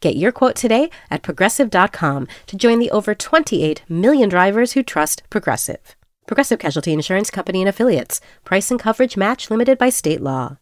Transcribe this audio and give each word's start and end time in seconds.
Get 0.00 0.16
your 0.16 0.32
quote 0.32 0.56
today 0.56 0.90
at 1.10 1.22
progressive.com 1.22 2.28
to 2.46 2.56
join 2.56 2.78
the 2.80 2.90
over 2.90 3.14
28 3.14 3.82
million 3.88 4.28
drivers 4.28 4.72
who 4.72 4.82
trust 4.82 5.22
Progressive. 5.30 5.96
Progressive 6.26 6.58
Casualty 6.58 6.92
Insurance 6.92 7.30
Company 7.30 7.62
and 7.62 7.68
Affiliates. 7.68 8.20
Price 8.44 8.70
and 8.70 8.80
coverage 8.80 9.16
match 9.16 9.50
limited 9.50 9.78
by 9.78 9.88
state 9.88 10.20
law. 10.20 10.58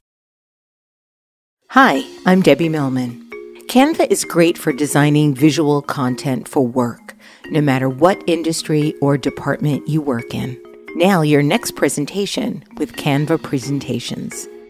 Hi, 1.70 2.04
I'm 2.24 2.42
Debbie 2.42 2.68
Millman. 2.68 3.28
Canva 3.68 4.08
is 4.08 4.24
great 4.24 4.56
for 4.56 4.72
designing 4.72 5.34
visual 5.34 5.82
content 5.82 6.46
for 6.46 6.64
work, 6.64 7.16
no 7.46 7.60
matter 7.60 7.88
what 7.88 8.22
industry 8.28 8.94
or 9.02 9.18
department 9.18 9.88
you 9.88 10.00
work 10.00 10.32
in. 10.32 10.56
Now, 10.94 11.22
your 11.22 11.42
next 11.42 11.72
presentation 11.72 12.62
with 12.78 12.92
Canva 12.92 13.42
Presentations. 13.42 14.46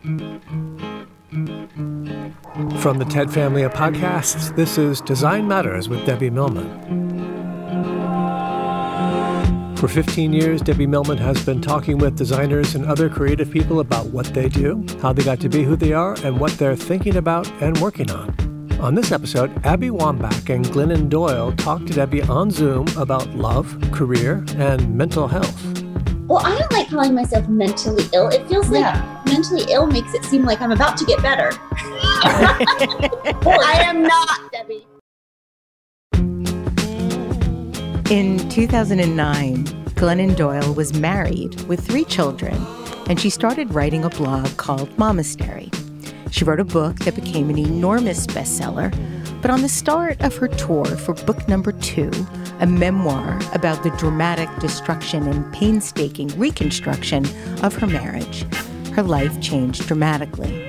From 0.00 0.16
the 2.96 3.06
TED 3.10 3.30
family 3.30 3.64
of 3.64 3.74
podcasts, 3.74 4.56
this 4.56 4.78
is 4.78 5.02
Design 5.02 5.46
Matters 5.46 5.90
with 5.90 6.06
Debbie 6.06 6.30
Millman. 6.30 6.66
For 9.76 9.88
15 9.88 10.32
years, 10.32 10.62
Debbie 10.62 10.86
Millman 10.86 11.18
has 11.18 11.44
been 11.44 11.60
talking 11.60 11.98
with 11.98 12.16
designers 12.16 12.74
and 12.74 12.86
other 12.86 13.10
creative 13.10 13.50
people 13.50 13.80
about 13.80 14.06
what 14.06 14.24
they 14.32 14.48
do, 14.48 14.86
how 15.02 15.12
they 15.12 15.22
got 15.22 15.38
to 15.40 15.50
be 15.50 15.64
who 15.64 15.76
they 15.76 15.92
are, 15.92 16.16
and 16.24 16.40
what 16.40 16.52
they're 16.52 16.76
thinking 16.76 17.16
about 17.16 17.50
and 17.60 17.76
working 17.78 18.10
on. 18.10 18.34
On 18.80 18.94
this 18.94 19.12
episode, 19.12 19.52
Abby 19.66 19.90
Wambach 19.90 20.48
and 20.48 20.64
Glennon 20.64 21.10
Doyle 21.10 21.52
talk 21.52 21.84
to 21.84 21.92
Debbie 21.92 22.22
on 22.22 22.50
Zoom 22.50 22.86
about 22.96 23.28
love, 23.34 23.78
career, 23.92 24.46
and 24.56 24.96
mental 24.96 25.28
health. 25.28 25.79
Well, 26.30 26.46
I 26.46 26.56
don't 26.56 26.70
like 26.70 26.88
calling 26.88 27.12
myself 27.12 27.48
mentally 27.48 28.04
ill. 28.12 28.28
It 28.28 28.46
feels 28.46 28.68
like 28.68 28.82
Yeah. 28.82 29.20
mentally 29.26 29.64
ill 29.68 29.88
makes 29.88 30.14
it 30.14 30.24
seem 30.24 30.44
like 30.44 30.60
I'm 30.60 30.70
about 30.70 30.96
to 30.98 31.04
get 31.04 31.20
better. 31.20 31.50
I 31.72 33.82
am 33.84 34.04
not, 34.04 34.52
Debbie. 34.52 34.86
In 38.14 38.48
2009, 38.48 39.64
Glennon 39.96 40.36
Doyle 40.36 40.72
was 40.72 40.94
married 40.94 41.60
with 41.62 41.84
three 41.84 42.04
children, 42.04 42.54
and 43.08 43.18
she 43.18 43.28
started 43.28 43.74
writing 43.74 44.04
a 44.04 44.10
blog 44.10 44.56
called 44.56 44.88
Momastery. 44.90 45.74
She 46.30 46.44
wrote 46.44 46.60
a 46.60 46.64
book 46.64 47.00
that 47.00 47.16
became 47.16 47.50
an 47.50 47.58
enormous 47.58 48.24
bestseller, 48.28 48.94
but 49.40 49.50
on 49.50 49.62
the 49.62 49.68
start 49.68 50.20
of 50.22 50.36
her 50.36 50.48
tour 50.48 50.84
for 50.84 51.14
book 51.14 51.48
number 51.48 51.72
two, 51.72 52.10
a 52.60 52.66
memoir 52.66 53.38
about 53.54 53.82
the 53.82 53.90
dramatic 53.90 54.48
destruction 54.58 55.26
and 55.26 55.52
painstaking 55.52 56.28
reconstruction 56.38 57.24
of 57.62 57.74
her 57.76 57.86
marriage, 57.86 58.44
her 58.92 59.02
life 59.02 59.40
changed 59.40 59.86
dramatically. 59.86 60.66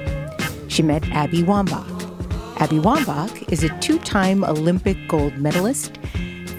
She 0.70 0.84
met 0.84 1.08
Abby 1.10 1.44
Wambach. 1.44 2.02
Abby 2.62 2.78
Wambach 2.78 3.52
is 3.52 3.64
a 3.64 3.80
two 3.80 4.00
time 4.00 4.44
Olympic 4.44 4.98
gold 5.08 5.36
medalist, 5.38 5.94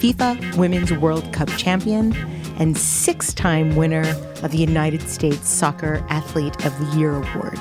FIFA 0.02 0.56
Women's 0.56 0.92
World 0.92 1.32
Cup 1.32 1.48
champion, 1.50 2.12
and 2.58 2.76
six 2.76 3.32
time 3.32 3.74
winner 3.76 4.04
of 4.42 4.50
the 4.50 4.58
United 4.58 5.02
States 5.08 5.48
Soccer 5.48 6.04
Athlete 6.10 6.66
of 6.66 6.78
the 6.78 6.98
Year 6.98 7.14
award. 7.14 7.58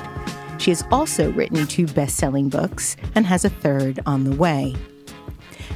She 0.62 0.70
has 0.70 0.84
also 0.92 1.32
written 1.32 1.66
two 1.66 1.88
best 1.88 2.16
selling 2.16 2.48
books 2.48 2.96
and 3.16 3.26
has 3.26 3.44
a 3.44 3.50
third 3.50 3.98
on 4.06 4.22
the 4.22 4.36
way. 4.36 4.76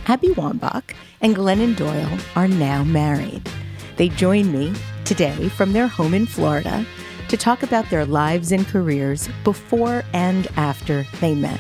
Abby 0.07 0.29
Wambach 0.29 0.95
and 1.21 1.35
Glennon 1.35 1.75
Doyle 1.75 2.19
are 2.37 2.47
now 2.47 2.85
married. 2.85 3.51
They 3.97 4.11
join 4.11 4.53
me 4.53 4.73
today 5.05 5.49
from 5.49 5.73
their 5.73 5.89
home 5.89 6.15
in 6.15 6.25
Florida 6.25 6.87
to 7.27 7.37
talk 7.37 7.65
about 7.65 7.91
their 7.91 8.07
lives 8.07 8.53
and 8.53 8.65
careers 8.65 9.29
before 9.43 10.05
and 10.13 10.47
after 10.57 11.05
they 11.21 11.35
met. 11.35 11.59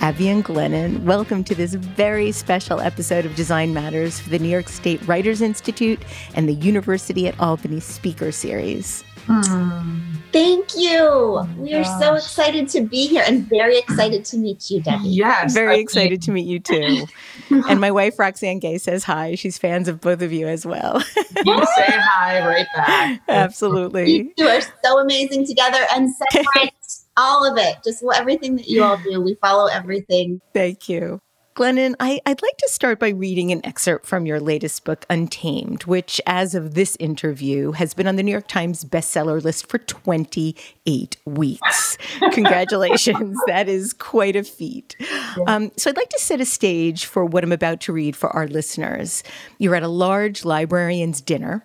Abby 0.00 0.28
and 0.28 0.44
Glennon, 0.44 1.04
welcome 1.04 1.44
to 1.44 1.54
this 1.54 1.74
very 1.74 2.32
special 2.32 2.80
episode 2.80 3.24
of 3.24 3.36
Design 3.36 3.74
Matters 3.74 4.18
for 4.18 4.30
the 4.30 4.40
New 4.40 4.48
York 4.48 4.68
State 4.68 5.06
Writers 5.06 5.40
Institute 5.40 6.02
and 6.34 6.48
the 6.48 6.54
University 6.54 7.28
at 7.28 7.38
Albany 7.38 7.78
Speaker 7.78 8.32
Series. 8.32 9.04
Hmm. 9.26 10.16
Thank 10.32 10.76
you. 10.76 11.48
We 11.56 11.72
are 11.74 11.84
so 11.98 12.14
excited 12.14 12.68
to 12.68 12.82
be 12.82 13.06
here 13.06 13.24
and 13.26 13.48
very 13.48 13.78
excited 13.78 14.24
to 14.26 14.36
meet 14.36 14.70
you, 14.70 14.82
Debbie. 14.82 15.08
Yes. 15.08 15.54
Very 15.54 15.76
I 15.76 15.78
excited 15.78 16.20
to 16.22 16.30
meet 16.30 16.46
you 16.46 16.60
too. 16.60 17.06
and 17.68 17.80
my 17.80 17.90
wife 17.90 18.18
Roxane 18.18 18.58
Gay 18.60 18.76
says 18.76 19.02
hi. 19.02 19.34
She's 19.34 19.56
fans 19.56 19.88
of 19.88 20.00
both 20.00 20.20
of 20.20 20.32
you 20.32 20.46
as 20.46 20.66
well. 20.66 21.02
You 21.44 21.64
say 21.76 21.84
hi 21.88 22.46
right 22.46 22.66
back. 22.74 23.20
Absolutely. 23.28 24.10
You 24.10 24.32
two 24.36 24.46
are 24.46 24.60
so 24.82 24.98
amazing 24.98 25.46
together 25.46 25.78
and 25.94 26.10
separate 26.10 26.72
all 27.16 27.50
of 27.50 27.58
it. 27.58 27.76
Just 27.84 28.02
everything 28.14 28.56
that 28.56 28.66
you 28.66 28.82
all 28.82 28.96
do. 28.96 29.20
We 29.20 29.34
follow 29.34 29.66
everything. 29.66 30.40
Thank 30.54 30.88
you. 30.88 31.20
Glennon, 31.56 31.94
I, 31.98 32.20
I'd 32.26 32.42
like 32.42 32.58
to 32.58 32.68
start 32.68 32.98
by 32.98 33.08
reading 33.08 33.50
an 33.50 33.64
excerpt 33.64 34.04
from 34.04 34.26
your 34.26 34.38
latest 34.38 34.84
book, 34.84 35.06
Untamed, 35.08 35.84
which, 35.84 36.20
as 36.26 36.54
of 36.54 36.74
this 36.74 36.98
interview, 37.00 37.72
has 37.72 37.94
been 37.94 38.06
on 38.06 38.16
the 38.16 38.22
New 38.22 38.30
York 38.30 38.46
Times 38.46 38.84
bestseller 38.84 39.42
list 39.42 39.66
for 39.66 39.78
28 39.78 41.16
weeks. 41.24 41.96
Congratulations. 42.32 43.38
that 43.46 43.70
is 43.70 43.94
quite 43.94 44.36
a 44.36 44.44
feat. 44.44 44.96
Um, 45.46 45.72
so, 45.78 45.88
I'd 45.88 45.96
like 45.96 46.10
to 46.10 46.18
set 46.18 46.42
a 46.42 46.44
stage 46.44 47.06
for 47.06 47.24
what 47.24 47.42
I'm 47.42 47.52
about 47.52 47.80
to 47.82 47.92
read 47.94 48.16
for 48.16 48.28
our 48.36 48.46
listeners. 48.46 49.22
You're 49.56 49.76
at 49.76 49.82
a 49.82 49.88
large 49.88 50.44
librarian's 50.44 51.22
dinner 51.22 51.64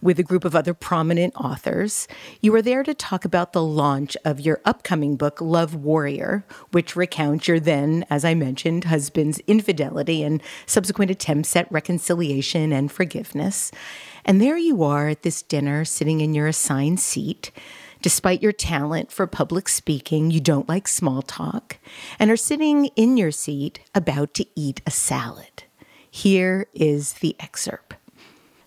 with 0.00 0.18
a 0.18 0.22
group 0.22 0.44
of 0.44 0.54
other 0.54 0.74
prominent 0.74 1.34
authors. 1.36 2.08
You 2.40 2.52
were 2.52 2.62
there 2.62 2.82
to 2.82 2.94
talk 2.94 3.24
about 3.24 3.52
the 3.52 3.62
launch 3.62 4.16
of 4.24 4.40
your 4.40 4.60
upcoming 4.64 5.16
book, 5.16 5.40
Love 5.40 5.74
Warrior, 5.74 6.44
which 6.72 6.96
recounts 6.96 7.48
your 7.48 7.60
then, 7.60 8.04
as 8.10 8.24
I 8.24 8.34
mentioned, 8.34 8.84
husband's 8.84 9.40
infidelity 9.46 10.22
and 10.22 10.42
subsequent 10.66 11.10
attempts 11.10 11.54
at 11.56 11.70
reconciliation 11.72 12.72
and 12.72 12.90
forgiveness. 12.90 13.70
And 14.24 14.40
there 14.40 14.58
you 14.58 14.82
are 14.82 15.08
at 15.08 15.22
this 15.22 15.42
dinner, 15.42 15.84
sitting 15.84 16.20
in 16.20 16.34
your 16.34 16.46
assigned 16.46 17.00
seat. 17.00 17.50
Despite 18.00 18.42
your 18.42 18.52
talent 18.52 19.10
for 19.10 19.26
public 19.26 19.68
speaking, 19.68 20.30
you 20.30 20.40
don't 20.40 20.68
like 20.68 20.86
small 20.86 21.20
talk 21.20 21.78
and 22.18 22.30
are 22.30 22.36
sitting 22.36 22.86
in 22.94 23.16
your 23.16 23.32
seat 23.32 23.80
about 23.92 24.34
to 24.34 24.46
eat 24.54 24.80
a 24.86 24.90
salad. 24.90 25.64
Here 26.10 26.68
is 26.74 27.14
the 27.14 27.34
excerpt. 27.40 27.97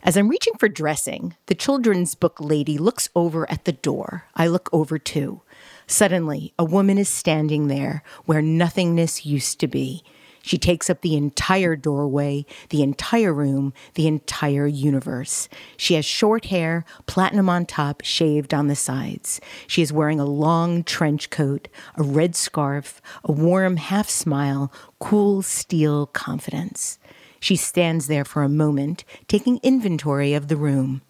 As 0.03 0.18
I'm 0.18 0.30
reaching 0.30 0.56
for 0.57 0.68
dressing, 0.68 1.36
the 1.45 1.53
children's 1.53 2.15
book 2.15 2.39
lady 2.39 2.80
looks 2.80 3.07
over 3.15 3.50
at 3.51 3.65
the 3.65 3.71
door. 3.71 4.25
I 4.33 4.48
look 4.48 4.68
over 4.74 4.98
too. 4.98 5.42
Suddenly, 5.86 6.53
a 6.57 6.65
woman 6.65 6.98
is 6.98 7.07
standing 7.07 7.68
there 7.68 8.01
where 8.25 8.42
nothingness 8.42 9.27
used 9.27 9.59
to 9.59 9.68
be. 9.68 10.03
She 10.42 10.57
takes 10.57 10.89
up 10.89 11.01
the 11.01 11.15
entire 11.15 11.75
doorway, 11.75 12.48
the 12.69 12.81
entire 12.81 13.31
room, 13.31 13.74
the 13.94 14.07
entire 14.07 14.65
universe. 14.65 15.48
She 15.77 15.94
has 15.94 16.03
short 16.03 16.45
hair, 16.45 16.83
platinum 17.06 17.48
on 17.48 17.68
top, 17.68 18.01
shaved 18.03 18.56
on 18.56 18.65
the 18.65 18.75
sides. 18.75 19.39
She 19.68 19.83
is 19.83 19.94
wearing 19.94 20.19
a 20.19 20.25
long 20.25 20.83
trench 20.83 21.30
coat, 21.30 21.68
a 21.95 22.01
red 22.01 22.36
scarf, 22.36 23.03
a 23.24 23.31
warm 23.31 23.77
half 23.77 24.09
smile, 24.09 24.74
cool 25.00 25.44
steel 25.44 26.07
confidence. 26.07 26.98
She 27.41 27.57
stands 27.57 28.07
there 28.07 28.23
for 28.23 28.43
a 28.43 28.49
moment, 28.49 29.03
taking 29.27 29.59
inventory 29.63 30.33
of 30.33 30.47
the 30.47 30.55
room. 30.55 31.01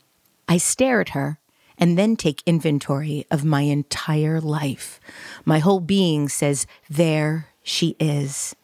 I 0.47 0.57
stare 0.57 1.01
at 1.01 1.09
her 1.09 1.39
and 1.77 1.97
then 1.97 2.15
take 2.15 2.41
inventory 2.45 3.27
of 3.29 3.43
my 3.43 3.61
entire 3.61 4.39
life. 4.39 4.99
My 5.45 5.59
whole 5.59 5.81
being 5.81 6.29
says, 6.29 6.65
There 6.89 7.49
she 7.61 7.97
is. 7.99 8.55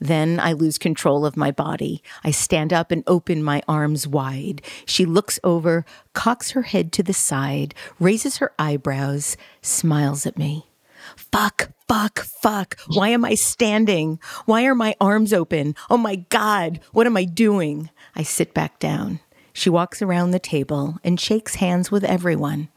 Then 0.00 0.40
I 0.40 0.52
lose 0.52 0.78
control 0.78 1.26
of 1.26 1.36
my 1.36 1.50
body. 1.50 2.02
I 2.24 2.30
stand 2.30 2.72
up 2.72 2.90
and 2.90 3.04
open 3.06 3.42
my 3.42 3.62
arms 3.68 4.08
wide. 4.08 4.62
She 4.86 5.04
looks 5.04 5.38
over, 5.44 5.84
cocks 6.14 6.52
her 6.52 6.62
head 6.62 6.92
to 6.94 7.02
the 7.02 7.12
side, 7.12 7.74
raises 8.00 8.38
her 8.38 8.52
eyebrows, 8.58 9.36
smiles 9.60 10.24
at 10.26 10.38
me. 10.38 10.71
Fuck, 11.16 11.72
fuck, 11.88 12.20
fuck. 12.20 12.76
Why 12.88 13.08
am 13.08 13.24
I 13.24 13.34
standing? 13.34 14.18
Why 14.46 14.64
are 14.64 14.74
my 14.74 14.94
arms 15.00 15.32
open? 15.32 15.74
Oh 15.90 15.96
my 15.96 16.16
God, 16.16 16.80
what 16.92 17.06
am 17.06 17.16
I 17.16 17.24
doing? 17.24 17.90
I 18.14 18.22
sit 18.22 18.54
back 18.54 18.78
down. 18.78 19.20
She 19.52 19.70
walks 19.70 20.00
around 20.00 20.30
the 20.30 20.38
table 20.38 20.98
and 21.04 21.20
shakes 21.20 21.56
hands 21.56 21.90
with 21.90 22.04
everyone. 22.04 22.68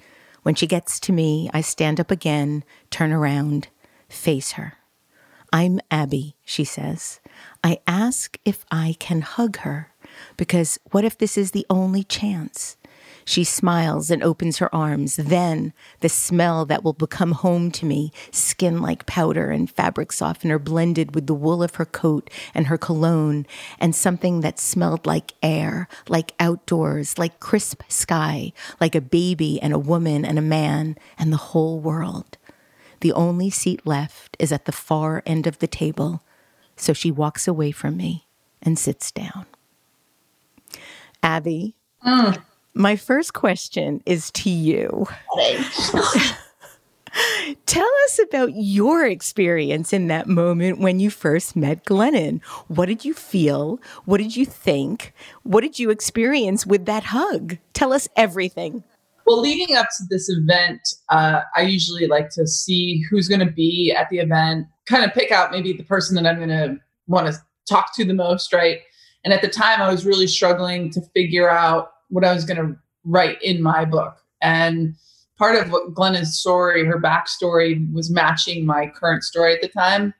When 0.44 0.56
she 0.56 0.68
gets 0.68 1.00
to 1.02 1.12
me, 1.12 1.50
I 1.54 1.62
stand 1.62 2.00
up 2.00 2.12
again, 2.12 2.64
turn 2.92 3.12
around, 3.12 3.70
face 4.10 4.52
her. 4.54 4.74
I'm 5.52 5.80
Abby, 5.90 6.36
she 6.44 6.64
says. 6.64 7.22
I 7.64 7.80
ask 7.88 8.38
if 8.46 8.66
I 8.70 8.96
can 9.00 9.22
hug 9.22 9.58
her, 9.60 9.92
because 10.38 10.78
what 10.92 11.06
if 11.06 11.18
this 11.18 11.38
is 11.38 11.52
the 11.52 11.66
only 11.70 12.04
chance? 12.04 12.78
She 13.28 13.44
smiles 13.44 14.12
and 14.12 14.24
opens 14.24 14.60
her 14.60 14.74
arms. 14.74 15.16
Then 15.16 15.74
the 16.02 16.10
smell 16.10 16.64
that 16.66 16.84
will 16.84 16.94
become 16.94 17.32
home 17.32 17.72
to 17.72 17.86
me, 17.86 18.12
skin 18.32 18.82
like 18.82 19.08
powder 19.08 19.50
and 19.50 19.70
fabric 19.70 20.12
softener 20.12 20.60
blended 20.60 21.16
with 21.16 21.26
the 21.26 21.34
wool 21.34 21.64
of 21.64 21.76
her 21.76 21.86
coat 21.86 22.30
and 22.54 22.68
her 22.68 22.78
cologne, 22.78 23.48
and 23.80 23.96
something 23.96 24.42
that 24.42 24.60
smelled 24.60 25.08
like 25.08 25.34
air, 25.42 25.88
like 26.08 26.34
outdoors, 26.40 27.18
like 27.18 27.40
crisp 27.40 27.82
sky, 27.88 28.54
like 28.80 28.94
a 28.94 29.02
baby 29.02 29.60
and 29.60 29.74
a 29.74 29.80
woman 29.80 30.24
and 30.24 30.38
a 30.38 30.44
man 30.44 30.96
and 31.18 31.34
the 31.34 31.38
whole 31.38 31.80
world. 31.80 32.38
The 33.00 33.14
only 33.14 33.50
seat 33.50 33.86
left 33.86 34.38
is 34.40 34.52
at 34.52 34.66
the 34.66 34.72
far 34.72 35.24
end 35.26 35.48
of 35.48 35.60
the 35.60 35.68
table, 35.68 36.22
so 36.76 36.94
she 36.94 37.10
walks 37.10 37.48
away 37.48 37.72
from 37.72 37.98
me 37.98 38.28
and 38.62 38.78
sits 38.78 39.12
down. 39.12 39.48
Abby, 41.24 41.74
Mm. 42.06 42.40
My 42.76 42.96
first 42.96 43.34
question 43.34 44.04
is 44.06 44.30
to 44.32 44.50
you. 44.50 45.08
Tell 47.66 47.90
us 48.06 48.20
about 48.20 48.52
your 48.54 49.06
experience 49.06 49.94
in 49.94 50.08
that 50.08 50.28
moment 50.28 50.80
when 50.80 51.00
you 51.00 51.10
first 51.10 51.56
met 51.56 51.86
Glennon. 51.86 52.44
What 52.68 52.88
did 52.88 53.06
you 53.06 53.14
feel? 53.14 53.80
What 54.04 54.18
did 54.18 54.36
you 54.36 54.46
think? 54.46 55.14
What 55.44 55.62
did 55.62 55.80
you 55.80 55.90
experience 55.90 56.66
with 56.66 56.86
that 56.86 57.06
hug? 57.06 57.58
Tell 57.74 57.94
us 57.94 58.10
everything. 58.18 58.84
Well, 59.26 59.40
leading 59.40 59.78
up 59.78 59.88
to 59.98 60.04
this 60.10 60.30
event, 60.30 60.82
uh, 61.10 61.42
I 61.56 61.62
usually 61.62 62.08
like 62.08 62.30
to 62.32 62.46
see 62.46 63.02
who's 63.10 63.30
going 63.30 63.40
to 63.40 63.52
be 63.52 63.96
at 63.98 64.10
the 64.10 64.20
event, 64.20 64.68
kind 64.86 65.06
of 65.06 65.14
pick 65.14 65.32
out 65.32 65.52
maybe 65.52 65.74
the 65.74 65.84
person 65.84 66.16
that 66.16 66.28
I'm 66.28 66.38
going 66.38 66.50
to 66.50 66.78
want 67.08 67.28
to 67.28 67.40
talk 67.68 67.96
to 67.96 68.06
the 68.06 68.14
most, 68.14 68.54
right? 68.54 68.82
And 69.24 69.34
at 69.34 69.42
the 69.42 69.48
time, 69.48 69.82
I 69.82 69.90
was 69.90 70.06
really 70.06 70.28
struggling 70.28 70.92
to 70.92 71.02
figure 71.16 71.50
out 71.50 71.90
what 72.16 72.24
I 72.24 72.34
was 72.34 72.46
going 72.46 72.58
to 72.58 72.76
write 73.04 73.42
in 73.44 73.62
my 73.62 73.84
book. 73.84 74.18
And 74.42 74.96
part 75.38 75.56
of 75.58 75.70
what 75.70 75.94
Glennon's 75.94 76.40
story, 76.40 76.86
her 76.86 77.00
backstory, 77.00 77.92
was 77.94 78.10
matching 78.10 78.66
my 78.66 78.88
current 78.88 79.24
story 79.24 79.54
at 79.54 79.62
the 79.62 79.68
time. 79.68 80.14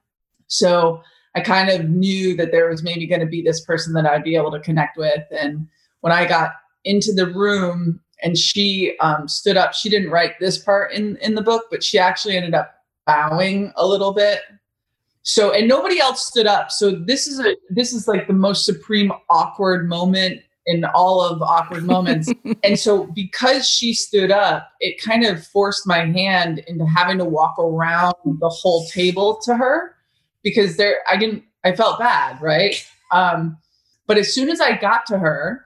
So 0.48 1.02
I 1.36 1.40
kind 1.40 1.70
of 1.70 1.90
knew 1.90 2.36
that 2.36 2.52
there 2.52 2.70
was 2.70 2.84
maybe 2.84 3.08
going 3.08 3.22
to 3.22 3.26
be 3.26 3.42
this 3.42 3.64
person 3.64 3.94
that 3.94 4.06
I'd 4.06 4.26
be 4.26 4.36
able 4.36 4.52
to 4.52 4.60
connect 4.60 4.98
with. 4.98 5.24
And 5.32 5.68
when 6.02 6.12
I 6.12 6.26
got 6.28 6.52
into 6.84 7.14
the 7.14 7.28
room 7.28 8.02
and 8.22 8.38
she 8.38 8.98
um, 9.00 9.28
stood 9.30 9.56
up, 9.56 9.74
she 9.74 9.90
didn't 9.90 10.12
write 10.12 10.34
this 10.40 10.58
part 10.58 10.92
in 10.92 11.18
in 11.18 11.36
the 11.36 11.42
book, 11.42 11.64
but 11.72 11.84
she 11.84 11.98
actually 11.98 12.36
ended 12.36 12.54
up 12.54 12.76
bowing 13.06 13.72
a 13.78 13.88
little 13.88 14.14
bit. 14.14 14.42
So 15.24 15.52
and 15.52 15.68
nobody 15.68 16.00
else 16.00 16.28
stood 16.28 16.46
up. 16.46 16.72
So 16.72 16.92
this 16.92 17.26
is 17.26 17.40
a 17.40 17.56
this 17.70 17.94
is 17.94 18.08
like 18.08 18.28
the 18.28 18.34
most 18.34 18.66
supreme 18.66 19.12
awkward 19.30 19.88
moment 19.88 20.42
in 20.66 20.84
all 20.86 21.22
of 21.22 21.42
awkward 21.42 21.84
moments. 21.84 22.32
and 22.64 22.80
so 22.80 23.06
because 23.14 23.68
she 23.68 23.94
stood 23.94 24.32
up, 24.32 24.72
it 24.80 25.02
kind 25.02 25.26
of 25.26 25.46
forced 25.46 25.86
my 25.86 26.06
hand 26.06 26.60
into 26.68 26.86
having 26.86 27.18
to 27.20 27.26
walk 27.26 27.58
around 27.60 28.16
the 28.26 28.50
whole 28.50 28.86
table 28.88 29.40
to 29.44 29.56
her 29.56 29.96
because 30.44 30.78
there 30.78 30.98
I 31.10 31.18
didn't 31.18 31.44
I 31.64 31.76
felt 31.76 32.00
bad, 32.00 32.42
right? 32.42 32.76
Um, 33.12 33.58
but 34.08 34.18
as 34.18 34.34
soon 34.34 34.50
as 34.50 34.62
I 34.62 34.78
got 34.78 35.06
to 35.08 35.18
her, 35.18 35.66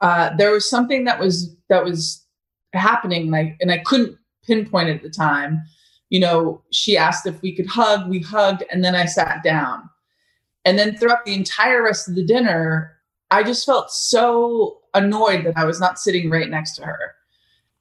uh, 0.00 0.36
there 0.36 0.50
was 0.50 0.68
something 0.68 1.04
that 1.04 1.18
was 1.18 1.56
that 1.68 1.84
was 1.84 2.24
happening, 2.72 3.26
and 3.26 3.36
I, 3.36 3.56
and 3.60 3.72
I 3.72 3.78
couldn't 3.78 4.18
pinpoint 4.44 4.88
it 4.88 4.96
at 4.96 5.02
the 5.02 5.10
time. 5.10 5.62
You 6.10 6.20
know, 6.20 6.62
she 6.72 6.96
asked 6.96 7.26
if 7.26 7.40
we 7.42 7.54
could 7.54 7.66
hug. 7.66 8.08
We 8.08 8.20
hugged, 8.20 8.64
and 8.70 8.84
then 8.84 8.94
I 8.94 9.06
sat 9.06 9.42
down. 9.42 9.88
And 10.64 10.78
then 10.78 10.96
throughout 10.96 11.24
the 11.24 11.34
entire 11.34 11.82
rest 11.82 12.08
of 12.08 12.14
the 12.14 12.24
dinner, 12.24 12.97
I 13.30 13.42
just 13.42 13.66
felt 13.66 13.90
so 13.90 14.78
annoyed 14.94 15.44
that 15.44 15.56
I 15.56 15.64
was 15.64 15.80
not 15.80 15.98
sitting 15.98 16.30
right 16.30 16.48
next 16.48 16.76
to 16.76 16.84
her. 16.84 17.14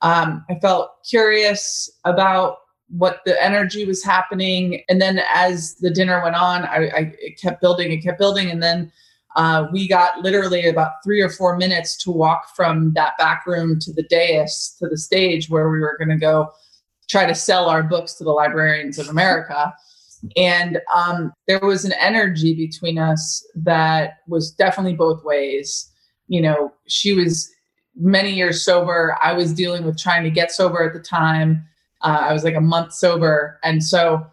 Um, 0.01 0.45
I 0.49 0.59
felt 0.59 1.03
curious 1.09 1.89
about 2.05 2.57
what 2.89 3.21
the 3.25 3.41
energy 3.43 3.85
was 3.85 4.03
happening, 4.03 4.83
and 4.89 5.01
then 5.01 5.21
as 5.33 5.75
the 5.75 5.89
dinner 5.89 6.21
went 6.23 6.35
on, 6.35 6.63
I, 6.63 6.87
I 6.87 7.13
it 7.19 7.39
kept 7.39 7.61
building. 7.61 7.91
It 7.91 8.03
kept 8.03 8.19
building, 8.19 8.49
and 8.49 8.61
then 8.61 8.91
uh, 9.35 9.67
we 9.71 9.87
got 9.87 10.19
literally 10.19 10.67
about 10.67 10.93
three 11.03 11.21
or 11.21 11.29
four 11.29 11.57
minutes 11.57 11.95
to 12.03 12.11
walk 12.11 12.55
from 12.55 12.93
that 12.93 13.17
back 13.17 13.45
room 13.45 13.79
to 13.79 13.93
the 13.93 14.03
dais 14.03 14.75
to 14.79 14.87
the 14.87 14.97
stage 14.97 15.49
where 15.49 15.69
we 15.69 15.79
were 15.79 15.97
going 15.97 16.09
to 16.09 16.17
go 16.17 16.51
try 17.07 17.25
to 17.25 17.35
sell 17.35 17.69
our 17.69 17.83
books 17.83 18.13
to 18.15 18.23
the 18.23 18.31
librarians 18.31 18.99
of 18.99 19.09
America. 19.09 19.73
And 20.35 20.79
um, 20.95 21.33
there 21.47 21.59
was 21.59 21.85
an 21.85 21.93
energy 21.99 22.53
between 22.53 22.97
us 22.97 23.45
that 23.55 24.17
was 24.27 24.51
definitely 24.51 24.95
both 24.95 25.23
ways. 25.23 25.91
You 26.27 26.41
know, 26.41 26.73
she 26.87 27.13
was 27.13 27.49
many 27.95 28.33
years 28.33 28.63
sober. 28.63 29.17
I 29.21 29.33
was 29.33 29.53
dealing 29.53 29.85
with 29.85 29.97
trying 29.97 30.23
to 30.23 30.29
get 30.29 30.51
sober 30.51 30.83
at 30.83 30.93
the 30.93 30.99
time. 30.99 31.65
Uh, 32.01 32.19
I 32.21 32.33
was 32.33 32.43
like 32.43 32.55
a 32.55 32.61
month 32.61 32.93
sober. 32.93 33.59
And 33.63 33.83
so 33.83 34.25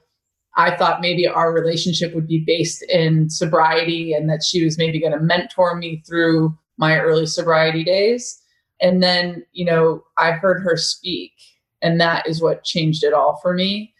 I 0.57 0.77
thought 0.77 1.01
maybe 1.01 1.27
our 1.27 1.53
relationship 1.53 2.15
would 2.15 2.29
be 2.29 2.45
based 2.45 2.83
in 2.83 3.29
sobriety 3.31 4.13
and 4.13 4.29
that 4.31 4.43
she 4.43 4.65
was 4.65 4.79
maybe 4.79 5.01
going 5.01 5.13
to 5.13 5.21
mentor 5.21 5.75
me 5.75 6.03
through 6.07 6.57
my 6.77 6.99
early 6.99 7.27
sobriety 7.27 7.85
days. 7.85 8.41
And 8.81 9.03
then, 9.03 9.45
you 9.53 9.65
know, 9.65 10.05
I 10.19 10.33
heard 10.33 10.63
her 10.63 10.77
speak, 10.77 11.33
and 11.81 12.01
that 12.01 12.27
is 12.27 12.43
what 12.43 12.65
changed 12.65 13.05
it 13.05 13.13
all 13.13 13.39
for 13.41 13.55
me. 13.55 13.94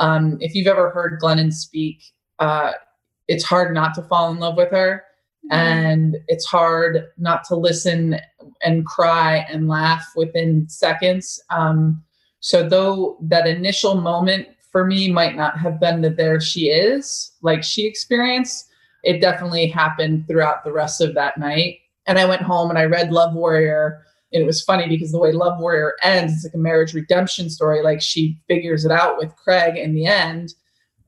Um, 0.00 0.38
if 0.40 0.54
you've 0.54 0.66
ever 0.66 0.90
heard 0.90 1.20
Glennon 1.20 1.52
speak, 1.52 2.02
uh, 2.40 2.72
it's 3.28 3.44
hard 3.44 3.72
not 3.72 3.94
to 3.94 4.02
fall 4.02 4.32
in 4.32 4.38
love 4.38 4.56
with 4.56 4.70
her. 4.72 5.04
And 5.50 6.16
it's 6.28 6.44
hard 6.44 7.08
not 7.16 7.44
to 7.44 7.56
listen 7.56 8.18
and 8.62 8.84
cry 8.84 9.46
and 9.48 9.68
laugh 9.68 10.06
within 10.14 10.68
seconds. 10.68 11.42
Um, 11.50 12.02
so, 12.40 12.68
though 12.68 13.16
that 13.22 13.46
initial 13.46 13.94
moment 13.94 14.48
for 14.70 14.84
me 14.86 15.10
might 15.10 15.36
not 15.36 15.58
have 15.58 15.80
been 15.80 16.02
that 16.02 16.16
there 16.16 16.40
she 16.40 16.68
is, 16.68 17.32
like 17.42 17.62
she 17.64 17.86
experienced, 17.86 18.68
it 19.02 19.20
definitely 19.20 19.66
happened 19.66 20.26
throughout 20.26 20.62
the 20.64 20.72
rest 20.72 21.00
of 21.00 21.14
that 21.14 21.38
night. 21.38 21.78
And 22.06 22.18
I 22.18 22.26
went 22.26 22.42
home 22.42 22.70
and 22.70 22.78
I 22.78 22.84
read 22.84 23.12
Love 23.12 23.34
Warrior. 23.34 24.04
And 24.32 24.42
it 24.42 24.46
was 24.46 24.62
funny 24.62 24.88
because 24.88 25.12
the 25.12 25.18
way 25.18 25.32
Love 25.32 25.58
Warrior 25.58 25.94
ends, 26.02 26.32
it's 26.32 26.44
like 26.44 26.54
a 26.54 26.58
marriage 26.58 26.94
redemption 26.94 27.50
story. 27.50 27.82
Like 27.82 28.00
she 28.00 28.38
figures 28.48 28.84
it 28.84 28.92
out 28.92 29.18
with 29.18 29.34
Craig 29.36 29.76
in 29.76 29.94
the 29.94 30.06
end. 30.06 30.54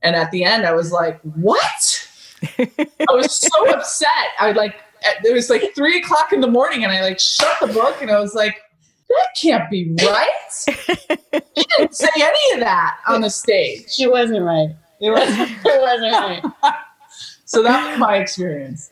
And 0.01 0.15
at 0.15 0.31
the 0.31 0.43
end, 0.43 0.65
I 0.65 0.73
was 0.73 0.91
like, 0.91 1.21
what? 1.21 2.09
I 2.59 3.11
was 3.11 3.33
so 3.33 3.69
upset. 3.71 4.07
I 4.39 4.51
like, 4.51 4.75
it 5.23 5.33
was 5.33 5.49
like 5.49 5.73
three 5.73 5.99
o'clock 5.99 6.33
in 6.33 6.41
the 6.41 6.47
morning 6.47 6.83
and 6.83 6.91
I 6.91 7.01
like 7.01 7.19
shut 7.19 7.55
the 7.61 7.67
book 7.67 8.01
and 8.01 8.11
I 8.11 8.19
was 8.19 8.35
like, 8.35 8.57
that 9.07 9.27
can't 9.39 9.69
be 9.69 9.95
right. 10.05 10.29
she 11.57 11.63
didn't 11.77 11.95
say 11.95 12.09
any 12.17 12.53
of 12.53 12.59
that 12.59 12.97
on 13.07 13.21
the 13.21 13.29
stage. 13.29 13.89
She 13.89 14.07
wasn't 14.07 14.43
right. 14.43 14.69
It 14.99 15.11
wasn't, 15.11 15.51
it 15.65 15.81
wasn't 15.81 16.13
right. 16.13 16.73
So 17.45 17.61
that 17.61 17.91
was 17.91 17.99
my 17.99 18.17
experience. 18.17 18.89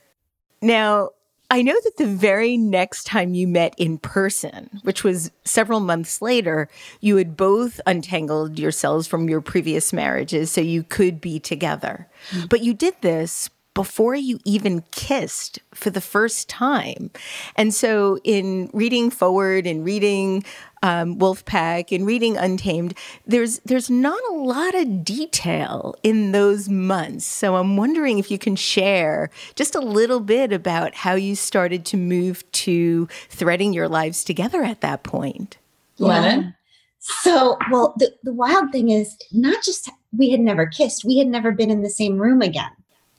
Now, 0.62 1.10
I 1.52 1.64
know 1.64 1.76
that 1.84 1.98
the 1.98 2.08
very 2.08 2.56
next 2.56 3.04
time 3.04 3.34
you 3.34 3.46
met 3.46 3.76
in 3.78 3.98
person, 3.98 4.80
which 4.84 5.04
was 5.04 5.32
several 5.44 5.82
months 5.82 6.22
later, 6.22 6.70
you 7.02 7.18
had 7.18 7.36
both 7.36 7.82
untangled 7.86 8.58
yourselves 8.58 9.06
from 9.06 9.28
your 9.28 9.42
previous 9.42 9.92
marriages 9.92 10.50
so 10.50 10.62
you 10.62 10.82
could 10.82 11.20
be 11.20 11.42
together. 11.42 12.08
Mm. 12.30 12.48
But 12.48 12.62
you 12.62 12.74
did 12.74 12.96
this 13.02 13.50
before 13.74 14.16
you 14.16 14.40
even 14.46 14.84
kissed 14.92 15.60
for 15.74 15.90
the 15.90 16.02
first 16.02 16.50
time. 16.50 17.10
And 17.56 17.74
so, 17.74 18.20
in 18.24 18.70
reading 18.74 19.10
forward 19.10 19.66
and 19.66 19.86
reading 19.86 20.44
um, 20.84 21.18
Wolfpack 21.18 21.96
and 21.96 22.06
reading 22.06 22.38
Untamed, 22.38 22.98
there's 23.26 23.60
there's 23.60 23.90
not 23.90 24.20
a 24.32 24.34
lot 24.34 24.76
of 24.76 25.04
detail 25.04 25.96
in 26.04 26.32
those 26.32 26.68
months. 26.70 27.26
So 27.26 27.56
I'm 27.56 27.78
wondering 27.78 28.20
if 28.20 28.32
you 28.32 28.38
can 28.38 28.56
share 28.56 29.30
just 29.56 29.76
a 29.76 29.80
little 29.80 30.20
bit 30.20 30.52
about 30.52 30.96
how 30.96 31.14
you 31.14 31.36
started 31.36 31.86
to 31.86 31.98
move 31.98 32.50
to 32.52 33.08
threading 33.30 33.74
your 33.74 33.88
lives 33.88 34.24
together 34.24 34.64
at 34.64 34.82
that 34.82 35.04
point. 35.04 35.58
Glennon? 36.00 36.56
So, 37.00 37.58
well, 37.72 37.96
the, 37.98 38.14
the 38.24 38.34
wild 38.34 38.72
thing 38.72 38.90
is 38.90 39.18
not 39.32 39.64
just 39.64 39.90
we 40.16 40.30
had 40.30 40.40
never 40.40 40.68
kissed, 40.68 41.04
we 41.04 41.18
had 41.18 41.28
never 41.28 41.52
been 41.52 41.72
in 41.72 41.82
the 41.82 41.90
same 41.90 42.20
room 42.20 42.42
again. 42.42 42.70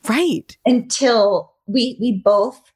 Right. 0.08 0.56
Until 0.66 1.52
we 1.66 1.96
we 2.00 2.20
both 2.24 2.72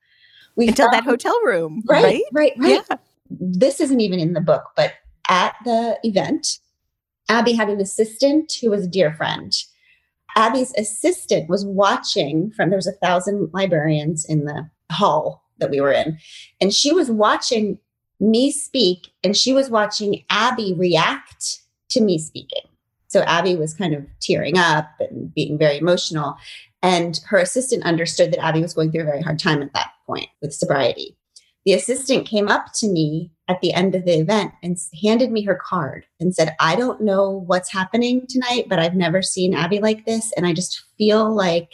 we 0.57 0.69
until 0.69 0.91
that 0.91 1.05
hotel 1.05 1.39
room. 1.45 1.83
Right, 1.89 2.03
right, 2.05 2.23
right, 2.33 2.53
right. 2.59 2.85
Yeah. 2.89 2.97
This 3.31 3.81
isn't 3.81 4.01
even 4.01 4.19
in 4.19 4.33
the 4.33 4.41
book, 4.41 4.65
but 4.77 4.95
at 5.29 5.55
the 5.65 5.99
event, 6.03 6.59
Abby 7.29 7.53
had 7.53 7.69
an 7.69 7.81
assistant 7.81 8.53
who 8.61 8.71
was 8.71 8.85
a 8.85 8.89
dear 8.89 9.13
friend. 9.15 9.53
Abby's 10.37 10.73
assistant 10.77 11.49
was 11.49 11.65
watching 11.65 12.53
from 12.53 12.71
there 12.71 12.77
was 12.77 12.87
a 12.87 12.93
thousand 12.93 13.51
librarians 13.53 14.25
in 14.25 14.45
the 14.45 14.71
hall 14.93 15.43
that 15.59 15.71
we 15.71 15.81
were 15.81 15.93
in, 15.93 16.19
and 16.61 16.73
she 16.73 16.93
was 16.93 17.11
watching 17.11 17.79
me 18.21 18.51
speak, 18.51 19.09
and 19.25 19.37
she 19.37 19.53
was 19.53 19.69
watching 19.69 20.25
Abby 20.31 20.75
react 20.75 21.61
to 21.91 22.01
me 22.01 22.19
speaking. 22.19 22.63
So 23.09 23.23
Abby 23.23 23.57
was 23.57 23.75
kind 23.75 23.95
of 23.95 24.05
tearing 24.21 24.59
up 24.59 24.89
and 25.01 25.33
being 25.35 25.59
very 25.59 25.79
emotional. 25.79 26.37
And 26.87 27.19
her 27.27 27.39
assistant 27.39 27.83
understood 27.83 28.33
that 28.33 28.45
Abby 28.45 28.63
was 28.63 28.75
going 28.75 28.93
through 28.93 29.03
a 29.03 29.07
very 29.07 29.21
hard 29.21 29.41
time 29.41 29.61
at 29.61 29.73
that 29.75 29.91
point 30.07 30.29
with 30.41 30.55
sobriety. 30.55 31.17
The 31.65 31.73
assistant 31.73 32.29
came 32.29 32.47
up 32.47 32.67
to 32.77 32.89
me 32.89 33.33
at 33.49 33.61
the 33.61 33.73
end 33.73 33.97
of 33.97 34.05
the 34.05 34.21
event 34.21 34.53
and 34.63 34.77
handed 35.03 35.33
me 35.33 35.43
her 35.43 35.57
card 35.61 36.07
and 36.21 36.33
said, 36.33 36.55
I 36.61 36.77
don't 36.77 37.01
know 37.01 37.43
what's 37.47 37.73
happening 37.73 38.25
tonight, 38.29 38.67
but 38.69 38.79
I've 38.79 38.95
never 38.95 39.21
seen 39.21 39.53
Abby 39.53 39.81
like 39.81 40.07
this. 40.07 40.33
And 40.37 40.47
I 40.47 40.53
just 40.53 40.81
feel 40.97 41.35
like 41.35 41.71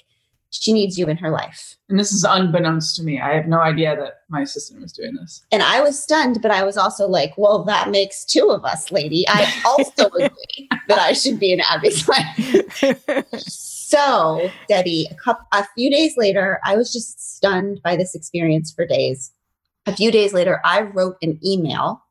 she 0.48 0.72
needs 0.72 0.98
you 0.98 1.06
in 1.08 1.18
her 1.18 1.30
life. 1.30 1.76
And 1.90 1.98
this 1.98 2.12
is 2.12 2.24
unbeknownst 2.24 2.96
to 2.96 3.02
me. 3.02 3.20
I 3.20 3.34
have 3.34 3.46
no 3.46 3.60
idea 3.60 3.94
that 3.94 4.20
my 4.30 4.40
assistant 4.40 4.80
was 4.80 4.92
doing 4.92 5.14
this. 5.14 5.44
And 5.52 5.62
I 5.62 5.82
was 5.82 6.02
stunned, 6.02 6.40
but 6.40 6.50
I 6.50 6.62
was 6.62 6.78
also 6.78 7.06
like, 7.06 7.34
well, 7.36 7.62
that 7.64 7.90
makes 7.90 8.24
two 8.24 8.50
of 8.50 8.64
us, 8.64 8.90
lady. 8.90 9.26
I 9.28 9.62
also 9.66 10.06
agree 10.06 10.68
that 10.88 10.98
I 10.98 11.12
should 11.12 11.38
be 11.38 11.52
in 11.52 11.60
Abby's 11.60 12.08
life. 12.08 13.26
so, 13.92 14.50
Debbie, 14.68 15.06
a, 15.10 15.14
couple, 15.14 15.46
a 15.52 15.66
few 15.76 15.90
days 15.90 16.16
later, 16.16 16.58
I 16.64 16.76
was 16.76 16.90
just 16.90 17.36
stunned 17.36 17.82
by 17.82 17.94
this 17.94 18.14
experience 18.14 18.72
for 18.72 18.86
days. 18.86 19.32
A 19.84 19.94
few 19.94 20.10
days 20.10 20.32
later, 20.32 20.62
I 20.64 20.80
wrote 20.80 21.18
an 21.20 21.38
email 21.44 22.02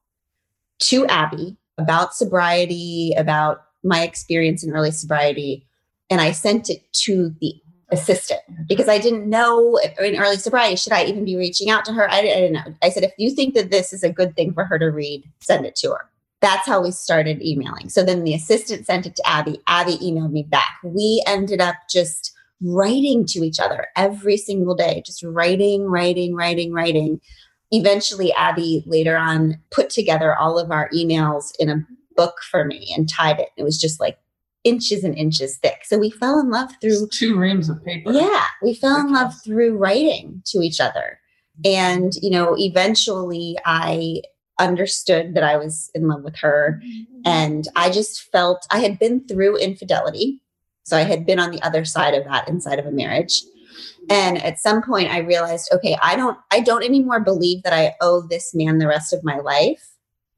to 0.82 1.08
Abby 1.08 1.58
about 1.80 2.14
sobriety, 2.14 3.16
about 3.18 3.64
my 3.84 4.04
experience 4.04 4.64
in 4.64 4.72
early 4.72 4.92
sobriety, 4.92 5.66
and 6.12 6.22
I 6.22 6.34
sent 6.34 6.70
it 6.70 6.84
to 7.06 7.34
the 7.42 7.56
assistant 7.90 8.42
because 8.68 8.88
I 8.88 9.00
didn't 9.00 9.28
know 9.28 9.78
in 10.00 10.22
early 10.22 10.38
sobriety, 10.38 10.76
should 10.76 10.94
I 10.94 11.06
even 11.06 11.26
be 11.26 11.36
reaching 11.36 11.72
out 11.72 11.84
to 11.86 11.94
her? 11.94 12.08
I, 12.12 12.20
I 12.20 12.22
didn't 12.22 12.54
know. 12.54 12.76
I 12.84 12.90
said, 12.90 13.04
if 13.04 13.14
you 13.18 13.32
think 13.32 13.56
that 13.56 13.72
this 13.72 13.92
is 13.92 14.04
a 14.04 14.14
good 14.14 14.36
thing 14.36 14.54
for 14.54 14.66
her 14.66 14.78
to 14.78 14.92
read, 14.92 15.24
send 15.40 15.66
it 15.66 15.76
to 15.78 15.90
her. 15.90 16.11
That's 16.42 16.68
how 16.68 16.82
we 16.82 16.92
started 16.92 17.42
emailing. 17.42 17.90
So 17.90 18.04
then 18.04 18.24
the 18.24 18.34
assistant 18.34 18.86
sent 18.86 19.06
it 19.06 19.16
to 19.16 19.30
Abby. 19.30 19.60
Abby 19.68 19.98
emailed 19.98 20.32
me 20.32 20.44
back. 20.44 20.80
We 20.84 21.24
ended 21.28 21.62
up 21.62 21.76
just 21.90 22.34
writing 22.64 23.26
to 23.28 23.40
each 23.44 23.60
other 23.60 23.88
every 23.96 24.38
single 24.38 24.76
day, 24.76 25.04
just 25.06 25.24
writing, 25.24 25.84
writing, 25.86 26.36
writing, 26.36 26.74
writing. 26.74 27.22
Eventually, 27.72 28.34
Abby 28.34 28.84
later 28.86 29.18
on 29.18 29.60
put 29.70 29.90
together 29.90 30.36
all 30.36 30.60
of 30.60 30.72
our 30.72 30.90
emails 30.90 31.54
in 31.60 31.70
a 31.70 31.86
book 32.16 32.36
for 32.50 32.66
me 32.66 32.92
and 32.96 33.08
tied 33.08 33.40
it. 33.40 33.50
It 33.56 33.64
was 33.64 33.80
just 33.80 34.00
like 34.00 34.18
inches 34.64 35.04
and 35.04 35.16
inches 35.16 35.58
thick. 35.58 35.82
So 35.86 35.98
we 35.98 36.10
fell 36.10 36.40
in 36.40 36.50
love 36.50 36.72
through 36.82 37.06
It's 37.06 37.18
two 37.18 37.38
reams 37.38 37.70
of 37.70 37.84
paper. 37.84 38.12
yeah, 38.12 38.46
we 38.62 38.74
fell 38.76 39.00
in 39.00 39.12
love 39.12 39.34
through 39.44 39.78
writing 39.78 40.42
to 40.48 40.60
each 40.60 40.80
other. 40.80 41.20
Mm-hmm. 41.64 41.76
And, 41.76 42.14
you 42.22 42.30
know, 42.30 42.56
eventually 42.58 43.58
I 43.66 44.22
understood 44.66 45.36
that 45.36 45.44
I 45.44 45.58
was 45.58 45.92
in 45.94 46.08
love 46.08 46.24
with 46.24 46.36
her. 46.38 46.82
Mm-hmm. 46.84 47.22
And 47.26 47.68
I 47.76 47.90
just 47.90 48.32
felt 48.32 48.68
I 48.72 48.80
had 48.80 49.00
been 49.00 49.28
through 49.28 49.58
infidelity. 49.58 50.42
So 50.84 50.98
I 50.98 51.02
had 51.02 51.26
been 51.26 51.40
on 51.40 51.52
the 51.52 51.62
other 51.62 51.86
side 51.86 52.14
of 52.14 52.26
that 52.26 52.48
inside 52.48 52.80
of 52.80 52.86
a 52.86 52.92
marriage. 52.92 53.44
And 54.10 54.44
at 54.44 54.60
some 54.60 54.82
point 54.82 55.12
I 55.12 55.20
realized, 55.20 55.70
okay, 55.72 55.98
I 56.02 56.16
don't 56.16 56.38
I 56.52 56.60
don't 56.60 56.84
anymore 56.84 57.20
believe 57.20 57.64
that 57.64 57.74
I 57.74 57.96
owe 58.02 58.22
this 58.22 58.54
man 58.54 58.80
the 58.80 58.88
rest 58.88 59.14
of 59.14 59.24
my 59.24 59.38
life, 59.38 59.88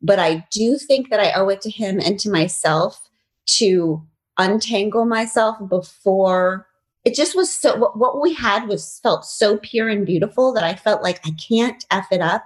but 0.01 0.19
I 0.19 0.45
do 0.51 0.77
think 0.77 1.09
that 1.09 1.19
I 1.19 1.31
owe 1.33 1.49
it 1.49 1.61
to 1.61 1.71
him 1.71 1.99
and 1.99 2.19
to 2.19 2.29
myself 2.29 3.09
to 3.45 4.05
untangle 4.37 5.05
myself 5.05 5.57
before 5.69 6.67
it 7.05 7.15
just 7.15 7.35
was 7.35 7.53
so 7.53 7.77
what, 7.77 7.97
what 7.97 8.21
we 8.21 8.33
had 8.33 8.67
was 8.67 8.99
felt 9.03 9.25
so 9.25 9.57
pure 9.57 9.89
and 9.89 10.05
beautiful 10.05 10.53
that 10.53 10.63
I 10.63 10.75
felt 10.75 11.03
like 11.03 11.19
I 11.25 11.31
can't 11.31 11.85
F 11.91 12.07
it 12.11 12.21
up 12.21 12.43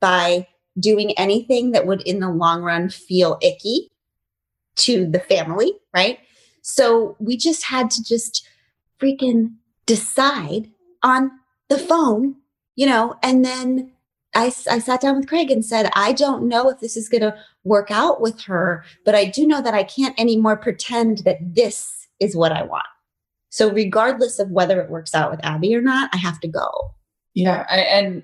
by 0.00 0.46
doing 0.78 1.12
anything 1.18 1.72
that 1.72 1.86
would 1.86 2.02
in 2.02 2.20
the 2.20 2.30
long 2.30 2.62
run 2.62 2.88
feel 2.88 3.38
icky 3.42 3.90
to 4.76 5.06
the 5.06 5.20
family, 5.20 5.72
right? 5.94 6.18
So 6.62 7.16
we 7.18 7.36
just 7.36 7.64
had 7.64 7.90
to 7.92 8.02
just 8.02 8.46
freaking 9.00 9.54
decide 9.86 10.70
on 11.02 11.30
the 11.68 11.78
phone, 11.78 12.36
you 12.74 12.86
know, 12.86 13.14
and 13.22 13.44
then 13.44 13.92
I, 14.34 14.46
I 14.46 14.78
sat 14.80 15.00
down 15.00 15.16
with 15.16 15.28
Craig 15.28 15.50
and 15.50 15.64
said, 15.64 15.90
I 15.94 16.12
don't 16.12 16.48
know 16.48 16.68
if 16.68 16.80
this 16.80 16.96
is 16.96 17.08
going 17.08 17.22
to 17.22 17.36
work 17.62 17.90
out 17.90 18.20
with 18.20 18.40
her, 18.42 18.84
but 19.04 19.14
I 19.14 19.26
do 19.26 19.46
know 19.46 19.62
that 19.62 19.74
I 19.74 19.84
can't 19.84 20.18
anymore 20.18 20.56
pretend 20.56 21.18
that 21.18 21.38
this 21.40 22.08
is 22.18 22.34
what 22.34 22.52
I 22.52 22.62
want. 22.62 22.86
So, 23.50 23.70
regardless 23.70 24.40
of 24.40 24.50
whether 24.50 24.80
it 24.80 24.90
works 24.90 25.14
out 25.14 25.30
with 25.30 25.44
Abby 25.44 25.76
or 25.76 25.80
not, 25.80 26.10
I 26.12 26.16
have 26.16 26.40
to 26.40 26.48
go. 26.48 26.94
Yeah, 27.34 27.64
I, 27.70 27.78
and 27.80 28.22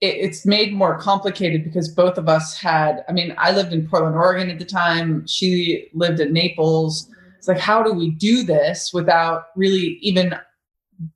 it, 0.00 0.14
it's 0.16 0.46
made 0.46 0.74
more 0.74 0.98
complicated 0.98 1.64
because 1.64 1.88
both 1.88 2.18
of 2.18 2.28
us 2.28 2.56
had. 2.56 3.04
I 3.08 3.12
mean, 3.12 3.34
I 3.38 3.52
lived 3.52 3.72
in 3.72 3.88
Portland, 3.88 4.16
Oregon 4.16 4.50
at 4.50 4.58
the 4.58 4.64
time. 4.64 5.26
She 5.26 5.88
lived 5.94 6.20
in 6.20 6.32
Naples. 6.32 7.10
It's 7.38 7.48
like, 7.48 7.58
how 7.58 7.82
do 7.82 7.92
we 7.92 8.10
do 8.10 8.42
this 8.42 8.92
without 8.92 9.46
really 9.56 9.98
even 10.00 10.34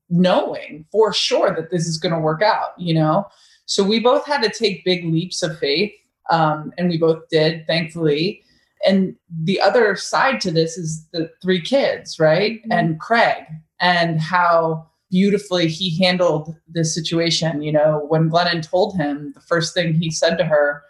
knowing 0.08 0.84
for 0.92 1.12
sure 1.12 1.54
that 1.54 1.70
this 1.70 1.86
is 1.86 1.98
going 1.98 2.14
to 2.14 2.20
work 2.20 2.42
out? 2.42 2.78
You 2.78 2.94
know, 2.94 3.26
so 3.66 3.84
we 3.84 4.00
both 4.00 4.26
had 4.26 4.42
to 4.42 4.50
take 4.50 4.84
big 4.84 5.04
leaps 5.04 5.42
of 5.42 5.58
faith, 5.58 5.92
um, 6.30 6.72
and 6.76 6.88
we 6.88 6.98
both 6.98 7.28
did, 7.30 7.66
thankfully. 7.66 8.42
And 8.86 9.14
the 9.44 9.60
other 9.60 9.94
side 9.94 10.40
to 10.40 10.50
this 10.50 10.78
is 10.78 11.06
the 11.12 11.30
three 11.42 11.60
kids, 11.60 12.18
right? 12.18 12.60
And 12.70 12.98
Craig, 12.98 13.44
and 13.78 14.20
how 14.20 14.89
beautifully 15.10 15.68
he 15.68 16.02
handled 16.02 16.54
this 16.68 16.94
situation. 16.94 17.62
You 17.62 17.72
know, 17.72 18.06
when 18.08 18.30
Glennon 18.30 18.66
told 18.68 18.96
him, 18.96 19.32
the 19.34 19.40
first 19.40 19.74
thing 19.74 19.94
he 19.94 20.10
said 20.10 20.36
to 20.36 20.44
her, 20.44 20.82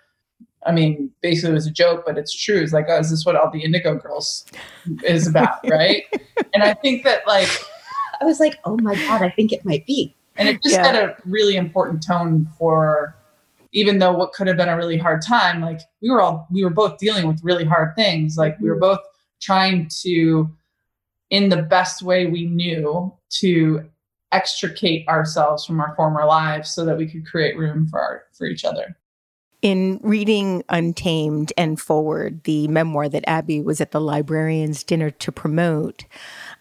I 0.66 0.72
mean, 0.72 1.10
basically 1.22 1.50
it 1.52 1.54
was 1.54 1.66
a 1.66 1.70
joke, 1.70 2.04
but 2.06 2.18
it's 2.18 2.34
true. 2.34 2.60
It's 2.60 2.72
like, 2.72 2.86
oh, 2.88 2.98
is 2.98 3.10
this 3.10 3.24
what 3.24 3.34
all 3.36 3.50
the 3.50 3.62
Indigo 3.62 3.94
Girls 3.94 4.44
is 5.04 5.26
about? 5.26 5.58
right. 5.70 6.04
And 6.52 6.62
I 6.62 6.74
think 6.74 7.02
that, 7.04 7.26
like, 7.26 7.48
I 8.20 8.24
was 8.26 8.40
like, 8.40 8.58
oh 8.64 8.76
my 8.82 8.94
God, 8.94 9.22
I 9.22 9.30
think 9.30 9.52
it 9.52 9.64
might 9.64 9.86
be. 9.86 10.14
and 10.36 10.48
it 10.48 10.62
just 10.62 10.74
Yeah. 10.76 10.84
set 10.84 10.94
a 10.96 11.16
really 11.24 11.56
important 11.56 12.04
tone 12.06 12.46
for 12.58 13.16
even 13.72 13.98
though 13.98 14.12
what 14.12 14.32
could 14.32 14.46
have 14.46 14.56
been 14.56 14.68
a 14.68 14.76
really 14.76 14.96
hard 14.96 15.22
time 15.22 15.60
like 15.60 15.80
we 16.00 16.10
were 16.10 16.20
all 16.20 16.46
we 16.50 16.64
were 16.64 16.70
both 16.70 16.98
dealing 16.98 17.26
with 17.26 17.38
really 17.42 17.64
hard 17.64 17.94
things 17.94 18.36
like 18.36 18.58
we 18.60 18.68
were 18.68 18.76
mhm. 18.76 18.80
both 18.80 19.00
trying 19.40 19.88
to 20.02 20.48
in 21.30 21.48
the 21.48 21.62
best 21.62 22.02
way 22.02 22.26
we 22.26 22.46
knew 22.46 23.12
to 23.28 23.84
extricate 24.32 25.06
ourselves 25.08 25.64
from 25.64 25.80
our 25.80 25.94
former 25.96 26.24
lives 26.24 26.70
so 26.70 26.84
that 26.84 26.96
we 26.96 27.06
could 27.06 27.26
create 27.26 27.56
room 27.56 27.86
for 27.88 28.00
our 28.00 28.24
for 28.32 28.46
each 28.46 28.64
other 28.64 28.96
In 29.62 29.98
reading 30.02 30.62
Untamed 30.68 31.52
and 31.58 31.78
Forward, 31.80 32.44
the 32.44 32.68
memoir 32.68 33.08
that 33.08 33.24
Abby 33.28 33.60
was 33.60 33.80
at 33.80 33.90
the 33.90 34.00
librarian's 34.00 34.82
dinner 34.84 35.10
to 35.10 35.32
promote, 35.32 36.04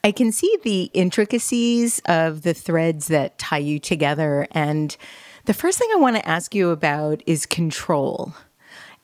I 0.04 0.12
can 0.12 0.32
see 0.32 0.58
the 0.64 0.90
intricacies 0.94 2.02
of 2.06 2.42
the 2.42 2.54
threads 2.54 3.08
that 3.08 3.38
tie 3.38 3.60
you 3.60 3.80
together. 3.80 4.48
And 4.52 4.98
the 5.46 5.54
first 5.54 5.78
thing 5.80 5.90
I 5.94 5.98
want 5.98 6.18
to 6.18 6.28
ask 6.28 6.54
you 6.54 6.72
about 6.72 7.24
is 7.26 7.46
control. 7.46 8.34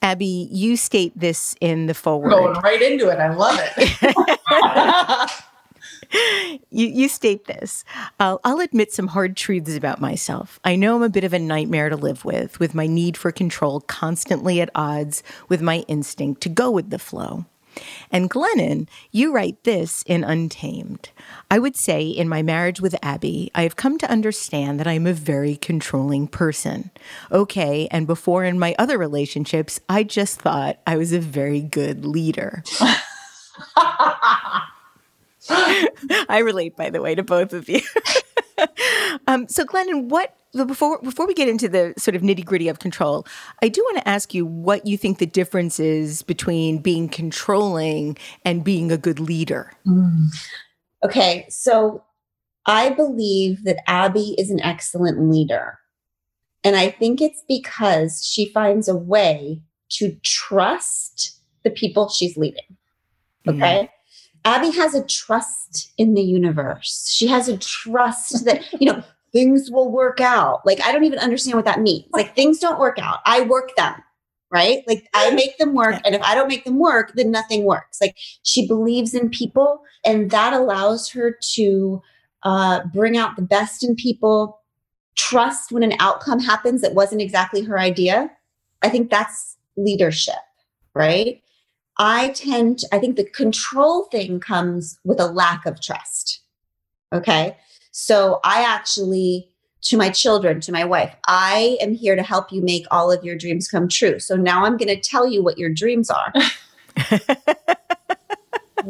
Abby, 0.02 0.50
you 0.52 0.76
state 0.76 1.18
this 1.18 1.56
in 1.62 1.86
the 1.88 1.94
forward. 1.94 2.30
going 2.30 2.54
right 2.62 2.82
into 2.82 3.10
it 3.10 3.18
i 3.20 3.34
love 3.34 3.60
it 3.78 5.32
You, 6.72 6.88
you 6.88 7.08
state 7.08 7.46
this. 7.46 7.86
I'll, 8.20 8.42
I'll 8.44 8.60
admit 8.60 8.92
some 8.92 9.08
hard 9.08 9.38
truths 9.38 9.76
about 9.76 10.02
myself. 10.02 10.60
I 10.64 10.76
know 10.76 10.96
I'm 10.96 11.04
a 11.04 11.10
bit 11.10 11.24
of 11.24 11.34
a 11.34 11.40
nightmare 11.40 11.90
to 11.90 11.96
live 11.96 12.26
with, 12.26 12.60
with 12.60 12.76
my 12.76 12.88
need 12.88 13.16
for 13.16 13.32
control 13.32 13.82
constantly 13.82 14.60
at 14.60 14.70
odds 14.76 15.24
with 15.48 15.62
my 15.62 15.80
instinct 15.88 16.42
to 16.42 16.50
go 16.50 16.72
with 16.72 16.90
the 16.90 17.00
flow. 17.00 17.46
And 18.12 18.30
Glennon, 18.30 18.88
you 19.12 19.34
write 19.34 19.64
this 19.64 20.04
in 20.08 20.24
Untamed. 20.24 21.10
I 21.50 21.60
would 21.60 21.76
say 21.76 22.08
in 22.08 22.30
my 22.30 22.42
marriage 22.42 22.82
with 22.82 22.96
Abby, 23.02 23.52
I 23.54 23.64
have 23.64 23.76
come 23.76 23.98
to 24.00 24.10
understand 24.10 24.80
that 24.80 24.88
I 24.88 24.94
am 24.94 25.08
a 25.08 25.14
very 25.14 25.56
controlling 25.56 26.28
person. 26.28 26.92
Okay, 27.32 27.88
and 27.92 28.08
before 28.08 28.44
in 28.44 28.60
my 28.60 28.76
other 28.80 28.98
relationships, 28.98 29.80
I 29.90 30.04
just 30.04 30.40
thought 30.40 30.80
I 30.88 30.98
was 30.98 31.14
a 31.14 31.20
very 31.20 31.62
good 31.62 32.06
leader. 32.06 32.64
I 36.30 36.40
relate, 36.44 36.76
by 36.76 36.90
the 36.90 37.02
way, 37.02 37.16
to 37.16 37.24
both 37.24 37.54
of 37.54 37.70
you. 37.70 37.82
um, 39.28 39.48
so, 39.48 39.66
Glennon, 39.66 40.10
what 40.10 40.36
before 40.66 41.00
before 41.02 41.28
we 41.28 41.34
get 41.34 41.50
into 41.50 41.68
the 41.68 41.94
sort 41.98 42.16
of 42.16 42.22
nitty 42.22 42.46
gritty 42.46 42.70
of 42.70 42.80
control, 42.80 43.26
I 43.62 43.70
do 43.70 43.82
want 43.84 43.98
to 43.98 44.08
ask 44.08 44.34
you 44.34 44.46
what 44.46 44.86
you 44.86 44.98
think 44.98 45.18
the 45.18 45.26
difference 45.26 45.80
is 45.80 46.24
between 46.24 46.80
being 46.80 47.10
controlling 47.10 48.18
and 48.44 48.64
being 48.64 48.92
a 48.92 48.98
good 48.98 49.20
leader. 49.20 49.74
Okay, 51.04 51.46
so 51.50 52.04
I 52.66 52.90
believe 52.90 53.64
that 53.66 53.78
Abby 53.88 54.36
is 54.38 54.50
an 54.50 54.62
excellent 54.62 55.30
leader. 55.30 55.80
And 56.64 56.76
I 56.76 56.90
think 56.90 57.22
it's 57.22 57.44
because 57.48 58.26
she 58.26 58.50
finds 58.52 58.88
a 58.88 58.96
way 58.96 59.62
to 59.90 60.18
trust 60.24 61.40
the 61.64 61.70
people 61.70 62.10
she's 62.10 62.38
leading. 62.38 62.78
Okay. 63.48 63.84
Mm. 63.84 63.90
Abby 64.46 64.70
has 64.70 64.94
a 64.94 65.04
trust 65.04 65.92
in 65.98 66.14
the 66.14 66.22
universe. 66.22 67.12
She 67.12 67.28
has 67.28 67.50
a 67.50 67.58
trust 67.58 68.46
that, 68.46 68.62
you 68.80 68.92
know, 68.92 69.04
things 69.34 69.70
will 69.70 69.92
work 69.92 70.22
out. 70.22 70.66
Like, 70.66 70.80
I 70.86 70.92
don't 70.92 71.04
even 71.04 71.20
understand 71.20 71.58
what 71.58 71.66
that 71.66 71.82
means. 71.82 72.06
Like, 72.14 72.36
things 72.36 72.60
don't 72.60 72.80
work 72.80 72.98
out. 73.00 73.20
I 73.26 73.42
work 73.42 73.76
them, 73.76 73.96
right? 74.52 74.84
Like, 74.88 75.10
I 75.14 75.32
make 75.36 75.58
them 75.58 75.74
work. 75.74 76.00
And 76.06 76.16
if 76.16 76.22
I 76.22 76.36
don't 76.36 76.48
make 76.48 76.64
them 76.64 76.80
work, 76.80 77.14
then 77.16 77.32
nothing 77.32 77.66
works. 77.66 78.00
Like, 78.00 78.16
she 78.44 78.68
believes 78.68 79.14
in 79.14 79.30
people, 79.30 79.82
and 80.06 80.30
that 80.32 80.54
allows 80.54 81.10
her 81.10 81.38
to 81.56 82.02
uh, 82.44 82.86
bring 82.94 83.18
out 83.18 83.36
the 83.36 83.42
best 83.42 83.84
in 83.84 83.96
people, 83.96 84.62
trust 85.16 85.72
when 85.72 85.84
an 85.84 85.94
outcome 86.00 86.40
happens 86.40 86.82
that 86.82 86.94
wasn't 86.94 87.22
exactly 87.22 87.64
her 87.64 87.80
idea. 87.80 88.32
I 88.84 88.90
think 88.90 89.10
that's 89.10 89.58
leadership, 89.76 90.36
right? 90.94 91.42
I 91.98 92.30
tend, 92.30 92.80
to, 92.80 92.88
I 92.92 93.00
think 93.00 93.16
the 93.16 93.24
control 93.24 94.06
thing 94.06 94.40
comes 94.40 95.00
with 95.04 95.20
a 95.20 95.28
lack 95.28 95.66
of 95.66 95.82
trust. 95.82 96.42
Okay. 97.14 97.58
So 97.92 98.40
I 98.44 98.64
actually, 98.64 99.50
to 99.84 99.98
my 99.98 100.10
children, 100.10 100.60
to 100.62 100.72
my 100.72 100.84
wife, 100.84 101.16
I 101.28 101.78
am 101.80 101.94
here 101.94 102.16
to 102.16 102.24
help 102.24 102.52
you 102.52 102.62
make 102.62 102.86
all 102.92 103.12
of 103.12 103.24
your 103.24 103.38
dreams 103.38 103.70
come 103.70 103.88
true. 103.88 104.20
So 104.20 104.36
now 104.36 104.66
I'm 104.66 104.78
going 104.78 104.90
to 104.90 105.00
tell 105.00 105.28
you 105.28 105.44
what 105.44 105.58
your 105.58 105.70
dreams 105.70 106.10
are. 106.10 106.34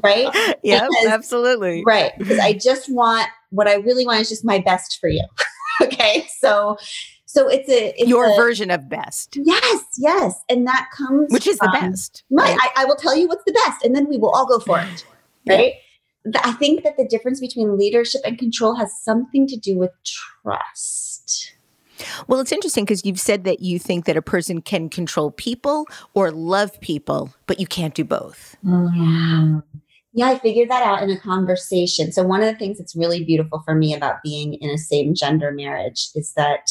right? 0.04 0.56
Yeah, 0.64 0.88
absolutely. 1.08 1.84
Right. 1.86 2.14
Because 2.18 2.40
I 2.40 2.54
just 2.54 2.92
want 2.92 3.28
what 3.52 3.68
I 3.68 3.76
really 3.76 4.06
want 4.06 4.22
is 4.22 4.30
just 4.30 4.46
my 4.46 4.60
best 4.60 4.98
for 5.00 5.10
you. 5.10 5.24
okay. 5.82 6.28
So 6.40 6.78
so 7.36 7.50
it's 7.50 7.68
a 7.68 7.90
it's 8.00 8.08
your 8.08 8.32
a, 8.32 8.36
version 8.38 8.72
of 8.72 8.88
best. 8.88 9.38
Yes, 9.44 9.84
yes, 9.98 10.40
and 10.50 10.66
that 10.68 10.88
comes 10.96 11.34
which 11.34 11.48
is 11.48 11.58
from, 11.58 11.72
the 11.74 11.80
best. 11.80 12.24
Right, 12.30 12.58
I, 12.58 12.84
I, 12.84 12.86
will 12.86 12.96
tell 12.96 13.14
you 13.14 13.28
what's 13.28 13.44
the 13.44 13.52
best, 13.52 13.84
and 13.84 13.94
then 13.94 14.08
we 14.08 14.18
will 14.18 14.30
all 14.30 14.48
go 14.48 14.60
for 14.60 14.80
it. 14.80 15.06
Right. 15.48 15.74
Yeah. 16.26 16.42
I 16.44 16.54
think 16.54 16.84
that 16.84 16.96
the 16.98 17.06
difference 17.06 17.42
between 17.42 17.78
leadership 17.78 18.22
and 18.24 18.40
control 18.40 18.76
has 18.76 18.92
something 19.04 19.48
to 19.48 19.58
do 19.58 19.78
with 19.78 19.92
trust. 20.42 21.54
Well, 22.28 22.40
it's 22.40 22.54
interesting 22.54 22.86
because 22.86 23.06
you've 23.06 23.20
said 23.20 23.44
that 23.44 23.60
you 23.60 23.80
think 23.80 24.06
that 24.06 24.18
a 24.18 24.22
person 24.22 24.62
can 24.62 24.90
control 24.90 25.30
people 25.30 25.88
or 26.14 26.32
love 26.32 26.80
people, 26.80 27.34
but 27.48 27.60
you 27.60 27.68
can't 27.68 27.94
do 27.94 28.06
both. 28.06 28.56
Yeah. 28.64 29.60
Yeah, 30.18 30.28
I 30.28 30.40
figured 30.40 30.70
that 30.70 30.84
out 30.84 31.04
in 31.04 31.10
a 31.10 31.20
conversation. 31.20 32.14
So, 32.14 32.24
one 32.24 32.42
of 32.42 32.48
the 32.48 32.58
things 32.58 32.78
that's 32.78 32.96
really 32.96 33.26
beautiful 33.26 33.62
for 33.66 33.76
me 33.76 33.94
about 33.94 34.24
being 34.24 34.54
in 34.54 34.70
a 34.70 34.78
same 34.78 35.14
gender 35.14 35.52
marriage 35.52 36.08
is 36.16 36.32
that 36.38 36.70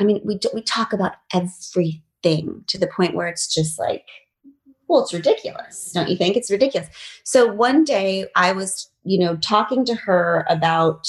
I 0.00 0.04
mean, 0.04 0.20
we 0.24 0.38
we 0.54 0.62
talk 0.62 0.92
about 0.92 1.16
everything 1.32 2.64
to 2.66 2.78
the 2.78 2.86
point 2.86 3.14
where 3.14 3.28
it's 3.28 3.52
just 3.52 3.78
like, 3.78 4.06
well, 4.88 5.02
it's 5.02 5.14
ridiculous, 5.14 5.92
don't 5.92 6.08
you 6.08 6.16
think? 6.16 6.36
It's 6.36 6.50
ridiculous. 6.50 6.88
So 7.22 7.52
one 7.52 7.84
day 7.84 8.26
I 8.34 8.52
was, 8.52 8.90
you 9.04 9.18
know, 9.20 9.36
talking 9.36 9.84
to 9.84 9.94
her 9.94 10.44
about 10.48 11.06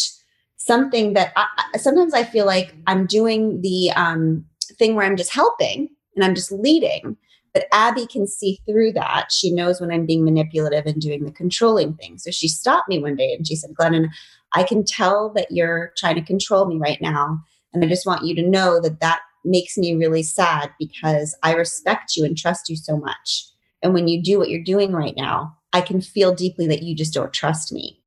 something 0.57 1.13
that 1.13 1.33
I, 1.35 1.47
sometimes 1.77 2.13
I 2.13 2.23
feel 2.23 2.45
like 2.45 2.75
I'm 2.85 3.07
doing 3.07 3.61
the 3.61 3.91
um, 3.95 4.45
thing 4.77 4.95
where 4.95 5.05
I'm 5.05 5.17
just 5.17 5.33
helping 5.33 5.89
and 6.15 6.23
I'm 6.23 6.35
just 6.35 6.51
leading. 6.51 7.17
But 7.53 7.65
Abby 7.73 8.05
can 8.05 8.27
see 8.27 8.59
through 8.65 8.93
that. 8.93 9.31
She 9.31 9.51
knows 9.51 9.81
when 9.81 9.91
I'm 9.91 10.05
being 10.05 10.23
manipulative 10.23 10.85
and 10.85 11.01
doing 11.01 11.25
the 11.25 11.31
controlling 11.31 11.95
thing. 11.95 12.17
So 12.17 12.31
she 12.31 12.47
stopped 12.47 12.87
me 12.87 12.99
one 12.99 13.15
day 13.15 13.33
and 13.33 13.45
she 13.45 13.55
said, 13.55 13.71
Glennon, 13.71 14.09
I 14.53 14.63
can 14.63 14.85
tell 14.85 15.31
that 15.33 15.47
you're 15.49 15.91
trying 15.97 16.15
to 16.15 16.21
control 16.21 16.65
me 16.65 16.77
right 16.77 17.01
now. 17.01 17.39
And 17.73 17.83
I 17.83 17.87
just 17.87 18.05
want 18.05 18.25
you 18.25 18.35
to 18.35 18.47
know 18.47 18.81
that 18.81 18.99
that 18.99 19.21
makes 19.43 19.77
me 19.77 19.95
really 19.95 20.23
sad 20.23 20.71
because 20.77 21.35
I 21.43 21.53
respect 21.53 22.15
you 22.15 22.25
and 22.25 22.37
trust 22.37 22.69
you 22.69 22.75
so 22.75 22.97
much. 22.97 23.47
And 23.81 23.93
when 23.93 24.07
you 24.07 24.21
do 24.21 24.37
what 24.37 24.49
you're 24.49 24.63
doing 24.63 24.91
right 24.91 25.15
now, 25.15 25.57
I 25.73 25.81
can 25.81 26.01
feel 26.01 26.33
deeply 26.33 26.67
that 26.67 26.83
you 26.83 26.95
just 26.95 27.13
don't 27.13 27.33
trust 27.33 27.71
me. 27.71 27.99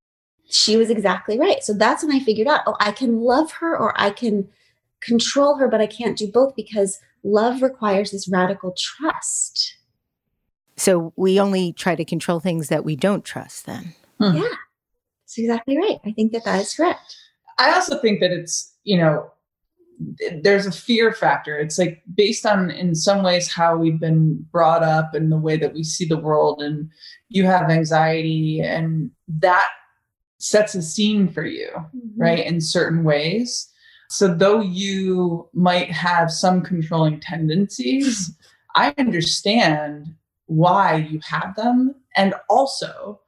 She 0.47 0.77
was 0.77 0.91
exactly 0.91 1.39
right. 1.39 1.63
So 1.63 1.73
that's 1.73 2.05
when 2.05 2.15
I 2.15 2.21
figured 2.21 2.47
out, 2.47 2.61
oh, 2.67 2.77
I 2.79 2.93
can 2.93 3.21
love 3.21 3.51
her 3.53 3.77
or 3.77 3.99
I 4.01 4.11
can 4.11 4.49
control 5.01 5.57
her, 5.57 5.69
but 5.69 5.81
I 5.81 5.87
can't 5.87 6.17
do 6.17 6.31
both 6.31 6.55
because 6.55 7.01
love 7.23 7.63
requires 7.63 8.11
this 8.11 8.29
radical 8.29 8.75
trust. 8.77 9.77
So 10.77 11.13
we 11.17 11.41
only 11.41 11.73
try 11.73 11.95
to 11.95 12.05
control 12.05 12.41
things 12.41 12.69
that 12.69 12.85
we 12.85 12.97
don't 12.97 13.25
trust 13.25 13.67
then. 13.67 13.95
Hmm. 14.21 14.37
Yeah, 14.37 14.55
that's 15.23 15.39
exactly 15.39 15.77
right. 15.77 15.99
I 16.05 16.13
think 16.13 16.33
that 16.33 16.45
that 16.45 16.61
is 16.61 16.75
correct. 16.75 17.17
I 17.59 17.73
also 17.73 17.99
think 17.99 18.21
that 18.21 18.31
it's, 18.31 18.75
you 18.85 18.99
know, 18.99 19.31
there's 20.43 20.67
a 20.67 20.73
fear 20.73 21.13
factor. 21.13 21.59
It's 21.59 21.79
like 21.79 22.03
based 22.15 22.47
on, 22.47 22.71
in 22.71 22.95
some 22.95 23.23
ways, 23.23 23.53
how 23.53 23.77
we've 23.77 24.01
been 24.01 24.45
brought 24.51 24.83
up 24.83 25.15
and 25.15 25.31
the 25.31 25.39
way 25.39 25.57
that 25.57 25.75
we 25.75 25.85
see 25.85 26.05
the 26.05 26.19
world, 26.19 26.63
and 26.63 26.91
you 27.29 27.45
have 27.45 27.71
anxiety, 27.71 28.61
and 28.61 29.11
that 29.29 29.69
sets 30.39 30.75
a 30.75 30.83
scene 30.83 31.29
for 31.29 31.45
you, 31.45 31.71
mm-hmm. 31.75 32.21
right, 32.21 32.45
in 32.45 32.61
certain 32.61 33.05
ways. 33.05 33.71
So, 34.11 34.33
though 34.33 34.61
you 34.61 35.49
might 35.53 35.91
have 35.91 36.31
some 36.31 36.63
controlling 36.63 37.21
tendencies, 37.21 38.33
I 38.77 38.95
understand 38.99 40.15
why 40.47 40.97
you 40.97 41.21
have 41.25 41.55
them. 41.57 41.95
And 42.17 42.35
also, 42.49 43.21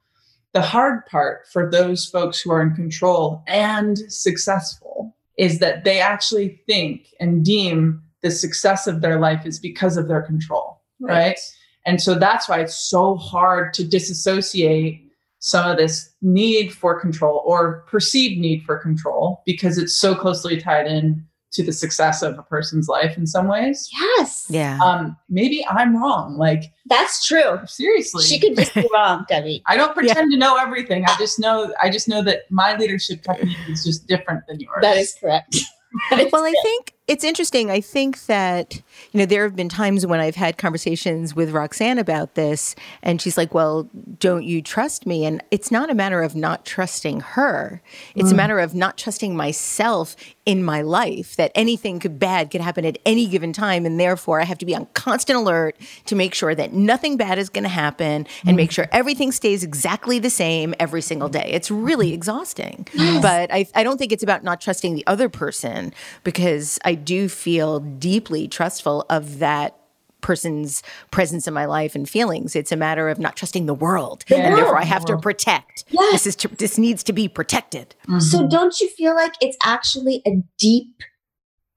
the 0.53 0.61
hard 0.61 1.05
part 1.05 1.47
for 1.51 1.69
those 1.69 2.05
folks 2.05 2.39
who 2.39 2.51
are 2.51 2.61
in 2.61 2.73
control 2.73 3.43
and 3.47 3.97
successful 4.11 5.16
is 5.37 5.59
that 5.59 5.83
they 5.83 5.99
actually 5.99 6.61
think 6.67 7.07
and 7.19 7.45
deem 7.45 8.01
the 8.21 8.31
success 8.31 8.87
of 8.87 9.01
their 9.01 9.19
life 9.19 9.45
is 9.45 9.59
because 9.59 9.97
of 9.97 10.07
their 10.07 10.21
control, 10.21 10.81
right? 10.99 11.13
right? 11.13 11.39
And 11.85 12.01
so 12.01 12.15
that's 12.15 12.49
why 12.49 12.59
it's 12.59 12.75
so 12.77 13.15
hard 13.15 13.73
to 13.75 13.87
disassociate 13.87 15.03
some 15.39 15.69
of 15.69 15.77
this 15.77 16.13
need 16.21 16.73
for 16.73 16.99
control 16.99 17.43
or 17.45 17.85
perceived 17.87 18.39
need 18.39 18.63
for 18.63 18.77
control 18.77 19.43
because 19.45 19.77
it's 19.77 19.95
so 19.95 20.15
closely 20.15 20.59
tied 20.59 20.87
in 20.87 21.25
to 21.57 21.63
the 21.63 21.73
success 21.73 22.21
of 22.21 22.37
a 22.37 22.43
person's 22.43 22.87
life 22.87 23.17
in 23.17 23.25
some 23.25 23.47
ways. 23.47 23.89
Yes. 23.91 24.45
Yeah. 24.49 24.79
Um, 24.81 25.17
maybe 25.27 25.65
I'm 25.67 25.97
wrong. 25.97 26.37
Like 26.37 26.71
that's 26.85 27.25
true. 27.25 27.59
Seriously. 27.65 28.23
She 28.23 28.39
could 28.39 28.55
just 28.55 28.73
be 28.75 28.87
wrong, 28.93 29.25
Debbie. 29.27 29.63
I 29.65 29.75
don't 29.75 29.93
pretend 29.95 30.31
yeah. 30.31 30.35
to 30.35 30.39
know 30.39 30.55
everything. 30.57 31.03
I 31.05 31.15
just 31.17 31.39
know 31.39 31.73
I 31.81 31.89
just 31.89 32.07
know 32.07 32.21
that 32.23 32.49
my 32.51 32.77
leadership 32.77 33.23
technique 33.23 33.57
is 33.67 33.83
just 33.83 34.07
different 34.07 34.45
than 34.47 34.59
yours. 34.59 34.79
That 34.81 34.97
is 34.97 35.15
correct. 35.19 35.57
well, 36.11 36.45
I 36.45 36.53
think 36.61 36.93
it's 37.07 37.23
interesting. 37.23 37.71
I 37.71 37.79
think 37.79 38.25
that, 38.25 38.75
you 39.11 39.19
know, 39.19 39.25
there 39.25 39.43
have 39.43 39.55
been 39.55 39.69
times 39.69 40.05
when 40.05 40.19
I've 40.19 40.35
had 40.35 40.57
conversations 40.57 41.35
with 41.35 41.51
Roxane 41.51 41.99
about 41.99 42.35
this, 42.35 42.75
and 43.01 43.21
she's 43.21 43.37
like, 43.37 43.53
Well, 43.53 43.89
don't 44.19 44.43
you 44.43 44.61
trust 44.61 45.05
me? 45.05 45.25
And 45.25 45.41
it's 45.49 45.71
not 45.71 45.89
a 45.89 45.95
matter 45.95 46.21
of 46.21 46.35
not 46.35 46.65
trusting 46.65 47.21
her, 47.21 47.81
it's 48.15 48.29
mm. 48.29 48.33
a 48.33 48.35
matter 48.35 48.59
of 48.59 48.75
not 48.75 48.97
trusting 48.97 49.35
myself 49.35 50.15
in 50.45 50.63
my 50.63 50.81
life 50.81 51.35
that 51.35 51.51
anything 51.55 51.99
could 51.99 52.19
bad 52.19 52.51
could 52.51 52.61
happen 52.61 52.85
at 52.85 52.97
any 53.05 53.27
given 53.27 53.51
time. 53.51 53.85
And 53.85 53.99
therefore, 53.99 54.41
I 54.41 54.45
have 54.45 54.57
to 54.59 54.65
be 54.65 54.75
on 54.75 54.85
constant 54.93 55.37
alert 55.37 55.75
to 56.05 56.15
make 56.15 56.33
sure 56.33 56.55
that 56.55 56.73
nothing 56.73 57.17
bad 57.17 57.37
is 57.37 57.49
going 57.49 57.63
to 57.63 57.69
happen 57.69 58.25
and 58.45 58.53
mm. 58.53 58.55
make 58.55 58.71
sure 58.71 58.87
everything 58.91 59.31
stays 59.31 59.63
exactly 59.63 60.19
the 60.19 60.29
same 60.29 60.73
every 60.79 61.01
single 61.01 61.29
day. 61.29 61.49
It's 61.51 61.69
really 61.69 62.13
exhausting. 62.13 62.87
Yes. 62.93 63.21
But 63.21 63.53
I, 63.53 63.67
I 63.75 63.83
don't 63.83 63.97
think 63.97 64.11
it's 64.11 64.23
about 64.23 64.43
not 64.43 64.61
trusting 64.61 64.95
the 64.95 65.05
other 65.05 65.27
person 65.27 65.93
because 66.23 66.79
I 66.85 66.96
do 67.05 67.29
feel 67.29 67.79
deeply 67.79 68.47
trustful 68.47 69.05
of 69.09 69.39
that 69.39 69.77
person's 70.21 70.83
presence 71.11 71.47
in 71.47 71.53
my 71.53 71.65
life 71.65 71.95
and 71.95 72.09
feelings. 72.09 72.55
It's 72.55 72.71
a 72.71 72.75
matter 72.75 73.07
of 73.09 73.19
not 73.19 73.35
trusting 73.35 73.65
the 73.65 73.73
world, 73.73 74.25
yeah. 74.27 74.37
and 74.37 74.57
therefore 74.57 74.77
I 74.77 74.83
have 74.83 75.05
to 75.05 75.17
protect. 75.17 75.85
Yes. 75.89 76.11
This 76.11 76.27
is 76.27 76.35
to, 76.37 76.47
this 76.49 76.77
needs 76.77 77.03
to 77.03 77.13
be 77.13 77.27
protected. 77.27 77.95
Mm-hmm. 78.03 78.19
So 78.19 78.47
don't 78.47 78.79
you 78.79 78.89
feel 78.89 79.15
like 79.15 79.33
it's 79.41 79.57
actually 79.63 80.21
a 80.25 80.43
deep, 80.59 81.01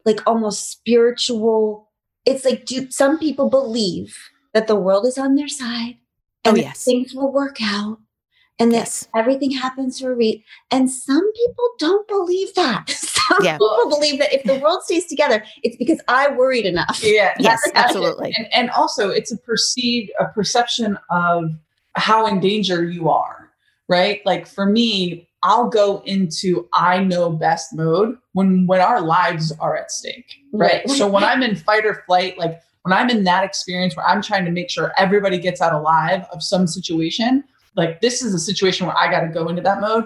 like 0.05 0.27
almost 0.27 0.71
spiritual? 0.71 1.91
It's 2.27 2.45
like 2.45 2.65
do 2.65 2.91
some 2.91 3.19
people 3.19 3.49
believe 3.49 4.17
that 4.53 4.67
the 4.67 4.77
world 4.77 5.07
is 5.07 5.19
on 5.19 5.37
their 5.37 5.49
side 5.49 5.99
and 6.45 6.57
oh, 6.57 6.61
yes. 6.61 6.85
things 6.85 7.15
will 7.15 7.33
work 7.33 7.59
out 7.63 7.99
and 8.59 8.73
that 8.73 8.77
yes. 8.77 9.09
everything 9.17 9.53
happens 9.53 10.01
for 10.01 10.13
a 10.13 10.15
reason. 10.15 10.43
And 10.71 10.91
some 10.91 11.33
people 11.33 11.69
don't 11.79 12.07
believe 12.07 12.55
that. 12.55 12.91
Some 13.31 13.39
yeah. 13.45 13.55
people 13.55 13.87
believe 13.89 14.19
that 14.19 14.33
if 14.33 14.43
the 14.45 14.59
world 14.59 14.83
stays 14.83 15.07
together, 15.07 15.45
it's 15.63 15.77
because 15.77 16.01
I 16.09 16.31
worried 16.33 16.67
enough. 16.67 17.01
Yeah. 17.03 17.35
yes, 17.39 17.61
absolutely. 17.75 18.35
And, 18.37 18.47
and 18.53 18.71
also, 18.71 19.11
it's 19.11 19.33
a 19.33 19.37
perceived, 19.37 20.11
a 20.19 20.27
perception 20.27 20.99
of 21.11 21.51
how 21.95 22.27
in 22.27 22.41
danger 22.41 22.85
you 22.85 23.11
are, 23.11 23.51
right? 23.89 24.21
Like 24.25 24.47
for 24.47 24.67
me, 24.67 25.29
I'll 25.43 25.69
go 25.69 26.03
into 26.05 26.69
I 26.73 27.03
know 27.03 27.31
best 27.31 27.75
mode 27.75 28.19
when 28.33 28.67
when 28.67 28.81
our 28.81 29.01
lives 29.01 29.53
are 29.59 29.77
at 29.77 29.91
stake, 29.91 30.35
right? 30.53 30.83
right. 30.87 30.91
So 30.91 31.09
when 31.09 31.25
I'm 31.25 31.43
in 31.43 31.57
fight 31.57 31.87
or 31.87 32.03
flight, 32.07 32.37
like 32.37 32.61
when 32.83 32.93
I'm 32.93 33.09
in 33.11 33.25
that 33.25 33.45
experience 33.45 33.97
where 33.97 34.07
I'm 34.07 34.23
trying 34.23 34.45
to 34.45 34.51
make 34.51 34.71
sure 34.71 34.93
everybody 34.99 35.39
gets 35.39 35.61
out 35.61 35.73
alive 35.73 36.27
of 36.33 36.43
some 36.43 36.67
situation, 36.67 37.45
like 37.75 38.01
this 38.01 38.23
is 38.23 38.35
a 38.35 38.39
situation 38.39 38.87
where 38.87 38.97
I 38.97 39.11
got 39.11 39.21
to 39.21 39.29
go 39.29 39.49
into 39.49 39.63
that 39.63 39.81
mode. 39.81 40.05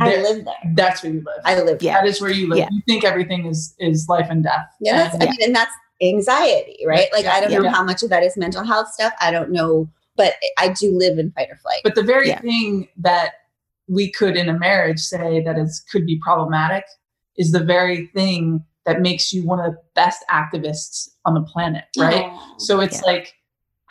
I 0.00 0.16
live 0.22 0.44
there. 0.44 0.54
that's 0.74 1.02
where 1.02 1.12
you 1.12 1.18
live. 1.20 1.40
I 1.44 1.60
live 1.60 1.82
Yeah. 1.82 1.94
That 2.00 2.06
is 2.08 2.20
where 2.20 2.30
you 2.30 2.48
live. 2.48 2.58
Yeah. 2.58 2.68
You 2.70 2.80
think 2.86 3.04
everything 3.04 3.46
is 3.46 3.74
is 3.78 4.08
life 4.08 4.26
and 4.30 4.42
death. 4.42 4.66
Yeah, 4.80 4.96
that's, 4.96 5.14
And- 5.14 5.22
I 5.24 5.26
mean, 5.26 5.38
and 5.44 5.54
that's 5.54 5.72
anxiety, 6.02 6.78
right? 6.86 7.08
Like, 7.12 7.26
I 7.26 7.40
don't 7.40 7.62
know 7.62 7.68
how 7.70 7.82
much 7.84 8.02
of 8.02 8.10
that 8.10 8.22
is 8.22 8.36
mental 8.36 8.64
health 8.64 8.88
stuff. 8.92 9.12
I 9.20 9.30
don't 9.30 9.50
know, 9.50 9.88
but 10.16 10.34
I 10.58 10.68
do 10.70 10.96
live 10.96 11.18
in 11.18 11.30
fight 11.32 11.48
or 11.50 11.56
flight. 11.56 11.80
But 11.84 11.94
the 11.94 12.02
very 12.02 12.28
Yeah. 12.28 12.40
thing 12.40 12.88
that 12.98 13.32
we 13.88 14.10
could 14.10 14.36
in 14.36 14.48
a 14.48 14.58
marriage 14.58 15.00
say 15.00 15.42
that 15.44 15.58
is 15.58 15.80
could 15.90 16.06
be 16.06 16.18
problematic 16.24 16.84
is 17.36 17.52
the 17.52 17.62
very 17.64 18.06
thing 18.14 18.64
that 18.86 19.00
makes 19.02 19.32
you 19.32 19.44
one 19.46 19.60
of 19.60 19.72
the 19.72 19.78
best 19.94 20.24
activists 20.30 21.10
on 21.26 21.34
the 21.34 21.42
planet, 21.42 21.84
right? 21.98 22.24
Oh. 22.32 22.54
So 22.58 22.80
it's 22.80 22.96
Yeah. 23.02 23.12
like 23.12 23.34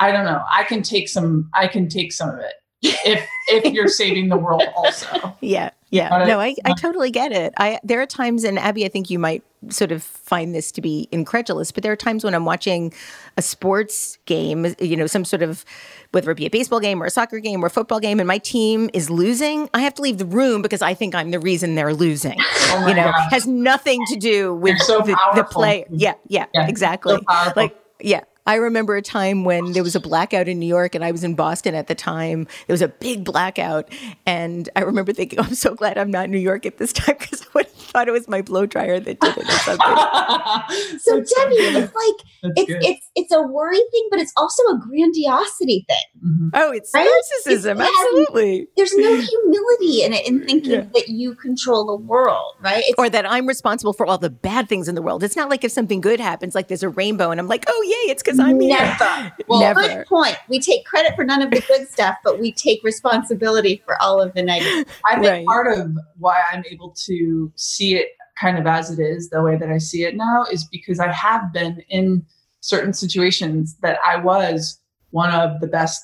I 0.01 0.11
don't 0.13 0.23
know. 0.23 0.41
I 0.49 0.63
can 0.63 0.81
take 0.81 1.09
some. 1.09 1.49
I 1.53 1.67
can 1.67 1.89
take 1.89 2.13
some 2.13 2.29
of 2.29 2.39
it 2.39 2.53
if 2.81 3.27
if 3.47 3.73
you're 3.73 3.87
saving 3.87 4.29
the 4.29 4.37
world 4.37 4.63
also. 4.75 5.35
Yeah. 5.41 5.71
Yeah. 5.91 6.23
It. 6.23 6.27
No, 6.27 6.39
I, 6.39 6.55
I 6.65 6.73
totally 6.73 7.09
get 7.09 7.31
it. 7.31 7.53
I 7.57 7.79
there 7.83 7.99
are 8.01 8.05
times 8.05 8.43
and 8.43 8.59
Abby, 8.59 8.85
I 8.85 8.89
think 8.89 9.09
you 9.09 9.17
might 9.17 9.43
sort 9.69 9.91
of 9.91 10.03
find 10.03 10.53
this 10.53 10.71
to 10.73 10.81
be 10.81 11.09
incredulous, 11.11 11.71
but 11.71 11.81
there 11.83 11.91
are 11.91 11.97
times 11.97 12.23
when 12.23 12.35
I'm 12.35 12.45
watching 12.45 12.93
a 13.37 13.41
sports 13.41 14.17
game, 14.25 14.75
you 14.79 14.95
know, 14.95 15.07
some 15.07 15.25
sort 15.25 15.41
of 15.41 15.65
whether 16.11 16.29
it 16.31 16.37
be 16.37 16.45
a 16.45 16.49
baseball 16.49 16.79
game 16.79 17.01
or 17.01 17.07
a 17.07 17.09
soccer 17.09 17.39
game 17.39 17.63
or 17.63 17.67
a 17.67 17.69
football 17.69 17.99
game, 17.99 18.19
and 18.19 18.27
my 18.27 18.37
team 18.37 18.89
is 18.93 19.09
losing, 19.09 19.69
I 19.73 19.81
have 19.81 19.93
to 19.95 20.01
leave 20.01 20.17
the 20.17 20.25
room 20.25 20.61
because 20.61 20.81
I 20.81 20.93
think 20.93 21.15
I'm 21.15 21.31
the 21.31 21.39
reason 21.39 21.75
they're 21.75 21.93
losing. 21.93 22.37
Oh 22.71 22.85
you 22.87 22.93
know, 22.93 23.05
gosh. 23.05 23.31
has 23.31 23.47
nothing 23.47 23.99
to 24.09 24.15
do 24.15 24.53
with 24.53 24.77
so 24.79 24.99
the, 24.99 25.17
the 25.33 25.43
player. 25.43 25.85
Yeah, 25.89 26.13
yeah, 26.27 26.45
Yeah, 26.53 26.67
exactly. 26.67 27.17
so 27.17 27.53
like, 27.55 27.75
yeah. 27.99 28.21
I 28.49 28.55
remember 28.55 28.95
a 28.95 29.01
time 29.03 29.43
when 29.43 29.73
there 29.73 29.83
was 29.83 29.95
a 29.95 29.99
blackout 29.99 30.47
in 30.47 30.57
New 30.57 30.65
York 30.65 30.95
and 30.95 31.05
I 31.05 31.11
was 31.11 31.23
in 31.23 31.35
Boston 31.35 31.75
at 31.75 31.85
the 31.85 31.93
time. 31.93 32.47
There 32.65 32.73
was 32.73 32.81
a 32.81 32.87
big 32.87 33.23
blackout. 33.23 33.93
And 34.25 34.67
I 34.75 34.81
remember 34.81 35.13
thinking, 35.13 35.39
I'm 35.45 35.53
so 35.53 35.75
glad 35.75 35.99
I'm 35.99 36.09
not 36.09 36.25
in 36.25 36.31
New 36.31 36.39
York 36.39 36.65
at 36.65 36.79
this 36.79 36.91
time 36.91 37.15
because 37.19 37.43
I 37.43 37.45
would 37.53 37.65
have 37.67 37.73
thought 37.75 38.07
it 38.07 38.11
was 38.11 38.27
my 38.27 38.41
blow 38.41 38.65
dryer 38.65 38.99
that 38.99 39.19
did 39.19 39.37
it 39.37 39.47
or 39.47 39.51
something. 39.51 40.97
so 40.99 41.17
That's 41.17 41.33
Debbie, 41.35 41.55
good. 41.57 41.75
it's 41.83 41.93
like 41.93 42.25
That's 42.41 42.53
it's 42.57 42.67
good. 42.73 42.83
it's 42.83 43.09
it's 43.15 43.33
a 43.33 43.41
worry 43.43 43.77
thing, 43.91 44.07
but 44.09 44.19
it's 44.19 44.33
also 44.35 44.63
a 44.63 44.79
grandiosity 44.79 45.85
thing. 45.87 46.23
Mhm. 46.25 46.49
oh, 46.55 46.71
it's 46.71 46.91
Right? 46.93 47.07
narcissism. 47.07 47.75
It's- 47.75 47.89
absolutely. 47.99 48.67
There's 48.77 48.95
no 48.95 49.15
humility 49.21 50.03
in 50.03 50.13
it 50.13 50.27
in 50.27 50.43
thinking 50.45 50.71
Yeah. 50.71 50.85
that 50.93 51.09
you 51.09 51.35
control 51.35 51.85
the 51.85 51.95
world, 51.97 52.55
right? 52.61 52.83
It's 52.87 52.95
Or 52.97 53.09
that 53.11 53.29
I'm 53.29 53.45
responsible 53.47 53.93
for 53.93 54.07
all 54.07 54.17
the 54.17 54.29
bad 54.31 54.67
things 54.69 54.87
in 54.87 54.95
the 54.95 55.01
world. 55.03 55.23
It's 55.23 55.35
not 55.35 55.49
like 55.49 55.63
if 55.63 55.71
something 55.71 56.01
good 56.01 56.19
happens, 56.19 56.55
like 56.55 56.67
there's 56.67 56.83
a 56.83 56.89
rainbow 56.89 57.29
and 57.31 57.39
I'm 57.39 57.47
like, 57.47 57.65
oh, 57.67 57.81
yay, 57.83 58.11
it's 58.11 58.23
because 58.23 58.38
I'm 58.41 58.59
here. 58.59 58.77
never. 58.77 59.31
Well, 59.47 59.59
Never. 59.59 59.81
good 59.81 60.05
point. 60.07 60.37
We 60.47 60.59
take 60.59 60.85
credit 60.85 61.15
for 61.15 61.23
none 61.23 61.41
of 61.41 61.51
the 61.51 61.61
good 61.61 61.87
stuff, 61.89 62.17
but 62.23 62.39
we 62.39 62.51
take 62.51 62.83
responsibility 62.83 63.81
for 63.85 64.01
all 64.01 64.21
of 64.21 64.33
the 64.33 64.41
negative. 64.43 64.85
I 65.05 65.15
think 65.15 65.25
Right. 65.27 65.45
part 65.45 65.77
of 65.77 65.91
why 66.17 66.41
I'm 66.51 66.63
able 66.69 66.91
to 67.05 67.51
see 67.55 67.95
it 67.95 68.09
kind 68.39 68.57
of 68.57 68.65
as 68.67 68.89
it 68.91 68.99
is, 69.01 69.29
the 69.29 69.41
way 69.41 69.57
that 69.57 69.69
I 69.69 69.77
see 69.79 70.03
it 70.03 70.15
now, 70.15 70.45
is 70.51 70.65
because 70.65 70.99
I 70.99 71.11
have 71.11 71.51
been 71.51 71.81
in 71.89 72.25
certain 72.61 72.93
situations 72.93 73.75
that 73.81 73.97
I 74.05 74.15
was 74.17 74.79
one 75.11 75.31
of 75.31 75.59
the 75.59 75.67
best 75.67 76.03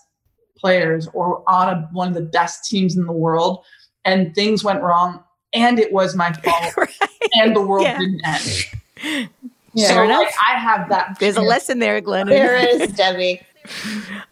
players 0.57 1.07
or 1.13 1.43
on 1.49 1.69
a, 1.69 1.89
one 1.93 2.07
of 2.09 2.13
the 2.13 2.21
best 2.21 2.65
teams 2.65 2.95
in 2.97 3.05
the 3.05 3.11
world, 3.13 3.63
and 4.03 4.33
things 4.35 4.63
went 4.63 4.81
wrong, 4.81 5.23
and 5.53 5.79
it 5.79 5.91
was 5.93 6.15
my 6.15 6.31
fault, 6.43 6.75
Right. 6.77 6.89
and 7.35 7.55
the 7.55 7.61
world 7.61 7.85
Yeah. 7.85 7.99
didn't 7.99 8.21
end. 8.25 9.29
Yeah. 9.75 9.89
So 9.89 10.03
enough. 10.03 10.21
like, 10.21 10.33
I 10.41 10.57
have 10.57 10.89
that. 10.89 11.17
There's 11.19 11.37
a 11.37 11.41
lesson 11.41 11.79
there, 11.79 12.01
Glenn. 12.01 12.27
There 12.27 12.55
is, 12.55 12.91
Debbie. 12.93 13.41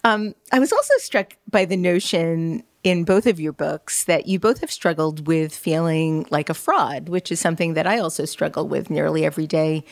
Um, 0.04 0.36
I 0.52 0.60
was 0.60 0.72
also 0.72 0.94
struck 0.98 1.38
by 1.50 1.66
the 1.66 1.76
notion 1.76 2.64
in 2.84 3.06
both 3.06 3.26
of 3.26 3.40
your 3.40 3.54
books 3.54 4.04
that 4.04 4.28
you 4.28 4.38
both 4.38 4.60
have 4.60 4.72
struggled 4.72 5.26
with 5.26 5.56
feeling 5.56 6.26
like 6.30 6.50
a 6.50 6.54
fraud, 6.54 7.10
which 7.10 7.32
is 7.32 7.40
something 7.40 7.74
that 7.74 7.88
I 7.88 8.00
also 8.00 8.26
struggle 8.26 8.68
with 8.68 8.90
nearly 8.90 9.26
every 9.26 9.48
day. 9.48 9.86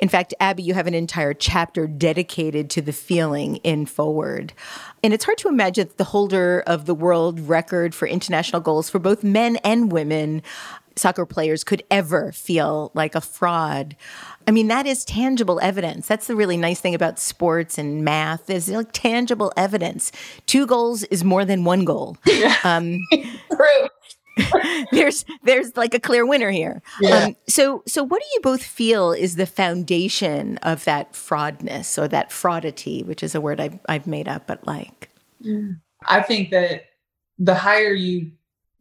In 0.00 0.08
fact, 0.08 0.34
Abby, 0.40 0.64
you 0.64 0.74
have 0.74 0.88
an 0.88 0.94
entire 0.94 1.32
chapter 1.32 1.86
dedicated 1.86 2.68
to 2.70 2.82
the 2.82 2.92
feeling 2.92 3.56
in 3.58 3.86
Forward. 3.86 4.52
And 5.04 5.14
it's 5.14 5.24
hard 5.24 5.38
to 5.38 5.48
imagine 5.48 5.86
that 5.86 5.98
the 5.98 6.04
holder 6.04 6.64
of 6.66 6.86
the 6.86 6.94
world 6.94 7.38
record 7.38 7.94
for 7.94 8.08
international 8.08 8.60
goals 8.60 8.90
for 8.90 8.98
both 8.98 9.22
men 9.22 9.56
and 9.58 9.92
women, 9.92 10.42
soccer 10.96 11.24
players, 11.24 11.62
could 11.62 11.84
ever 11.88 12.32
feel 12.32 12.90
like 12.94 13.14
a 13.14 13.20
fraud. 13.20 13.94
I 14.46 14.50
mean, 14.50 14.68
that 14.68 14.86
is 14.86 15.04
tangible 15.04 15.60
evidence. 15.60 16.06
That's 16.06 16.26
the 16.26 16.36
really 16.36 16.56
nice 16.56 16.80
thing 16.80 16.94
about 16.94 17.18
sports 17.18 17.78
and 17.78 18.04
math 18.04 18.50
is 18.50 18.68
like 18.68 18.92
tangible 18.92 19.52
evidence. 19.56 20.12
Two 20.46 20.66
goals 20.66 21.02
is 21.04 21.24
more 21.24 21.44
than 21.44 21.64
one 21.64 21.84
goal. 21.84 22.16
Um, 22.64 22.98
True. 23.12 23.88
there's 24.92 25.24
there's 25.42 25.76
like 25.76 25.94
a 25.94 26.00
clear 26.00 26.24
winner 26.24 26.50
here. 26.50 26.82
Yeah. 27.00 27.24
Um, 27.24 27.36
so 27.48 27.82
so 27.86 28.02
what 28.02 28.22
do 28.22 28.26
you 28.34 28.40
both 28.40 28.62
feel 28.62 29.12
is 29.12 29.36
the 29.36 29.46
foundation 29.46 30.56
of 30.58 30.84
that 30.84 31.12
fraudness 31.12 31.98
or 32.02 32.08
that 32.08 32.32
fraudity, 32.32 33.02
which 33.02 33.22
is 33.22 33.34
a 33.34 33.40
word 33.40 33.60
I've 33.60 33.78
I've 33.88 34.06
made 34.06 34.28
up, 34.28 34.46
but 34.46 34.66
like 34.66 35.10
I 36.06 36.22
think 36.22 36.50
that 36.50 36.86
the 37.38 37.54
higher 37.54 37.92
you 37.92 38.32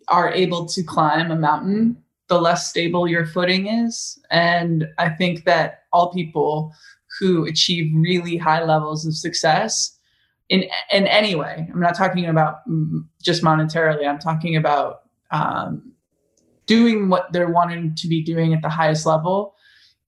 are 0.07 0.31
able 0.31 0.65
to 0.67 0.83
climb 0.83 1.31
a 1.31 1.35
mountain, 1.35 2.01
the 2.31 2.39
less 2.39 2.69
stable 2.69 3.09
your 3.09 3.25
footing 3.25 3.67
is. 3.67 4.17
And 4.31 4.87
I 4.97 5.09
think 5.09 5.43
that 5.43 5.83
all 5.91 6.13
people 6.13 6.73
who 7.19 7.45
achieve 7.45 7.91
really 7.93 8.37
high 8.37 8.63
levels 8.63 9.05
of 9.05 9.17
success 9.17 9.99
in 10.47 10.63
in 10.93 11.07
any 11.07 11.35
way, 11.35 11.67
I'm 11.71 11.81
not 11.81 11.93
talking 11.93 12.27
about 12.27 12.59
just 13.21 13.43
monetarily. 13.43 14.07
I'm 14.07 14.17
talking 14.17 14.55
about 14.55 15.01
um, 15.31 15.91
doing 16.67 17.09
what 17.09 17.33
they're 17.33 17.49
wanting 17.49 17.95
to 17.95 18.07
be 18.07 18.23
doing 18.23 18.53
at 18.53 18.61
the 18.61 18.69
highest 18.69 19.05
level. 19.05 19.53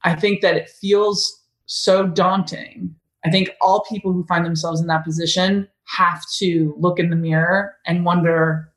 I 0.06 0.16
think 0.16 0.40
that 0.44 0.56
it 0.56 0.70
feels 0.70 1.44
so 1.66 2.08
daunting. 2.08 2.96
I 3.26 3.32
think 3.32 3.50
all 3.60 3.86
people 3.90 4.14
who 4.14 4.26
find 4.28 4.46
themselves 4.46 4.80
in 4.80 4.88
that 4.88 5.04
position 5.04 5.68
have 5.88 6.24
to 6.40 6.74
look 6.78 7.00
in 7.00 7.10
the 7.10 7.18
mirror 7.18 7.76
and 7.86 8.06
wonder, 8.06 8.72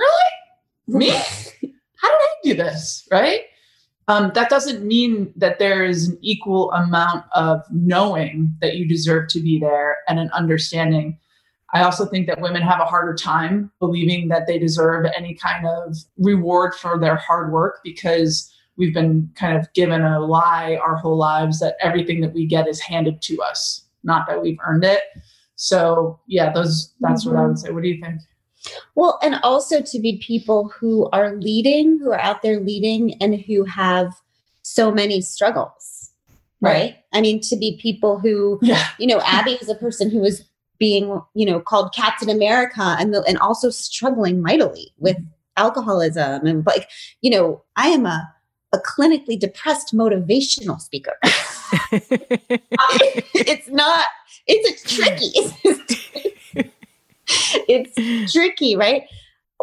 really? 0.00 0.98
Me? 0.98 1.22
How 2.02 2.08
did 2.08 2.14
I 2.14 2.34
do 2.42 2.54
this? 2.54 3.08
Right? 3.10 3.42
Um, 4.08 4.32
that 4.34 4.50
doesn't 4.50 4.84
mean 4.84 5.32
that 5.36 5.58
there 5.58 5.84
is 5.84 6.08
an 6.08 6.18
equal 6.20 6.70
amount 6.72 7.24
of 7.34 7.62
knowing 7.70 8.54
that 8.60 8.76
you 8.76 8.86
deserve 8.86 9.28
to 9.28 9.40
be 9.40 9.58
there 9.58 9.98
and 10.08 10.18
an 10.18 10.30
understanding. 10.32 11.18
I 11.72 11.84
also 11.84 12.04
think 12.04 12.26
that 12.26 12.40
women 12.40 12.62
have 12.62 12.80
a 12.80 12.84
harder 12.84 13.14
time 13.14 13.70
believing 13.78 14.28
that 14.28 14.46
they 14.46 14.58
deserve 14.58 15.06
any 15.16 15.34
kind 15.34 15.66
of 15.66 15.96
reward 16.18 16.74
for 16.74 16.98
their 16.98 17.16
hard 17.16 17.52
work 17.52 17.80
because 17.84 18.52
we've 18.76 18.92
been 18.92 19.30
kind 19.36 19.56
of 19.56 19.72
given 19.72 20.02
a 20.02 20.20
lie 20.20 20.78
our 20.82 20.96
whole 20.96 21.16
lives 21.16 21.60
that 21.60 21.76
everything 21.80 22.20
that 22.20 22.34
we 22.34 22.44
get 22.44 22.68
is 22.68 22.80
handed 22.80 23.22
to 23.22 23.40
us, 23.40 23.84
not 24.02 24.26
that 24.26 24.42
we've 24.42 24.58
earned 24.66 24.84
it. 24.84 25.02
So 25.54 26.18
yeah, 26.26 26.52
those 26.52 26.92
that's 27.00 27.24
what 27.24 27.36
I 27.36 27.46
would 27.46 27.58
say. 27.58 27.70
What 27.70 27.82
do 27.82 27.88
you 27.88 28.02
think? 28.02 28.20
Well, 28.94 29.18
and 29.22 29.36
also 29.42 29.80
to 29.80 29.98
be 29.98 30.18
people 30.18 30.68
who 30.68 31.08
are 31.12 31.34
leading, 31.36 31.98
who 31.98 32.10
are 32.12 32.20
out 32.20 32.42
there 32.42 32.60
leading, 32.60 33.20
and 33.22 33.40
who 33.40 33.64
have 33.64 34.12
so 34.62 34.92
many 34.92 35.20
struggles, 35.20 36.10
right? 36.60 36.72
Right. 36.72 36.96
I 37.12 37.20
mean, 37.20 37.40
to 37.42 37.56
be 37.56 37.78
people 37.80 38.18
who, 38.18 38.58
Yeah. 38.62 38.86
you 38.98 39.06
know, 39.06 39.20
Abby 39.24 39.52
is 39.52 39.68
a 39.68 39.74
person 39.74 40.10
who 40.10 40.24
is 40.24 40.44
being, 40.78 41.20
you 41.34 41.46
know, 41.46 41.60
called 41.60 41.94
Captain 41.94 42.28
America, 42.28 42.96
and 42.98 43.12
the, 43.14 43.22
and 43.22 43.38
also 43.38 43.70
struggling 43.70 44.40
mightily 44.42 44.92
with 44.98 45.16
alcoholism, 45.56 46.46
and 46.46 46.64
like, 46.66 46.88
you 47.20 47.30
know, 47.30 47.62
I 47.76 47.88
am 47.88 48.06
a 48.06 48.32
a 48.74 48.78
clinically 48.78 49.38
depressed 49.38 49.94
motivational 49.94 50.80
speaker. 50.80 51.12
it's 51.92 53.68
not. 53.68 54.06
It's 54.46 54.84
a 54.84 54.88
tricky. 54.96 55.30
it's 55.34 56.08
tricky, 58.32 58.76
right? 58.76 59.04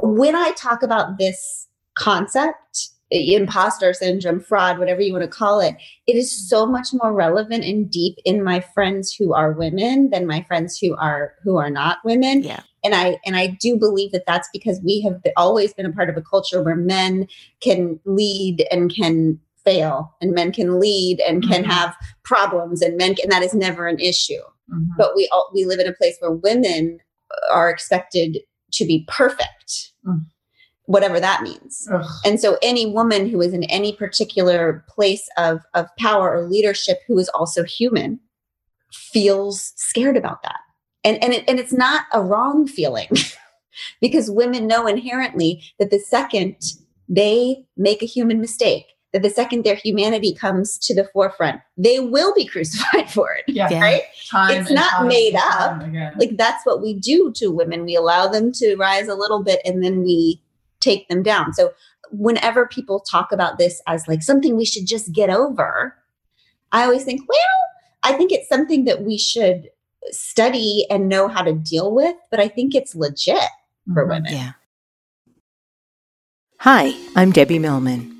When 0.02 0.36
I 0.36 0.52
talk 0.52 0.84
about 0.84 1.18
this 1.18 1.68
concept, 1.96 2.90
imposter 3.12 3.92
syndrome, 3.94 4.40
fraud, 4.40 4.78
whatever 4.78 5.02
you 5.02 5.12
want 5.12 5.24
to 5.24 5.30
call 5.30 5.60
it, 5.60 5.76
it 6.08 6.16
is 6.16 6.50
so 6.50 6.66
much 6.66 6.90
more 6.94 7.12
relevant 7.14 7.64
and 7.66 7.90
deep 7.90 8.16
in 8.24 8.44
my 8.44 8.60
friends 8.60 9.14
who 9.14 9.34
are 9.34 9.52
women 9.54 10.10
than 10.12 10.28
my 10.28 10.44
friends 10.44 10.78
who 10.78 10.96
are 10.96 11.34
who 11.44 11.58
are 11.58 11.70
not 11.72 11.98
women. 12.06 12.44
Yeah. 12.44 12.62
And 12.84 12.94
I 12.96 13.18
and 13.26 13.36
I 13.36 13.48
do 13.60 13.78
believe 13.78 14.12
that 14.12 14.26
that's 14.28 14.48
because 14.54 14.80
we 14.86 15.02
have 15.02 15.22
always 15.36 15.74
been 15.74 15.86
a 15.88 15.92
part 15.92 16.10
of 16.10 16.18
a 16.18 16.22
culture 16.22 16.64
where 16.64 16.76
men 16.76 17.28
can 17.62 18.00
lead 18.06 18.66
and 18.72 18.94
can 18.96 19.40
fail, 19.66 20.16
and 20.22 20.32
men 20.32 20.52
can 20.54 20.80
lead 20.80 21.20
and 21.28 21.44
can 21.44 21.64
Mhm. 21.64 21.68
have 21.68 21.96
problems, 22.24 22.82
and 22.82 22.96
men 22.96 23.16
and 23.22 23.32
that 23.32 23.44
is 23.44 23.54
never 23.54 23.88
an 23.88 24.00
issue 24.00 24.40
Mhm. 24.72 24.86
but 24.98 25.14
we 25.16 25.28
all 25.34 25.50
we 25.54 25.66
live 25.66 25.80
in 25.80 25.88
a 25.88 25.94
place 25.94 26.16
where 26.20 26.32
women 26.32 27.00
are 27.52 27.70
expected 27.70 28.40
to 28.74 28.86
be 28.86 29.06
perfect 29.08 29.92
Mm. 30.06 30.22
whatever 30.86 31.20
that 31.20 31.44
means 31.44 31.88
Ugh. 31.92 32.06
and 32.26 32.40
so 32.40 32.58
any 32.62 32.86
woman 32.86 33.28
who 33.28 33.42
is 33.42 33.54
in 33.54 33.64
any 33.66 33.92
particular 33.94 34.86
place 34.88 35.28
of 35.38 35.60
of 35.74 35.88
power 35.98 36.32
or 36.32 36.48
leadership 36.48 37.00
who 37.08 37.18
is 37.20 37.28
also 37.30 37.64
human 37.64 38.20
feels 38.94 39.74
scared 39.76 40.16
about 40.18 40.42
that 40.44 40.60
and 41.04 41.22
and, 41.24 41.34
it, 41.34 41.44
and 41.48 41.60
it's 41.60 41.74
not 41.74 42.06
a 42.14 42.22
wrong 42.22 42.66
feeling 42.68 43.10
because 44.02 44.32
women 44.32 44.68
know 44.68 44.88
inherently 44.88 45.62
that 45.80 45.90
the 45.92 46.00
second 46.00 46.56
they 47.08 47.66
make 47.76 48.02
a 48.04 48.06
human 48.06 48.40
mistake, 48.40 48.86
that 49.12 49.24
the 49.24 49.30
second 49.30 49.64
their 49.64 49.76
humanity 49.76 50.36
comes 50.36 50.78
to 50.78 50.94
the 50.94 51.04
forefront, 51.14 51.62
they 51.78 52.00
will 52.00 52.34
be 52.36 52.46
crucified 52.54 53.10
for 53.10 53.34
it. 53.34 53.44
Yeah. 53.48 53.68
Yeah. 53.72 53.82
Right? 53.82 54.02
Time 54.30 54.62
It's 54.62 54.72
not 54.72 54.90
time 54.92 55.08
made 55.08 55.34
and 55.36 55.44
up. 55.82 55.88
again. 55.88 56.14
Like 56.20 56.38
that's 56.38 56.64
what 56.66 56.82
we 56.82 56.94
do 56.94 57.32
to 57.38 57.48
women. 57.50 57.86
We 57.86 57.96
allow 57.96 58.28
them 58.28 58.52
to 58.54 58.76
rise 58.76 59.08
a 59.08 59.16
little 59.16 59.44
bit 59.44 59.62
and 59.66 59.84
then 59.84 60.04
we 60.04 60.42
take 60.80 61.08
them 61.10 61.24
down. 61.24 61.54
So 61.54 61.72
whenever 62.12 62.68
people 62.68 63.00
talk 63.00 63.32
about 63.32 63.58
this 63.58 63.82
as 63.88 64.08
like 64.08 64.22
something 64.24 64.56
we 64.56 64.66
should 64.66 64.86
just 64.88 65.12
get 65.12 65.30
over, 65.30 65.96
I 66.72 66.84
always 66.84 67.04
think, 67.04 67.22
well, 67.28 67.38
I 68.04 68.14
think 68.14 68.32
it's 68.32 68.48
something 68.48 68.86
that 68.86 69.02
we 69.02 69.18
should 69.18 69.70
study 70.12 70.86
and 70.90 71.10
know 71.10 71.28
how 71.28 71.42
to 71.42 71.54
deal 71.54 71.94
with, 71.94 72.16
but 72.32 72.40
I 72.40 72.48
think 72.48 72.74
it's 72.76 72.96
legit 72.96 73.44
for 73.94 74.06
Mhm. 74.06 74.10
women. 74.10 74.34
Yeah. 74.34 74.52
Hi, 76.60 76.94
I'm 77.16 77.32
Debbie 77.32 77.60
Millman. 77.60 78.20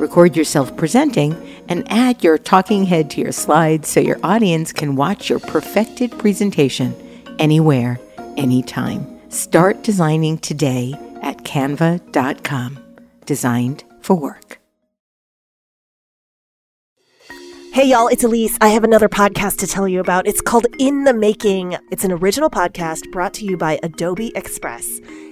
Record 0.00 0.34
yourself 0.34 0.74
presenting 0.78 1.36
and 1.68 1.86
add 1.92 2.24
your 2.24 2.38
talking 2.38 2.86
head 2.86 3.10
to 3.10 3.20
your 3.20 3.32
slides 3.32 3.86
so 3.86 4.00
your 4.00 4.18
audience 4.22 4.72
can 4.72 4.96
watch 4.96 5.28
your 5.28 5.40
perfected 5.40 6.10
presentation 6.18 6.96
anywhere, 7.38 8.00
anytime. 8.38 9.06
Start 9.28 9.82
designing 9.82 10.38
today 10.38 10.94
at 11.20 11.44
canva.com. 11.44 12.78
Designed 13.26 13.84
for 14.00 14.16
work. 14.16 14.58
Hey, 17.74 17.84
y'all, 17.84 18.08
it's 18.08 18.24
Elise. 18.24 18.56
I 18.62 18.68
have 18.68 18.84
another 18.84 19.08
podcast 19.10 19.58
to 19.58 19.66
tell 19.66 19.86
you 19.86 20.00
about. 20.00 20.26
It's 20.26 20.40
called 20.40 20.66
In 20.78 21.04
the 21.04 21.12
Making. 21.12 21.76
It's 21.90 22.04
an 22.04 22.12
original 22.12 22.48
podcast 22.48 23.12
brought 23.12 23.34
to 23.34 23.44
you 23.44 23.58
by 23.58 23.78
Adobe 23.82 24.32
Express. 24.34 24.98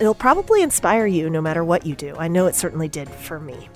it'll 0.00 0.14
probably 0.14 0.62
inspire 0.62 1.06
you 1.06 1.30
no 1.30 1.40
matter 1.40 1.64
what 1.64 1.86
you 1.86 1.94
do. 1.94 2.14
I 2.16 2.28
know 2.28 2.46
it 2.46 2.54
certainly 2.54 2.88
did 2.88 3.08
for 3.08 3.40
me. 3.40 3.68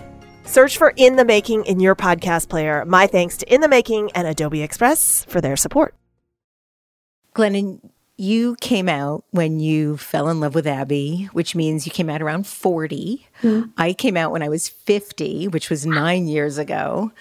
Search 0.44 0.76
for 0.76 0.92
In 0.96 1.16
the 1.16 1.24
Making 1.24 1.64
in 1.64 1.80
your 1.80 1.94
podcast 1.94 2.48
player. 2.48 2.85
My 2.85 3.06
thanks 3.06 3.37
to 3.38 3.54
In 3.54 3.61
the 3.61 3.68
Making 3.68 4.11
and 4.12 4.26
Adobe 4.26 4.62
Express 4.62 5.24
for 5.24 5.40
their 5.40 5.56
support. 5.56 5.94
Glennon, 7.35 7.80
you 8.16 8.56
came 8.61 8.88
out 8.88 9.24
when 9.30 9.58
you 9.58 9.96
fell 9.96 10.28
in 10.28 10.40
love 10.40 10.54
with 10.54 10.66
Abby, 10.66 11.28
which 11.32 11.54
means 11.54 11.87
you 11.87 11.92
came 11.92 12.11
out 12.11 12.20
around 12.20 12.46
40. 12.46 13.26
Hmm. 13.40 13.62
I 13.76 13.94
came 13.94 14.16
out 14.16 14.32
when 14.32 14.42
I 14.42 14.48
was 14.48 14.68
50, 14.68 15.48
which 15.48 15.70
was 15.70 15.87
nine 15.87 16.26
years 16.26 16.58
ago. 16.58 17.12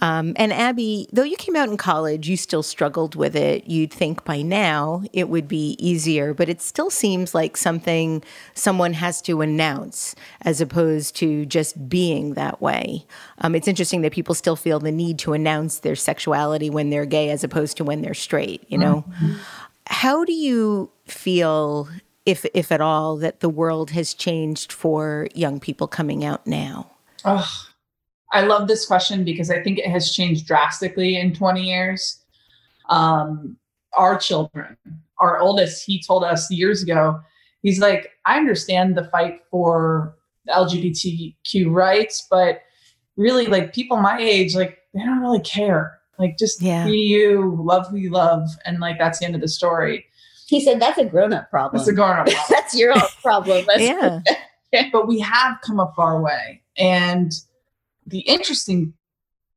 Um, 0.00 0.34
and 0.36 0.52
Abby, 0.52 1.08
though 1.12 1.22
you 1.22 1.36
came 1.36 1.56
out 1.56 1.68
in 1.68 1.76
college, 1.76 2.28
you 2.28 2.36
still 2.36 2.62
struggled 2.62 3.14
with 3.14 3.34
it. 3.34 3.66
You'd 3.66 3.92
think 3.92 4.24
by 4.24 4.42
now 4.42 5.02
it 5.12 5.28
would 5.28 5.48
be 5.48 5.76
easier, 5.78 6.34
but 6.34 6.48
it 6.48 6.60
still 6.60 6.90
seems 6.90 7.34
like 7.34 7.56
something 7.56 8.22
someone 8.54 8.92
has 8.92 9.22
to 9.22 9.40
announce 9.40 10.14
as 10.42 10.60
opposed 10.60 11.16
to 11.16 11.46
just 11.46 11.88
being 11.88 12.34
that 12.34 12.60
way. 12.60 13.06
Um, 13.38 13.54
it's 13.54 13.68
interesting 13.68 14.02
that 14.02 14.12
people 14.12 14.34
still 14.34 14.56
feel 14.56 14.80
the 14.80 14.92
need 14.92 15.18
to 15.20 15.32
announce 15.32 15.78
their 15.78 15.96
sexuality 15.96 16.68
when 16.68 16.90
they're 16.90 17.06
gay 17.06 17.30
as 17.30 17.42
opposed 17.42 17.78
to 17.78 17.84
when 17.84 18.02
they're 18.02 18.14
straight, 18.14 18.64
you 18.68 18.76
know? 18.78 19.04
How 19.86 20.24
do 20.24 20.32
you 20.32 20.90
feel, 21.06 21.88
if 22.26 22.44
if 22.54 22.72
at 22.72 22.80
all, 22.80 23.16
that 23.18 23.40
the 23.40 23.48
world 23.48 23.92
has 23.92 24.14
changed 24.14 24.72
for 24.72 25.28
young 25.32 25.60
people 25.60 25.86
coming 25.86 26.24
out 26.24 26.46
now? 26.46 26.90
Oh, 27.24 27.48
I 28.36 28.42
love 28.42 28.68
this 28.68 28.84
question 28.84 29.24
because 29.24 29.50
I 29.50 29.62
think 29.62 29.78
it 29.78 29.86
has 29.86 30.12
changed 30.12 30.46
drastically 30.46 31.18
in 31.18 31.32
20 31.34 31.62
years. 31.62 32.22
Um, 32.90 33.56
our 33.94 34.18
children, 34.18 34.76
our 35.18 35.38
oldest, 35.38 35.84
he 35.86 36.02
told 36.02 36.22
us 36.22 36.50
years 36.50 36.82
ago, 36.82 37.18
he's 37.62 37.80
like, 37.80 38.10
I 38.26 38.36
understand 38.36 38.94
the 38.94 39.04
fight 39.04 39.40
for 39.50 40.14
LGBTQ 40.50 41.72
rights, 41.72 42.26
but 42.30 42.60
really, 43.16 43.46
like 43.46 43.72
people 43.72 43.96
my 43.96 44.18
age, 44.20 44.54
like 44.54 44.78
they 44.92 45.00
don't 45.00 45.20
really 45.20 45.40
care. 45.40 45.98
Like 46.18 46.36
just 46.38 46.60
Yeah. 46.60 46.84
be 46.86 46.98
you, 46.98 47.56
love 47.58 47.88
who 47.88 47.96
you 47.96 48.10
love, 48.10 48.48
and 48.66 48.80
like 48.80 48.98
that's 48.98 49.18
the 49.20 49.24
end 49.24 49.34
of 49.34 49.40
the 49.40 49.48
story. 49.48 50.04
He 50.46 50.60
said 50.60 50.78
that's 50.80 50.98
a 50.98 51.06
grown 51.06 51.32
up 51.32 51.48
problem. 51.50 51.78
That's 51.78 51.88
a 51.88 51.94
grown 51.94 52.18
up. 52.18 52.26
Problem. 52.26 52.44
that's 52.50 52.74
your 52.76 52.92
own 52.92 53.02
problem. 53.22 53.64
That's- 53.66 54.22
Yeah. 54.72 54.88
but 54.92 55.08
we 55.08 55.18
have 55.20 55.56
come 55.62 55.80
a 55.80 55.90
far 55.96 56.20
way. 56.20 56.62
And 56.76 57.32
the 58.06 58.20
interesting 58.20 58.92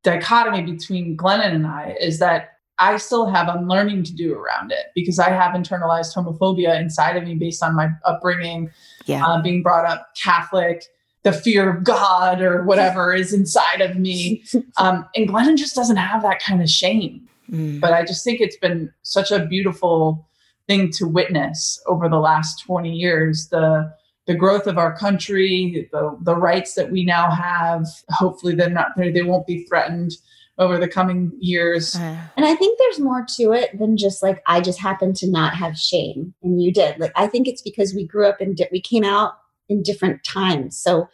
dichotomy 0.02 0.62
between 0.62 1.16
Glennon 1.16 1.54
and 1.54 1.66
I 1.66 1.94
is 2.00 2.18
that 2.20 2.52
I 2.78 2.96
still 2.96 3.26
have 3.26 3.48
unlearning 3.48 4.04
to 4.04 4.14
do 4.14 4.34
around 4.34 4.72
it 4.72 4.86
because 4.94 5.18
I 5.18 5.28
have 5.28 5.54
internalized 5.54 6.14
homophobia 6.14 6.80
inside 6.80 7.16
of 7.16 7.24
me 7.24 7.34
based 7.34 7.62
on 7.62 7.74
my 7.76 7.90
upbringing, 8.06 8.70
Yeah. 9.04 9.24
uh, 9.26 9.42
being 9.42 9.62
brought 9.62 9.84
up 9.84 10.08
Catholic, 10.20 10.84
the 11.22 11.32
fear 11.32 11.68
of 11.76 11.84
God 11.84 12.40
or 12.40 12.64
whatever 12.64 13.12
is 13.22 13.34
inside 13.34 13.82
of 13.82 13.96
me. 13.98 14.42
Um, 14.78 15.06
and 15.14 15.28
Glennon 15.28 15.58
just 15.58 15.74
doesn't 15.76 15.96
have 15.98 16.22
that 16.22 16.40
kind 16.42 16.62
of 16.62 16.68
shame 16.68 17.26
Mm. 17.50 17.80
but 17.80 17.92
I 17.92 18.04
just 18.04 18.22
think 18.22 18.40
it's 18.40 18.56
been 18.56 18.92
such 19.02 19.32
a 19.32 19.44
beautiful 19.44 20.24
thing 20.68 20.88
to 20.92 21.08
witness 21.08 21.82
over 21.88 22.08
the 22.08 22.20
last 22.20 22.62
20 22.64 22.92
years 22.92 23.48
the 23.48 23.92
the 24.26 24.34
growth 24.34 24.66
of 24.66 24.78
our 24.78 24.96
country 24.96 25.88
the 25.92 26.16
the 26.22 26.36
rights 26.36 26.74
that 26.74 26.90
we 26.90 27.04
now 27.04 27.30
have 27.30 27.86
hopefully 28.10 28.54
they're 28.54 28.70
not 28.70 28.88
they 28.96 29.10
they 29.10 29.22
won't 29.22 29.46
be 29.46 29.64
threatened 29.64 30.12
over 30.58 30.76
the 30.78 30.88
coming 30.88 31.32
years 31.40 31.94
Uh, 31.96 32.16
And 32.36 32.44
I 32.44 32.54
think 32.54 32.78
there's 32.78 33.00
more 33.00 33.24
to 33.36 33.52
it 33.52 33.78
than 33.78 33.96
just 33.96 34.22
like 34.22 34.42
I 34.46 34.60
just 34.60 34.78
happen 34.78 35.14
to 35.14 35.30
not 35.30 35.54
have 35.54 35.76
shame 35.76 36.34
and 36.42 36.62
you 36.62 36.70
did. 36.72 36.98
Like 36.98 37.12
I 37.16 37.26
think 37.28 37.48
it's 37.48 37.62
because 37.62 37.94
we 37.94 38.06
grew 38.06 38.26
up 38.28 38.40
and 38.42 38.56
di- 38.56 38.68
we 38.70 38.80
came 38.80 39.04
out 39.04 39.32
in 39.70 39.82
different 39.82 40.22
times. 40.22 40.78
So 40.78 41.08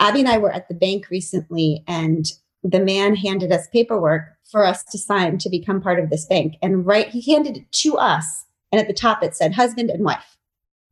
Abby 0.00 0.20
and 0.20 0.28
I 0.28 0.38
were 0.38 0.52
at 0.52 0.66
the 0.68 0.74
bank 0.74 1.08
recently 1.10 1.84
and 1.86 2.24
the 2.64 2.80
man 2.80 3.14
handed 3.14 3.52
us 3.52 3.68
paperwork 3.68 4.22
for 4.50 4.64
us 4.66 4.82
to 4.84 4.98
sign 4.98 5.38
to 5.38 5.48
become 5.48 5.80
part 5.80 6.00
of 6.00 6.10
this 6.10 6.26
bank 6.26 6.54
and 6.60 6.84
right 6.84 7.08
he 7.08 7.32
handed 7.32 7.56
it 7.58 7.70
to 7.72 7.96
us 7.96 8.44
and 8.72 8.80
at 8.80 8.88
the 8.88 8.92
top 8.94 9.22
it 9.22 9.36
said 9.36 9.52
husband 9.54 9.88
and 9.90 10.04
wife. 10.04 10.36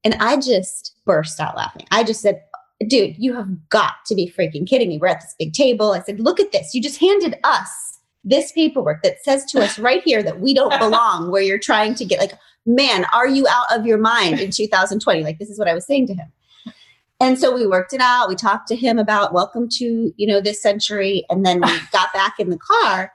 And 0.04 0.14
I 0.14 0.36
just 0.36 0.94
burst 1.04 1.40
out 1.40 1.56
laughing. 1.56 1.86
I 1.90 2.04
just 2.04 2.20
said 2.20 2.42
dude, 2.86 3.16
you 3.18 3.34
have 3.34 3.48
got 3.68 3.94
to 4.06 4.14
be 4.14 4.30
freaking 4.30 4.66
kidding 4.66 4.88
me. 4.88 4.98
We're 4.98 5.08
at 5.08 5.20
this 5.20 5.34
big 5.38 5.52
table. 5.52 5.92
I 5.92 6.00
said, 6.00 6.20
look 6.20 6.38
at 6.38 6.52
this. 6.52 6.74
You 6.74 6.82
just 6.82 7.00
handed 7.00 7.36
us 7.44 7.98
this 8.24 8.52
paperwork 8.52 9.02
that 9.02 9.22
says 9.22 9.44
to 9.46 9.60
us 9.60 9.78
right 9.78 10.02
here 10.04 10.22
that 10.22 10.40
we 10.40 10.54
don't 10.54 10.78
belong 10.78 11.30
where 11.30 11.42
you're 11.42 11.58
trying 11.58 11.94
to 11.96 12.04
get 12.04 12.20
like, 12.20 12.34
man, 12.66 13.06
are 13.14 13.26
you 13.26 13.46
out 13.48 13.76
of 13.76 13.86
your 13.86 13.98
mind 13.98 14.40
in 14.40 14.50
2020? 14.50 15.24
Like, 15.24 15.38
this 15.38 15.50
is 15.50 15.58
what 15.58 15.68
I 15.68 15.74
was 15.74 15.86
saying 15.86 16.06
to 16.08 16.14
him. 16.14 16.32
And 17.20 17.36
so 17.36 17.52
we 17.52 17.66
worked 17.66 17.92
it 17.92 18.00
out. 18.00 18.28
We 18.28 18.36
talked 18.36 18.68
to 18.68 18.76
him 18.76 18.98
about 18.98 19.32
welcome 19.32 19.68
to, 19.70 20.12
you 20.16 20.26
know, 20.26 20.40
this 20.40 20.62
century. 20.62 21.24
And 21.28 21.44
then 21.44 21.60
we 21.60 21.68
got 21.92 22.12
back 22.12 22.34
in 22.38 22.50
the 22.50 22.58
car 22.58 23.12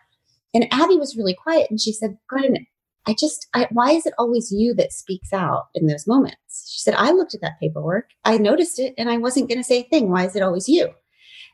And 0.53 0.67
Abby 0.73 0.97
was 0.97 1.15
really 1.15 1.33
quiet 1.33 1.67
and 1.69 1.79
she 1.79 1.93
said, 1.93 2.17
Glenn, 2.27 2.67
I 3.07 3.15
just, 3.17 3.47
I, 3.53 3.67
why 3.71 3.91
is 3.91 4.05
it 4.05 4.13
always 4.17 4.51
you 4.51 4.73
that 4.75 4.91
speaks 4.91 5.31
out 5.31 5.67
in 5.73 5.87
those 5.87 6.05
moments? 6.05 6.37
She 6.67 6.79
said, 6.79 6.95
I 6.95 7.11
looked 7.11 7.33
at 7.33 7.41
that 7.41 7.59
paperwork, 7.59 8.09
I 8.25 8.37
noticed 8.37 8.79
it, 8.79 8.93
and 8.97 9.09
I 9.09 9.17
wasn't 9.17 9.49
going 9.49 9.57
to 9.59 9.63
say 9.63 9.79
a 9.79 9.83
thing. 9.83 10.09
Why 10.09 10.25
is 10.25 10.35
it 10.35 10.41
always 10.43 10.67
you? 10.69 10.89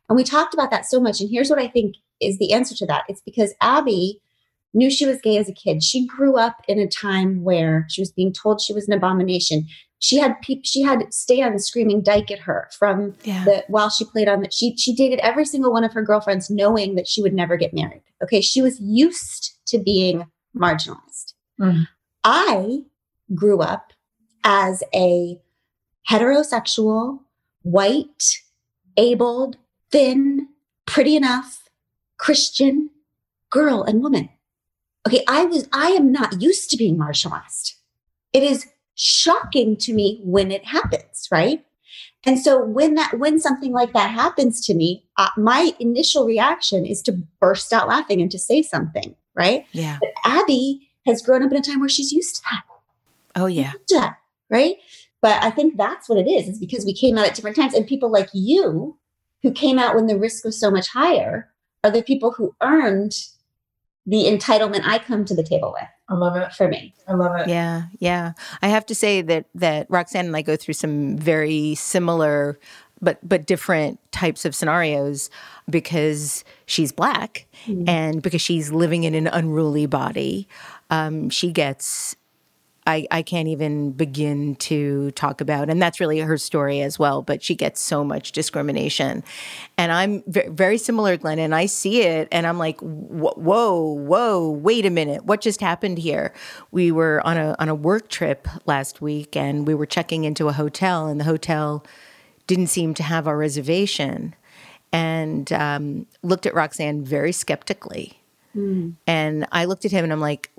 And 0.10 0.16
we 0.16 0.24
talked 0.24 0.54
about 0.54 0.72
that 0.72 0.86
so 0.86 1.00
much. 1.00 1.22
And 1.22 1.30
here's 1.30 1.50
what 1.50 1.60
I 1.60 1.68
think 1.68 1.96
is 2.22 2.38
the 2.38 2.52
answer 2.54 2.76
to 2.76 2.86
that 2.88 3.04
it's 3.08 3.22
because 3.22 3.54
Abby 3.62 4.20
knew 4.74 4.90
she 4.92 5.06
was 5.06 5.22
gay 5.22 5.38
as 5.38 5.50
a 5.50 5.54
kid. 5.54 5.82
She 5.84 6.06
grew 6.06 6.36
up 6.38 6.58
in 6.68 6.80
a 6.80 6.88
time 6.88 7.44
where 7.44 7.86
she 7.90 8.02
was 8.02 8.12
being 8.12 8.34
told 8.34 8.60
she 8.62 8.74
was 8.74 8.88
an 8.88 8.94
abomination. 8.94 9.66
She 10.00 10.18
had 10.18 10.40
people, 10.42 10.62
she 10.66 10.82
had 10.82 11.12
stands 11.14 11.66
screaming 11.66 12.02
dyke 12.02 12.32
at 12.32 12.40
her 12.40 12.70
from 12.78 13.14
Yeah. 13.24 13.44
the 13.46 13.64
while 13.68 13.90
she 13.90 14.06
played 14.06 14.28
on 14.30 14.42
that. 14.42 14.54
She 14.54 14.76
she 14.78 14.94
dated 14.96 15.20
every 15.20 15.46
single 15.46 15.72
one 15.72 15.84
of 15.84 15.94
her 15.94 16.04
girlfriends 16.04 16.50
knowing 16.50 16.96
that 16.96 17.08
she 17.08 17.22
would 17.22 17.34
never 17.34 17.58
get 17.58 17.74
married. 17.74 18.04
Okay. 18.24 18.42
She 18.42 18.62
was 18.62 18.80
used 18.80 19.58
to 19.68 19.78
being 19.80 20.26
marginalized. 20.56 21.34
Mhm. 21.60 21.88
I 22.24 22.80
grew 23.36 23.60
up 23.62 23.92
as 24.44 24.84
a 24.94 25.40
heterosexual, 26.10 27.20
white, 27.62 28.38
abled, 28.98 29.58
thin, 29.92 30.48
pretty 30.86 31.16
enough, 31.16 31.70
Christian 32.18 32.90
girl 33.50 33.84
and 33.84 34.02
woman. 34.04 34.30
Okay, 35.08 35.24
I 35.28 35.46
was 35.46 35.68
I 35.72 35.90
am 35.92 36.12
not 36.12 36.42
used 36.42 36.70
to 36.72 36.78
being 36.78 36.98
marginalized. 36.98 37.76
It 38.34 38.44
is 38.44 38.68
shocking 38.96 39.78
to 39.78 39.94
me 39.94 40.20
when 40.24 40.52
it 40.52 40.66
happens, 40.66 41.28
right? 41.32 41.66
And 42.26 42.38
so 42.38 42.64
when 42.64 42.96
that 42.96 43.18
when 43.18 43.40
something 43.40 43.72
like 43.72 43.94
that 43.94 44.12
happens 44.12 44.60
to 44.66 44.74
me, 44.74 45.06
uh, 45.18 45.30
my 45.38 45.72
initial 45.80 46.26
reaction 46.26 46.86
is 46.86 47.02
to 47.04 47.14
burst 47.40 47.72
out 47.72 47.88
laughing 47.88 48.22
and 48.22 48.30
to 48.32 48.38
say 48.38 48.62
something, 48.62 49.16
right? 49.36 49.66
Yeah. 49.72 49.98
But 50.02 50.10
Abby 50.26 50.90
has 51.06 51.22
grown 51.22 51.44
up 51.44 51.52
in 51.52 51.58
a 51.58 51.62
time 51.62 51.80
where 51.80 51.90
she's 51.90 52.12
used 52.12 52.36
to 52.38 52.42
that 52.52 52.64
Oh, 53.36 53.46
yeah. 53.46 53.72
to 53.88 53.96
that, 53.96 54.18
right? 54.50 54.76
But 55.22 55.44
I 55.44 55.50
think 55.50 55.78
that's 55.78 56.08
what 56.08 56.20
it 56.20 56.30
is. 56.30 56.48
Is 56.48 56.60
because 56.60 56.86
we 56.86 56.94
came 56.94 57.18
out 57.18 57.28
at 57.28 57.36
different 57.36 57.56
times, 57.56 57.74
and 57.74 57.86
people 57.86 58.12
like 58.12 58.30
you, 58.34 58.98
who 59.44 59.52
came 59.52 59.80
out 59.80 59.96
when 59.96 60.08
the 60.08 60.18
risk 60.18 60.46
was 60.46 60.60
so 60.60 60.72
much 60.72 60.90
higher, 60.90 61.52
are 61.84 61.92
the 61.92 62.04
people 62.04 62.32
who 62.32 62.56
earned 62.62 63.14
the 64.06 64.26
entitlement 64.26 64.82
I 64.86 65.00
come 65.00 65.26
to 65.26 65.36
the 65.36 65.44
table 65.44 65.74
with. 65.74 65.88
I 66.10 66.16
love 66.16 66.36
it. 66.36 66.52
For 66.54 66.68
me, 66.68 66.94
I 67.08 67.14
love 67.14 67.40
it. 67.40 67.50
Yeah, 67.50 67.84
yeah. 68.00 68.34
I 68.62 68.70
have 68.70 68.86
to 68.88 68.96
say 68.96 69.22
that 69.22 69.46
that 69.56 69.88
Roxane 69.90 70.26
and 70.26 70.36
I 70.36 70.42
go 70.42 70.56
through 70.56 70.74
some 70.74 71.18
very 71.18 71.76
similar 71.76 72.60
but 73.02 73.20
but 73.28 73.46
different 73.46 74.00
types 74.12 74.46
of 74.46 74.56
scenarios 74.56 75.30
because 75.70 76.44
she's 76.66 76.92
black 76.92 77.46
and 77.88 78.22
because 78.22 78.42
she's 78.42 78.72
living 78.72 79.04
in 79.04 79.14
an 79.14 79.28
unruly 79.28 79.86
body. 79.86 80.48
Um, 80.90 81.30
she 81.30 81.52
gets 81.52 82.16
I, 82.90 83.08
I 83.12 83.22
can't 83.22 83.48
even 83.48 83.92
begin 83.92 84.56
to 84.56 85.12
talk 85.12 85.42
about, 85.42 85.70
and 85.70 85.80
that's 85.80 86.00
really 86.00 86.20
her 86.20 86.38
story 86.38 86.82
as 86.82 86.98
well. 86.98 87.22
But 87.22 87.44
she 87.44 87.54
gets 87.54 87.80
so 87.80 88.04
much 88.04 88.32
discrimination, 88.32 89.24
and 89.78 89.92
I'm 89.92 90.24
ve- 90.26 90.48
very 90.50 90.80
similar, 90.80 91.16
Glenn. 91.16 91.38
And 91.38 91.54
I 91.54 91.68
see 91.68 92.02
it, 92.02 92.28
and 92.32 92.48
I'm 92.48 92.58
like, 92.58 92.80
whoa, 92.82 93.84
whoa, 93.84 94.50
wait 94.50 94.86
a 94.86 94.90
minute, 94.90 95.26
what 95.26 95.40
just 95.42 95.62
happened 95.62 96.00
here? 96.00 96.34
We 96.72 96.92
were 96.92 97.22
on 97.24 97.38
a 97.38 97.56
on 97.60 97.70
a 97.70 97.76
work 97.76 98.10
trip 98.10 98.48
last 98.66 99.02
week, 99.02 99.36
and 99.36 99.68
we 99.68 99.76
were 99.76 99.86
checking 99.86 100.24
into 100.24 100.48
a 100.48 100.54
hotel, 100.54 101.08
and 101.08 101.20
the 101.20 101.26
hotel 101.26 101.86
didn't 102.48 102.68
seem 102.68 102.96
to 102.96 103.04
have 103.04 103.28
our 103.28 103.38
reservation, 103.38 104.34
and 104.92 105.54
um, 105.54 106.08
looked 106.24 106.48
at 106.48 106.56
Roxane 106.56 107.04
very 107.04 107.32
skeptically. 107.32 108.16
And 109.06 109.46
I 109.52 109.66
looked 109.66 109.86
at 109.86 109.92
him, 109.92 110.04
and 110.04 110.12
I'm 110.12 110.20
like, 110.20 110.50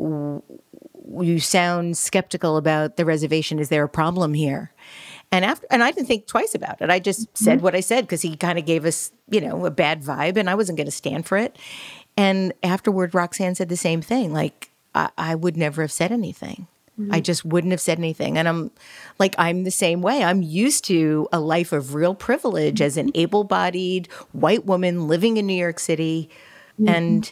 you 1.10 1.40
sound 1.40 1.96
skeptical 1.96 2.56
about 2.56 2.96
the 2.96 3.04
reservation. 3.04 3.58
Is 3.58 3.68
there 3.68 3.84
a 3.84 3.88
problem 3.88 4.34
here? 4.34 4.72
And 5.32 5.44
after, 5.44 5.66
and 5.70 5.82
I 5.82 5.90
didn't 5.90 6.08
think 6.08 6.26
twice 6.26 6.54
about 6.54 6.80
it. 6.80 6.90
I 6.90 6.98
just 6.98 7.22
mm-hmm. 7.32 7.44
said 7.44 7.60
what 7.60 7.74
I 7.74 7.80
said 7.80 8.02
because 8.02 8.22
he 8.22 8.36
kind 8.36 8.58
of 8.58 8.66
gave 8.66 8.84
us, 8.84 9.12
you 9.28 9.40
know, 9.40 9.64
a 9.64 9.70
bad 9.70 10.02
vibe, 10.02 10.36
and 10.36 10.50
I 10.50 10.54
wasn't 10.54 10.76
going 10.76 10.86
to 10.86 10.92
stand 10.92 11.26
for 11.26 11.38
it. 11.38 11.56
And 12.16 12.52
afterward, 12.62 13.14
Roxane 13.14 13.54
said 13.54 13.68
the 13.68 13.76
same 13.76 14.02
thing. 14.02 14.32
Like 14.32 14.70
I, 14.94 15.10
I 15.16 15.34
would 15.34 15.56
never 15.56 15.82
have 15.82 15.92
said 15.92 16.12
anything. 16.12 16.66
I 16.98 17.02
mm-hmm. 17.02 17.22
just 17.22 17.46
wouldn't 17.46 17.70
have 17.70 17.80
said 17.80 17.96
anything. 17.96 18.36
And 18.36 18.46
I'm 18.46 18.70
like, 19.18 19.34
I'm 19.38 19.64
the 19.64 19.70
same 19.70 20.02
way. 20.02 20.22
I'm 20.22 20.42
used 20.42 20.84
to 20.86 21.28
a 21.32 21.40
life 21.40 21.72
of 21.72 21.94
real 21.94 22.14
privilege 22.14 22.82
as 22.82 22.98
an 22.98 23.06
mm-hmm. 23.06 23.20
able 23.20 23.44
bodied 23.44 24.08
white 24.32 24.66
woman 24.66 25.08
living 25.08 25.38
in 25.38 25.46
New 25.46 25.54
York 25.54 25.78
City. 25.78 26.28
And 26.86 27.30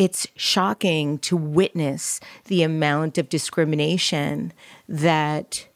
it's 0.00 0.26
shocking 0.34 1.18
to 1.18 1.36
witness 1.36 2.20
the 2.46 2.62
amount 2.62 3.18
of 3.18 3.28
discrimination 3.28 4.50
that 4.88 5.68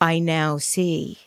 I 0.00 0.20
now 0.20 0.58
see. 0.58 1.18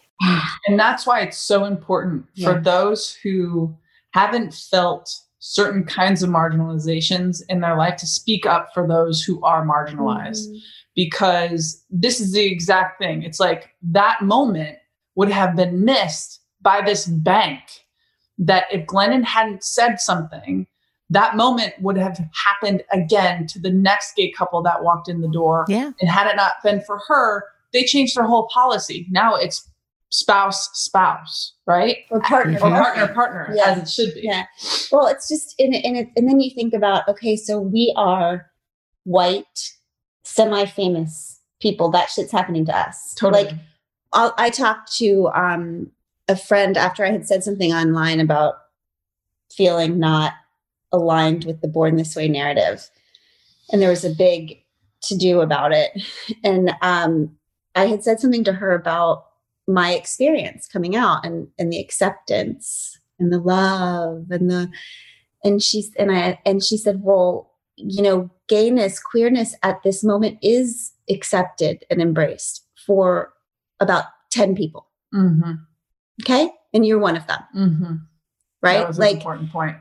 And 0.65 0.79
that's 0.79 1.05
why 1.05 1.19
it's 1.19 1.37
so 1.37 1.65
important 1.65 2.25
for 2.41 2.57
those 2.57 3.13
who 3.21 3.75
haven't 4.11 4.53
felt 4.53 5.13
certain 5.39 5.83
kinds 5.83 6.23
of 6.23 6.29
marginalizations 6.29 7.41
in 7.49 7.59
their 7.59 7.75
life 7.75 7.97
to 7.97 8.07
speak 8.07 8.45
up 8.45 8.69
for 8.73 8.87
those 8.87 9.21
who 9.21 9.43
are 9.43 9.65
marginalized. 9.67 10.47
Mm-hmm. 10.47 10.57
Because 10.95 11.83
this 11.89 12.21
is 12.21 12.31
the 12.31 12.45
exact 12.45 12.97
thing. 12.97 13.23
It's 13.23 13.41
like 13.41 13.71
that 13.91 14.21
moment 14.21 14.77
would 15.15 15.31
have 15.31 15.53
been 15.53 15.83
missed 15.83 16.39
by 16.61 16.81
this 16.81 17.05
bank 17.05 17.59
that 18.37 18.67
if 18.71 18.85
Glennon 18.85 19.25
hadn't 19.25 19.65
said 19.65 19.99
something, 19.99 20.65
that 21.09 21.35
moment 21.35 21.73
would 21.81 21.97
have 21.97 22.19
happened 22.45 22.83
again 22.91 23.47
to 23.47 23.59
the 23.59 23.71
next 23.71 24.15
gay 24.15 24.31
couple 24.31 24.61
that 24.63 24.83
walked 24.83 25.09
in 25.09 25.21
the 25.21 25.27
door. 25.27 25.65
Yeah. 25.67 25.91
And 25.99 26.09
had 26.09 26.27
it 26.27 26.35
not 26.35 26.53
been 26.63 26.81
for 26.81 26.99
her, 27.07 27.45
they 27.73 27.83
changed 27.83 28.15
their 28.15 28.25
whole 28.25 28.47
policy. 28.53 29.07
Now 29.09 29.35
it's 29.35 29.67
spouse, 30.11 30.69
spouse, 30.73 31.53
right? 31.65 31.97
or 32.09 32.19
partner, 32.21 32.57
Or 32.57 32.69
partner, 32.69 33.07
partner, 33.13 33.53
Yeah. 33.55 33.71
as 33.71 33.77
it 33.83 33.89
should 33.89 34.13
be. 34.13 34.21
Yeah. 34.23 34.45
Well, 34.91 35.07
it's 35.07 35.27
just 35.27 35.55
in 35.59 35.73
it, 35.73 35.85
and 35.85 35.97
it, 35.97 36.09
and 36.15 36.27
then 36.27 36.39
you 36.39 36.51
think 36.53 36.73
about 36.73 37.07
okay, 37.07 37.35
so 37.35 37.59
we 37.59 37.93
are 37.95 38.47
white, 39.03 39.71
semi-famous 40.23 41.39
people. 41.61 41.89
That 41.91 42.09
shit's 42.09 42.31
happening 42.31 42.65
to 42.65 42.77
us. 42.77 43.13
Totally. 43.15 43.45
Like 43.45 43.53
I'll, 44.13 44.33
I 44.37 44.49
talked 44.49 44.95
to 44.97 45.29
um, 45.35 45.91
a 46.27 46.35
friend 46.35 46.77
after 46.77 47.05
I 47.05 47.11
had 47.11 47.27
said 47.27 47.43
something 47.43 47.73
online 47.73 48.19
about 48.19 48.55
feeling 49.51 49.99
not 49.99 50.33
aligned 50.91 51.45
with 51.45 51.61
the 51.61 51.67
Born 51.67 51.95
This 51.95 52.15
Way 52.15 52.27
narrative, 52.27 52.89
and 53.71 53.81
there 53.81 53.89
was 53.89 54.05
a 54.05 54.09
big 54.09 54.59
to 55.03 55.17
do 55.17 55.41
about 55.41 55.71
it. 55.71 55.91
And 56.43 56.71
um, 56.81 57.35
I 57.75 57.85
had 57.85 58.03
said 58.03 58.19
something 58.19 58.43
to 58.45 58.53
her 58.53 58.73
about 58.73 59.25
my 59.67 59.93
experience 59.93 60.67
coming 60.67 60.95
out 60.95 61.25
and 61.25 61.47
and 61.59 61.71
the 61.71 61.79
acceptance 61.79 62.97
and 63.19 63.31
the 63.31 63.39
love 63.39 64.25
and 64.31 64.49
the 64.49 64.69
and 65.43 65.61
she's 65.61 65.91
and 65.97 66.11
I 66.11 66.39
and 66.45 66.63
she 66.63 66.75
said, 66.77 67.01
well, 67.03 67.51
you 67.75 68.01
know, 68.01 68.29
gayness, 68.47 68.99
queerness 68.99 69.55
at 69.63 69.81
this 69.83 70.03
moment 70.03 70.39
is 70.41 70.91
accepted 71.09 71.85
and 71.89 72.01
embraced 72.01 72.65
for 72.85 73.33
about 73.79 74.05
10 74.31 74.55
people. 74.55 74.87
Mm-hmm. 75.13 75.53
Okay. 76.23 76.49
And 76.73 76.85
you're 76.85 76.99
one 76.99 77.15
of 77.15 77.25
them, 77.27 77.39
Mm-hmm. 77.55 77.93
right? 78.61 78.79
That 78.79 78.87
was 78.87 78.97
an 78.97 79.03
like, 79.05 79.15
important 79.15 79.51
point. 79.51 79.77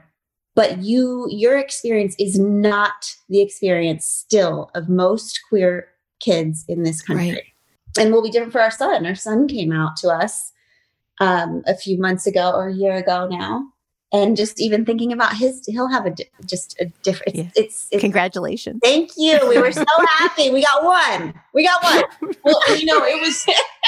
But 0.58 0.78
you, 0.78 1.28
your 1.30 1.56
experience 1.56 2.16
is 2.18 2.36
not 2.36 3.14
the 3.28 3.40
experience 3.40 4.04
still 4.04 4.72
of 4.74 4.88
most 4.88 5.38
queer 5.48 5.86
kids 6.18 6.64
in 6.66 6.82
this 6.82 7.00
country. 7.00 7.30
Right. 7.30 7.42
And 7.96 8.12
will 8.12 8.24
be 8.24 8.30
different 8.30 8.50
for 8.50 8.60
our 8.60 8.72
son. 8.72 9.06
Our 9.06 9.14
son 9.14 9.46
came 9.46 9.70
out 9.70 9.96
to 9.98 10.08
us 10.08 10.50
um, 11.20 11.62
a 11.68 11.76
few 11.76 11.96
months 11.96 12.26
ago 12.26 12.50
or 12.50 12.66
a 12.66 12.74
year 12.74 12.96
ago 12.96 13.28
now. 13.30 13.68
And 14.10 14.38
just 14.38 14.58
even 14.58 14.86
thinking 14.86 15.12
about 15.12 15.36
his, 15.36 15.62
he'll 15.66 15.90
have 15.90 16.06
a 16.06 16.10
di- 16.10 16.30
just 16.46 16.74
a 16.80 16.86
different. 17.02 17.34
It's, 17.36 17.38
Yeah. 17.38 17.50
it's, 17.64 17.88
it's 17.90 18.00
Congratulations. 18.00 18.80
Thank 18.82 19.10
you. 19.18 19.38
We 19.46 19.58
were 19.58 19.70
so 19.70 19.84
happy. 20.18 20.50
We 20.50 20.62
got 20.64 20.82
one. 20.82 21.34
We 21.52 21.66
got 21.66 21.82
one. 21.82 22.34
Well, 22.42 22.78
you 22.78 22.86
know, 22.86 23.04
it 23.04 23.20
was 23.20 23.44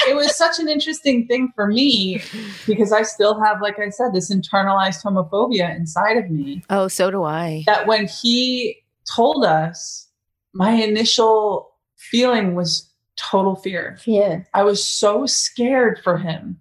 it 0.07 0.15
was 0.15 0.35
such 0.37 0.59
an 0.59 0.69
interesting 0.69 1.25
thing 1.25 1.51
for 1.55 1.65
me 1.67 2.21
because 2.67 2.91
I 2.91 3.01
still 3.01 3.41
have, 3.43 3.61
like 3.63 3.79
I 3.79 3.89
said, 3.89 4.13
this 4.13 4.31
internalized 4.31 5.03
homophobia 5.03 5.75
inside 5.75 6.17
of 6.17 6.29
me. 6.29 6.61
Oh, 6.69 6.87
so 6.87 7.09
do 7.09 7.23
I. 7.23 7.63
That 7.65 7.87
when 7.87 8.07
he 8.07 8.77
told 9.11 9.43
us, 9.43 10.07
my 10.53 10.71
initial 10.71 11.71
feeling 11.97 12.53
was 12.53 12.87
total 13.15 13.55
fear. 13.55 13.97
Yeah. 14.05 14.43
I 14.53 14.61
was 14.63 14.83
so 14.85 15.25
scared 15.25 15.99
for 16.03 16.17
him. 16.19 16.59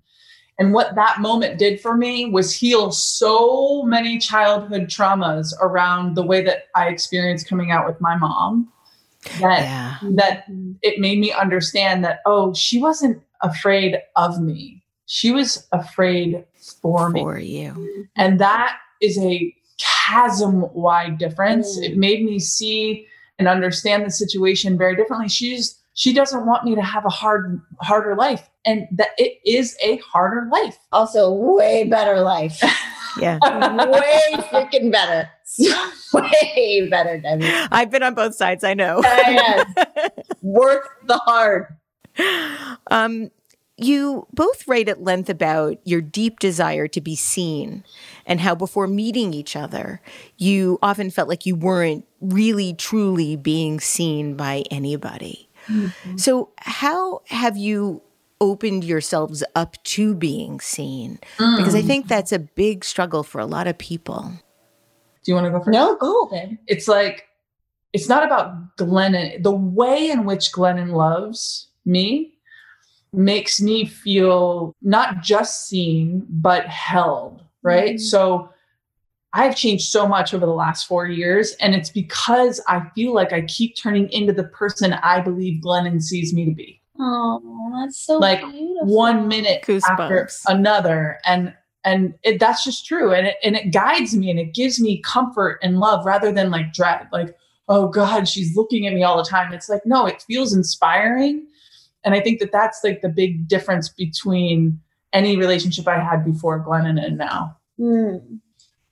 And 0.61 0.75
what 0.75 0.95
that 0.95 1.21
moment 1.21 1.59
did 1.59 1.81
for 1.81 1.97
me 1.97 2.27
was 2.27 2.55
heal 2.55 2.93
so 2.93 3.83
many 3.85 4.19
childhood 4.19 4.83
traumas 4.83 5.55
around 5.63 6.15
the 6.15 6.23
way 6.23 6.45
that 6.45 6.65
I 6.77 6.89
experienced 6.89 7.49
coming 7.49 7.71
out 7.71 7.87
with 7.87 7.99
my 8.01 8.15
mom. 8.17 8.71
That 9.41 9.63
Yeah. 9.63 9.97
that 10.17 10.45
it 10.83 11.01
made 11.01 11.19
me 11.19 11.33
understand 11.33 12.05
that 12.05 12.21
oh, 12.27 12.53
she 12.55 12.79
wasn't 12.81 13.23
afraid 13.43 13.97
of 14.17 14.41
me. 14.41 14.83
She 15.07 15.33
was 15.33 15.67
afraid 15.73 16.45
for 16.83 17.09
me. 17.09 17.23
For 17.23 17.39
you. 17.39 18.07
And 18.17 18.39
that 18.39 18.77
is 19.01 19.19
a 19.19 19.55
chasm 19.79 20.73
wide 20.75 21.17
difference. 21.17 21.79
Mm. 21.79 21.85
It 21.85 21.97
made 21.97 22.23
me 22.23 22.39
see 22.39 23.07
and 23.39 23.49
understand 23.49 24.05
the 24.05 24.11
situation 24.11 24.77
very 24.77 24.95
differently. 24.95 25.29
She's 25.29 25.80
she 26.01 26.15
doesn't 26.15 26.47
want 26.47 26.65
me 26.65 26.75
to 26.75 26.81
have 26.81 27.05
a 27.05 27.11
hard 27.11 27.61
harder 27.83 28.17
life 28.17 28.49
and 28.65 28.89
that 28.91 29.09
it 29.19 29.39
is 29.45 29.77
a 29.85 29.99
harder 29.99 30.49
life. 30.51 30.79
Also, 30.93 31.31
way 31.31 31.85
better 31.85 32.21
life. 32.21 32.61
Yeah. 33.19 33.39
way 33.43 34.23
freaking 34.53 34.93
better. 34.93 35.29
way 36.15 36.87
better, 36.89 37.19
Debbie. 37.19 37.45
I've 37.73 37.91
been 37.91 38.05
on 38.05 38.15
both 38.15 38.37
sides, 38.37 38.63
I 38.63 38.75
know. 38.75 39.01
Yes. 39.03 39.67
Worth 40.43 40.87
the 41.07 41.19
hard. 41.19 41.67
um, 42.89 43.33
you 43.77 44.29
both 44.33 44.69
write 44.69 44.89
at 44.89 45.03
length 45.03 45.29
about 45.29 45.79
your 45.85 46.01
deep 46.01 46.39
desire 46.39 46.87
to 46.87 47.01
be 47.01 47.17
seen 47.17 47.83
and 48.27 48.41
how 48.41 48.55
before 48.55 48.87
meeting 48.87 49.35
each 49.35 49.57
other, 49.57 50.01
you 50.37 50.79
often 50.81 51.11
felt 51.11 51.29
like 51.29 51.45
you 51.45 51.57
weren't 51.57 52.07
really 52.21 52.75
truly 52.75 53.35
being 53.35 53.81
seen 53.81 54.37
by 54.37 54.63
anybody. 54.71 55.50
So, 56.17 56.51
how 56.59 57.23
have 57.27 57.57
you 57.57 58.03
opened 58.41 58.85
yourselves 58.85 59.45
up 59.55 59.83
to 59.85 60.15
being 60.15 60.61
seen? 60.61 61.19
Because 61.57 61.75
I 61.75 61.83
think 61.83 62.09
that's 62.09 62.33
a 62.33 62.39
big 62.39 62.85
struggle 62.85 63.23
for 63.23 63.41
a 63.41 63.47
lot 63.47 63.67
of 63.67 63.77
people. 63.79 64.33
Do 65.25 65.33
you 65.33 65.35
want 65.35 65.47
to 65.47 65.51
go 65.51 65.59
first? 65.59 65.69
No, 65.69 65.97
go, 65.97 66.27
babe. 66.31 66.57
it's 66.67 66.89
like 66.89 67.27
it's 67.93 68.09
not 68.09 68.25
about 68.25 68.77
Glennon. 68.77 69.43
The 69.43 69.51
way 69.53 70.11
in 70.11 70.25
which 70.25 70.53
Glennon 70.53 70.93
loves 70.93 71.69
me 71.85 72.35
makes 73.13 73.61
me 73.61 73.85
feel 73.85 74.75
not 74.83 75.21
just 75.23 75.67
seen, 75.67 76.25
but 76.31 76.67
held, 76.67 77.43
right? 77.63 77.97
Mhm. 77.97 78.01
So 78.01 78.49
I've 79.33 79.57
changed 79.57 79.89
so 79.89 80.09
much 80.09 80.35
over 80.35 80.45
the 80.45 80.53
last 80.53 80.87
four 80.87 81.07
years, 81.07 81.53
and 81.61 81.75
it's 81.75 81.91
because 81.91 82.61
I 82.67 82.83
feel 82.95 83.15
like 83.15 83.33
I 83.33 83.43
keep 83.43 83.77
turning 83.77 84.11
into 84.11 84.33
the 84.33 84.45
person 84.45 84.93
I 84.93 85.21
believe 85.21 85.63
Glennon 85.63 86.03
sees 86.03 86.35
me 86.35 86.45
to 86.47 86.51
be. 86.55 86.81
Oh, 86.99 87.73
that's 87.81 87.99
so 87.99 88.19
Like, 88.19 88.41
beautiful. 88.41 88.87
One 88.87 89.29
minute 89.29 89.65
after 89.69 90.29
another, 90.49 91.19
and 91.25 91.55
and 91.85 92.15
it, 92.25 92.41
that's 92.41 92.65
just 92.65 92.87
true, 92.87 93.13
and 93.13 93.29
it 93.29 93.37
and 93.43 93.57
it 93.57 93.73
guides 93.73 94.15
me 94.15 94.31
and 94.31 94.39
it 94.39 94.53
gives 94.53 94.81
me 94.81 95.01
comfort 95.03 95.61
and 95.63 95.79
love 95.79 96.05
rather 96.05 96.33
than 96.33 96.51
like 96.51 96.73
dread. 96.73 97.07
Like, 97.13 97.35
oh 97.69 97.89
God, 97.89 98.29
she's 98.29 98.57
looking 98.57 98.87
at 98.87 98.93
me 98.93 99.03
all 99.03 99.17
the 99.17 99.29
time. 99.29 99.53
It's 99.53 99.69
like 99.69 99.87
no, 99.87 100.07
it 100.07 100.23
feels 100.23 100.53
inspiring, 100.53 101.47
and 102.05 102.15
I 102.15 102.21
think 102.21 102.41
that 102.41 102.53
that's 102.53 102.81
like 102.83 103.01
the 103.01 103.09
big 103.09 103.49
difference 103.49 103.89
between 103.89 104.81
any 105.13 105.37
relationship 105.37 105.89
I 105.89 106.01
had 106.01 106.25
before 106.25 106.65
Glennon 106.65 107.03
and 107.03 107.17
now. 107.17 107.57
Hmm. 107.79 108.17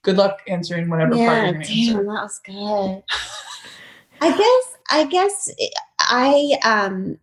Good 0.09 0.17
luck 0.17 0.41
answering 0.49 0.89
whatever 0.89 1.11
part 1.11 1.21
Yeah, 1.21 1.45
you're 1.45 1.53
going 1.53 1.67
to 1.67 1.75
damn, 1.75 1.97
answer. 1.97 2.05
that 2.05 2.23
was 2.23 2.41
good. 2.43 3.03
I 4.23 4.39
guess, 4.39 4.77
I 4.89 5.05
guess 5.05 5.51
I, 6.01 6.59
um, 6.65 7.19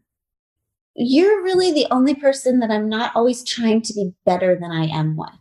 you're 0.95 1.41
really 1.43 1.71
the 1.71 1.87
only 1.89 2.13
person 2.13 2.59
that 2.59 2.69
I'm 2.69 2.87
not 2.87 3.11
always 3.15 3.43
trying 3.43 3.81
to 3.81 3.93
be 3.95 4.13
better 4.23 4.53
than 4.55 4.69
I 4.71 4.85
am 4.85 5.17
with. 5.17 5.31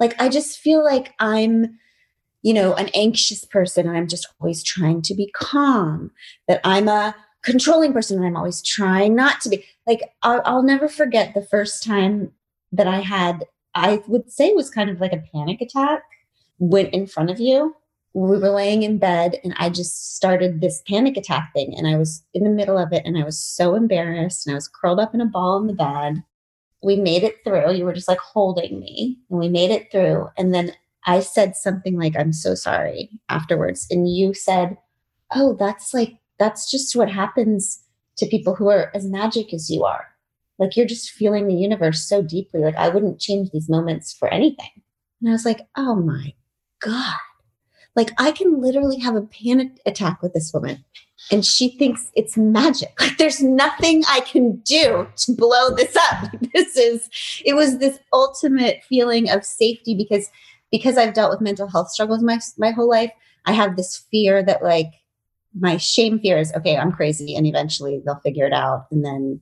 Like, 0.00 0.20
I 0.20 0.28
just 0.28 0.58
feel 0.58 0.82
like 0.82 1.14
I'm, 1.20 1.78
you 2.42 2.54
know, 2.54 2.74
an 2.74 2.88
anxious 2.92 3.44
person 3.44 3.86
and 3.86 3.96
I'm 3.96 4.08
just 4.08 4.26
always 4.40 4.64
trying 4.64 5.00
to 5.02 5.14
be 5.14 5.30
calm, 5.32 6.10
that 6.48 6.60
I'm 6.64 6.88
a 6.88 7.14
controlling 7.44 7.92
person 7.92 8.16
and 8.18 8.26
I'm 8.26 8.36
always 8.36 8.62
trying 8.62 9.14
not 9.14 9.40
to 9.42 9.48
be. 9.48 9.64
Like, 9.86 10.00
I'll, 10.24 10.42
I'll 10.44 10.64
never 10.64 10.88
forget 10.88 11.34
the 11.34 11.46
first 11.46 11.84
time 11.84 12.32
that 12.72 12.88
I 12.88 12.98
had, 12.98 13.44
I 13.76 14.02
would 14.08 14.32
say 14.32 14.52
was 14.54 14.70
kind 14.70 14.90
of 14.90 15.00
like 15.00 15.12
a 15.12 15.22
panic 15.32 15.60
attack 15.60 16.02
went 16.62 16.94
in 16.94 17.08
front 17.08 17.28
of 17.28 17.40
you. 17.40 17.74
We 18.14 18.38
were 18.38 18.50
laying 18.50 18.84
in 18.84 18.98
bed 18.98 19.40
and 19.42 19.52
I 19.56 19.68
just 19.68 20.14
started 20.14 20.60
this 20.60 20.82
panic 20.86 21.16
attack 21.16 21.52
thing. 21.52 21.74
And 21.76 21.88
I 21.88 21.96
was 21.96 22.22
in 22.34 22.44
the 22.44 22.50
middle 22.50 22.78
of 22.78 22.92
it 22.92 23.02
and 23.04 23.18
I 23.18 23.24
was 23.24 23.38
so 23.38 23.74
embarrassed 23.74 24.46
and 24.46 24.52
I 24.52 24.56
was 24.56 24.68
curled 24.68 25.00
up 25.00 25.12
in 25.12 25.20
a 25.20 25.26
ball 25.26 25.58
in 25.60 25.66
the 25.66 25.72
bed. 25.72 26.22
We 26.82 26.96
made 26.96 27.24
it 27.24 27.36
through. 27.42 27.72
You 27.72 27.84
were 27.84 27.94
just 27.94 28.08
like 28.08 28.18
holding 28.18 28.78
me 28.78 29.18
and 29.28 29.40
we 29.40 29.48
made 29.48 29.70
it 29.70 29.90
through. 29.90 30.28
And 30.38 30.54
then 30.54 30.72
I 31.04 31.20
said 31.20 31.56
something 31.56 31.98
like, 31.98 32.14
I'm 32.16 32.32
so 32.32 32.54
sorry 32.54 33.10
afterwards. 33.28 33.88
And 33.90 34.08
you 34.08 34.32
said, 34.32 34.76
Oh, 35.34 35.56
that's 35.58 35.92
like, 35.92 36.18
that's 36.38 36.70
just 36.70 36.94
what 36.94 37.10
happens 37.10 37.82
to 38.18 38.26
people 38.26 38.54
who 38.54 38.68
are 38.68 38.92
as 38.94 39.06
magic 39.06 39.52
as 39.54 39.70
you 39.70 39.84
are. 39.84 40.06
Like 40.58 40.76
you're 40.76 40.86
just 40.86 41.10
feeling 41.10 41.48
the 41.48 41.54
universe 41.54 42.06
so 42.06 42.22
deeply. 42.22 42.60
Like 42.60 42.76
I 42.76 42.90
wouldn't 42.90 43.20
change 43.20 43.50
these 43.50 43.70
moments 43.70 44.12
for 44.12 44.28
anything. 44.28 44.70
And 45.20 45.30
I 45.30 45.32
was 45.32 45.46
like, 45.46 45.66
oh 45.76 45.96
my 45.96 46.34
God. 46.82 47.14
Like 47.94 48.12
I 48.18 48.32
can 48.32 48.60
literally 48.60 48.98
have 48.98 49.16
a 49.16 49.22
panic 49.22 49.80
attack 49.84 50.22
with 50.22 50.32
this 50.32 50.52
woman 50.52 50.84
and 51.30 51.44
she 51.44 51.76
thinks 51.76 52.10
it's 52.14 52.36
magic. 52.36 52.98
Like 53.00 53.18
there's 53.18 53.42
nothing 53.42 54.02
I 54.08 54.20
can 54.20 54.56
do 54.64 55.06
to 55.16 55.32
blow 55.32 55.70
this 55.74 55.96
up. 55.96 56.30
This 56.54 56.76
is 56.76 57.08
it 57.44 57.54
was 57.54 57.78
this 57.78 57.98
ultimate 58.12 58.82
feeling 58.84 59.30
of 59.30 59.44
safety 59.44 59.94
because 59.94 60.30
because 60.70 60.96
I've 60.96 61.14
dealt 61.14 61.30
with 61.30 61.40
mental 61.40 61.68
health 61.68 61.90
struggles 61.90 62.22
my 62.22 62.40
my 62.58 62.70
whole 62.70 62.88
life. 62.88 63.12
I 63.46 63.52
have 63.52 63.76
this 63.76 64.04
fear 64.10 64.42
that 64.42 64.62
like 64.62 64.92
my 65.58 65.76
shame 65.76 66.18
fear 66.18 66.38
is 66.38 66.52
okay, 66.54 66.76
I'm 66.76 66.92
crazy 66.92 67.34
and 67.36 67.46
eventually 67.46 68.00
they'll 68.04 68.20
figure 68.20 68.46
it 68.46 68.52
out 68.52 68.86
and 68.90 69.04
then 69.04 69.40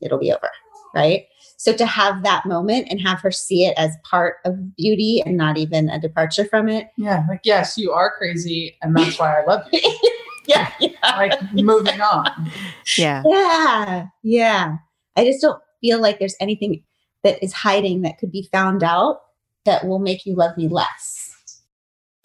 it'll 0.00 0.18
be 0.18 0.32
over. 0.32 0.50
Right. 0.94 1.27
So 1.58 1.72
to 1.72 1.86
have 1.86 2.22
that 2.22 2.46
moment 2.46 2.86
and 2.88 3.00
have 3.00 3.20
her 3.20 3.32
see 3.32 3.66
it 3.66 3.74
as 3.76 3.96
part 4.04 4.36
of 4.44 4.76
beauty 4.76 5.20
and 5.26 5.36
not 5.36 5.58
even 5.58 5.90
a 5.90 6.00
departure 6.00 6.44
from 6.44 6.68
it. 6.68 6.88
Yeah, 6.96 7.24
like 7.28 7.40
yes, 7.42 7.76
you 7.76 7.90
are 7.90 8.16
crazy, 8.16 8.76
and 8.80 8.96
that's 8.96 9.18
why 9.18 9.40
I 9.40 9.44
love 9.44 9.66
you. 9.72 9.80
yeah. 10.46 10.70
Yeah. 10.80 11.16
like 11.16 11.52
moving 11.52 12.00
on. 12.00 12.50
Yeah. 12.96 13.24
Yeah. 13.26 14.06
Yeah. 14.22 14.76
I 15.16 15.24
just 15.24 15.42
don't 15.42 15.60
feel 15.80 16.00
like 16.00 16.20
there's 16.20 16.36
anything 16.40 16.84
that 17.24 17.42
is 17.42 17.52
hiding 17.52 18.02
that 18.02 18.18
could 18.18 18.30
be 18.30 18.48
found 18.52 18.84
out 18.84 19.20
that 19.64 19.84
will 19.84 19.98
make 19.98 20.24
you 20.24 20.36
love 20.36 20.56
me 20.56 20.68
less. 20.68 21.36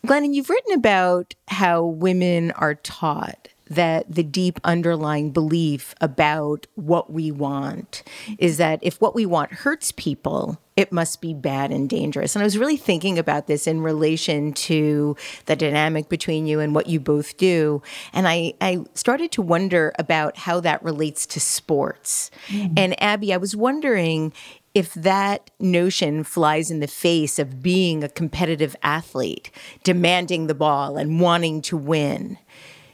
Glennon, 0.05 0.33
you've 0.33 0.49
written 0.49 0.73
about 0.73 1.33
how 1.47 1.83
women 1.83 2.51
are 2.51 2.75
taught 2.75 3.47
that 3.75 4.05
the 4.13 4.23
deep 4.23 4.59
underlying 4.63 5.31
belief 5.31 5.95
about 6.01 6.67
what 6.75 7.11
we 7.11 7.31
want 7.31 8.03
is 8.37 8.57
that 8.57 8.79
if 8.81 8.99
what 9.01 9.15
we 9.15 9.25
want 9.25 9.51
hurts 9.51 9.91
people, 9.91 10.59
it 10.75 10.91
must 10.91 11.21
be 11.21 11.33
bad 11.33 11.71
and 11.71 11.89
dangerous. 11.89 12.35
And 12.35 12.41
I 12.41 12.45
was 12.45 12.57
really 12.57 12.77
thinking 12.77 13.19
about 13.19 13.47
this 13.47 13.67
in 13.67 13.81
relation 13.81 14.53
to 14.53 15.15
the 15.45 15.55
dynamic 15.55 16.09
between 16.09 16.47
you 16.47 16.59
and 16.59 16.73
what 16.73 16.87
you 16.87 16.99
both 16.99 17.37
do. 17.37 17.81
And 18.11 18.27
I, 18.27 18.53
I 18.59 18.83
started 18.93 19.31
to 19.33 19.41
wonder 19.41 19.93
about 19.99 20.37
how 20.37 20.59
that 20.61 20.83
relates 20.83 21.25
to 21.27 21.39
sports. 21.39 22.31
Mm. 22.47 22.73
And 22.77 23.01
Abby, 23.01 23.33
I 23.33 23.37
was 23.37 23.55
wondering 23.55 24.33
if 24.73 24.93
that 24.95 25.51
notion 25.59 26.23
flies 26.23 26.71
in 26.71 26.79
the 26.79 26.87
face 26.87 27.37
of 27.37 27.61
being 27.61 28.03
a 28.03 28.09
competitive 28.09 28.75
athlete, 28.81 29.51
demanding 29.83 30.47
the 30.47 30.55
ball 30.55 30.97
and 30.97 31.19
wanting 31.19 31.61
to 31.61 31.77
win. 31.77 32.37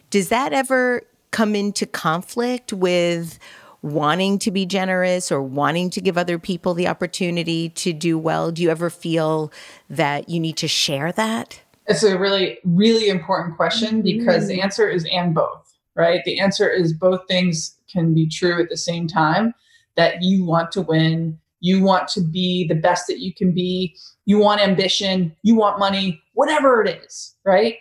Does 0.09 0.29
that 0.29 0.53
ever 0.53 1.03
come 1.31 1.55
into 1.55 1.85
conflict 1.85 2.73
with 2.73 3.37
wanting 3.81 4.39
to 4.39 4.51
be 4.51 4.65
generous 4.65 5.31
or 5.31 5.41
wanting 5.41 5.89
to 5.91 6.01
give 6.01 6.17
other 6.17 6.37
people 6.39 6.73
the 6.73 6.87
opportunity 6.87 7.69
to 7.69 7.93
do 7.93 8.17
well? 8.17 8.51
Do 8.51 8.61
you 8.61 8.69
ever 8.69 8.89
feel 8.89 9.51
that 9.89 10.29
you 10.29 10.39
need 10.39 10.57
to 10.57 10.67
share 10.67 11.11
that? 11.13 11.61
It's 11.87 12.03
a 12.03 12.17
really, 12.17 12.59
really 12.63 13.09
important 13.09 13.55
question 13.55 14.03
mm-hmm. 14.03 14.19
because 14.19 14.47
the 14.47 14.61
answer 14.61 14.87
is 14.87 15.07
and 15.11 15.33
both, 15.33 15.75
right? 15.95 16.21
The 16.25 16.39
answer 16.39 16.69
is 16.69 16.93
both 16.93 17.21
things 17.27 17.75
can 17.91 18.13
be 18.13 18.27
true 18.27 18.61
at 18.61 18.69
the 18.69 18.77
same 18.77 19.07
time 19.07 19.53
that 19.95 20.21
you 20.21 20.45
want 20.45 20.71
to 20.71 20.81
win, 20.81 21.39
you 21.59 21.81
want 21.83 22.07
to 22.09 22.21
be 22.21 22.67
the 22.67 22.75
best 22.75 23.07
that 23.07 23.19
you 23.19 23.33
can 23.33 23.51
be, 23.51 23.95
you 24.25 24.37
want 24.37 24.61
ambition, 24.61 25.35
you 25.41 25.55
want 25.55 25.79
money, 25.79 26.21
whatever 26.33 26.81
it 26.81 27.01
is, 27.03 27.35
right? 27.43 27.77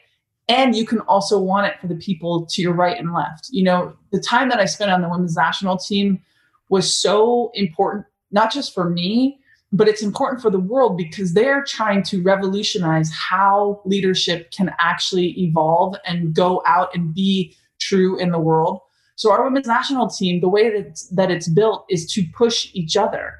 And 0.48 0.74
you 0.74 0.86
can 0.86 1.00
also 1.00 1.38
want 1.38 1.66
it 1.66 1.78
for 1.78 1.88
the 1.88 1.96
people 1.96 2.46
to 2.46 2.62
your 2.62 2.72
right 2.72 2.98
and 2.98 3.12
left. 3.12 3.48
You 3.50 3.64
know, 3.64 3.94
the 4.12 4.20
time 4.20 4.48
that 4.48 4.58
I 4.58 4.64
spent 4.64 4.90
on 4.90 5.02
the 5.02 5.08
women's 5.08 5.36
national 5.36 5.76
team 5.76 6.22
was 6.70 6.92
so 6.92 7.50
important, 7.54 8.06
not 8.30 8.52
just 8.52 8.74
for 8.74 8.88
me, 8.88 9.40
but 9.72 9.88
it's 9.88 10.02
important 10.02 10.40
for 10.40 10.50
the 10.50 10.58
world 10.58 10.96
because 10.96 11.34
they're 11.34 11.62
trying 11.62 12.02
to 12.04 12.22
revolutionize 12.22 13.10
how 13.12 13.82
leadership 13.84 14.50
can 14.50 14.74
actually 14.78 15.38
evolve 15.38 15.96
and 16.06 16.34
go 16.34 16.62
out 16.66 16.94
and 16.94 17.14
be 17.14 17.54
true 17.78 18.18
in 18.18 18.30
the 18.30 18.38
world. 18.38 18.80
So 19.16 19.30
our 19.30 19.44
women's 19.44 19.66
national 19.66 20.08
team, 20.08 20.40
the 20.40 20.48
way 20.48 20.70
that 20.70 20.86
it's, 20.86 21.08
that 21.08 21.30
it's 21.30 21.48
built 21.48 21.84
is 21.90 22.10
to 22.12 22.24
push 22.34 22.70
each 22.72 22.96
other. 22.96 23.34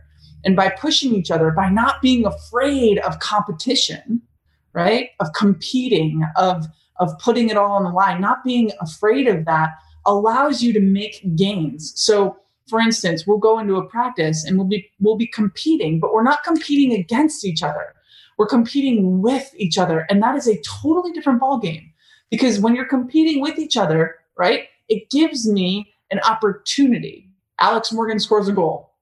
And 0.45 0.55
by 0.55 0.69
pushing 0.71 1.15
each 1.15 1.31
other, 1.31 1.51
by 1.51 1.71
not 1.71 2.03
being 2.03 2.27
afraid 2.27 2.99
of 2.99 3.19
competition, 3.21 4.21
right? 4.73 5.11
Of 5.21 5.33
competing, 5.33 6.23
of 6.37 6.67
of 6.99 7.17
putting 7.19 7.49
it 7.49 7.57
all 7.57 7.73
on 7.73 7.85
the 7.85 7.91
line, 7.91 8.21
not 8.21 8.45
being 8.45 8.73
afraid 8.81 9.29
of 9.29 9.45
that 9.45 9.71
allows 10.07 10.63
you 10.63 10.73
to 10.73 10.81
make 10.81 11.37
gains. 11.37 11.93
So 11.97 12.37
for 12.69 12.81
instance, 12.81 13.27
we'll 13.27 13.39
go 13.39 13.59
into 13.59 13.77
a 13.77 13.87
practice 13.87 14.45
and 14.45 14.59
we'll 14.59 14.67
be 14.67 14.91
we'll 15.01 15.17
be 15.17 15.27
competing, 15.27 16.01
but 16.01 16.13
we're 16.13 16.23
not 16.23 16.45
competing 16.45 16.93
against 16.93 17.45
each 17.45 17.63
other. 17.63 17.95
we're 18.39 18.47
competing 18.47 19.21
with 19.21 19.53
each 19.57 19.77
other. 19.77 20.07
And 20.09 20.23
that 20.23 20.37
is 20.37 20.47
a 20.47 20.61
totally 20.63 21.13
different 21.13 21.43
ballgame 21.43 21.93
because 22.31 22.61
when 22.61 22.75
you're 22.75 22.87
competing 22.87 23.43
with 23.43 23.59
each 23.59 23.77
other, 23.77 24.15
right, 24.37 24.69
it 24.89 25.11
gives 25.11 25.47
me 25.47 25.93
an 26.11 26.21
opportunity. 26.21 27.29
Alex 27.61 27.93
Morgan 27.93 28.21
scores 28.21 28.49
a 28.49 28.53
goal. 28.53 28.95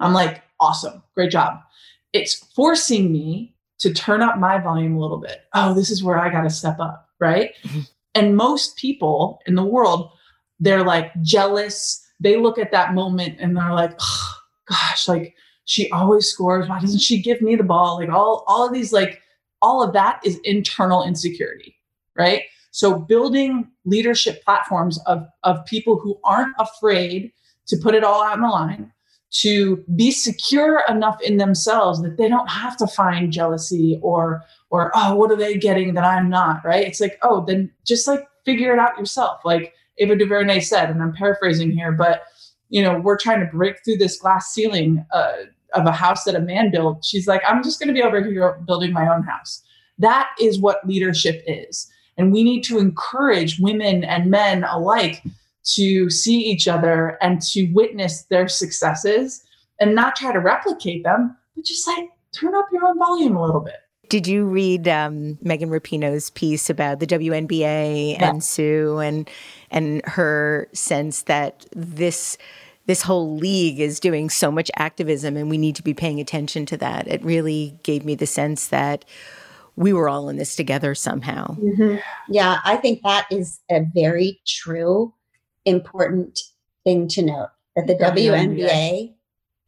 I'm 0.00 0.12
like, 0.12 0.42
awesome, 0.60 1.02
great 1.14 1.30
job. 1.30 1.60
It's 2.12 2.34
forcing 2.34 3.12
me 3.12 3.54
to 3.78 3.94
turn 3.94 4.22
up 4.22 4.38
my 4.38 4.58
volume 4.58 4.96
a 4.96 5.00
little 5.00 5.18
bit. 5.18 5.42
Oh, 5.54 5.72
this 5.72 5.90
is 5.90 6.02
where 6.02 6.18
I 6.18 6.30
got 6.30 6.42
to 6.42 6.50
step 6.50 6.80
up, 6.80 7.03
right? 7.20 7.52
And 8.14 8.36
most 8.36 8.76
people 8.76 9.40
in 9.46 9.54
the 9.54 9.64
world, 9.64 10.10
they're 10.60 10.84
like 10.84 11.10
jealous. 11.22 12.00
They 12.20 12.36
look 12.36 12.58
at 12.58 12.72
that 12.72 12.94
moment 12.94 13.38
and 13.40 13.56
they're 13.56 13.72
like, 13.72 13.94
oh, 14.00 14.34
gosh, 14.68 15.08
like 15.08 15.34
she 15.64 15.90
always 15.90 16.26
scores. 16.26 16.68
Why 16.68 16.80
doesn't 16.80 17.00
she 17.00 17.20
give 17.20 17.42
me 17.42 17.56
the 17.56 17.64
ball? 17.64 17.96
Like 17.96 18.10
all, 18.10 18.44
all 18.46 18.66
of 18.66 18.72
these, 18.72 18.92
like 18.92 19.20
all 19.62 19.82
of 19.82 19.92
that 19.94 20.20
is 20.24 20.38
internal 20.44 21.02
insecurity, 21.02 21.76
right? 22.16 22.42
So 22.70 22.98
building 22.98 23.70
leadership 23.84 24.44
platforms 24.44 24.98
of, 25.06 25.26
of 25.42 25.64
people 25.66 25.98
who 25.98 26.18
aren't 26.24 26.54
afraid 26.58 27.32
to 27.66 27.76
put 27.76 27.94
it 27.94 28.04
all 28.04 28.22
out 28.22 28.34
on 28.34 28.42
the 28.42 28.48
line, 28.48 28.92
to 29.30 29.84
be 29.96 30.10
secure 30.10 30.82
enough 30.88 31.20
in 31.20 31.38
themselves 31.38 32.02
that 32.02 32.16
they 32.16 32.28
don't 32.28 32.48
have 32.48 32.76
to 32.76 32.86
find 32.86 33.32
jealousy 33.32 33.98
or 34.02 34.42
or 34.74 34.90
oh 34.94 35.14
what 35.14 35.30
are 35.30 35.36
they 35.36 35.56
getting 35.56 35.94
that 35.94 36.04
i'm 36.04 36.28
not? 36.28 36.64
Right? 36.64 36.86
It's 36.86 37.00
like 37.00 37.18
oh 37.22 37.44
then 37.44 37.70
just 37.84 38.08
like 38.08 38.26
figure 38.44 38.72
it 38.72 38.78
out 38.78 38.98
yourself 38.98 39.40
like 39.44 39.72
ava 39.98 40.16
duvernay 40.16 40.60
said 40.60 40.90
and 40.90 41.02
i'm 41.02 41.12
paraphrasing 41.12 41.70
here 41.70 41.92
but 41.92 42.24
you 42.68 42.82
know 42.82 42.98
we're 42.98 43.16
trying 43.16 43.40
to 43.40 43.46
break 43.46 43.76
through 43.84 43.96
this 43.96 44.18
glass 44.18 44.52
ceiling 44.52 45.06
uh, 45.12 45.32
of 45.72 45.86
a 45.86 45.92
house 45.92 46.24
that 46.24 46.36
a 46.36 46.40
man 46.40 46.70
built. 46.70 47.04
She's 47.04 47.26
like 47.26 47.42
i'm 47.46 47.62
just 47.62 47.78
going 47.78 47.88
to 47.88 47.94
be 47.94 48.02
over 48.02 48.22
here 48.22 48.60
building 48.66 48.92
my 48.92 49.06
own 49.08 49.22
house. 49.22 49.62
That 49.98 50.28
is 50.40 50.58
what 50.58 50.86
leadership 50.86 51.42
is 51.46 51.88
and 52.16 52.32
we 52.32 52.42
need 52.42 52.62
to 52.64 52.78
encourage 52.78 53.60
women 53.60 54.04
and 54.04 54.30
men 54.30 54.64
alike 54.64 55.22
to 55.64 56.10
see 56.10 56.38
each 56.38 56.68
other 56.68 57.16
and 57.22 57.40
to 57.40 57.66
witness 57.72 58.24
their 58.24 58.48
successes 58.48 59.42
and 59.80 59.94
not 59.94 60.14
try 60.14 60.32
to 60.32 60.40
replicate 60.40 61.02
them, 61.04 61.36
but 61.56 61.64
just 61.64 61.86
like 61.86 62.10
turn 62.32 62.54
up 62.54 62.66
your 62.72 62.84
own 62.84 62.98
volume 62.98 63.36
a 63.36 63.44
little 63.44 63.60
bit. 63.60 63.83
Did 64.08 64.26
you 64.26 64.44
read 64.44 64.88
um, 64.88 65.38
Megan 65.42 65.70
Rapinoe's 65.70 66.30
piece 66.30 66.70
about 66.70 67.00
the 67.00 67.06
WNBA 67.06 68.12
yeah. 68.12 68.30
and 68.30 68.42
Sue 68.42 68.98
and 68.98 69.28
and 69.70 70.04
her 70.06 70.68
sense 70.72 71.22
that 71.22 71.66
this 71.74 72.36
this 72.86 73.02
whole 73.02 73.36
league 73.36 73.80
is 73.80 73.98
doing 73.98 74.28
so 74.28 74.50
much 74.50 74.70
activism 74.76 75.36
and 75.36 75.48
we 75.48 75.58
need 75.58 75.76
to 75.76 75.82
be 75.82 75.94
paying 75.94 76.20
attention 76.20 76.66
to 76.66 76.76
that? 76.76 77.08
It 77.08 77.24
really 77.24 77.78
gave 77.82 78.04
me 78.04 78.14
the 78.14 78.26
sense 78.26 78.68
that 78.68 79.04
we 79.76 79.92
were 79.92 80.08
all 80.08 80.28
in 80.28 80.36
this 80.36 80.54
together 80.54 80.94
somehow. 80.94 81.56
Mm-hmm. 81.56 81.96
Yeah, 82.28 82.60
I 82.64 82.76
think 82.76 83.02
that 83.02 83.26
is 83.30 83.60
a 83.70 83.84
very 83.94 84.40
true 84.46 85.14
important 85.64 86.40
thing 86.84 87.08
to 87.08 87.22
note 87.22 87.48
that 87.74 87.86
the 87.86 87.94
WNBA, 87.94 88.58
WNBA 88.58 89.14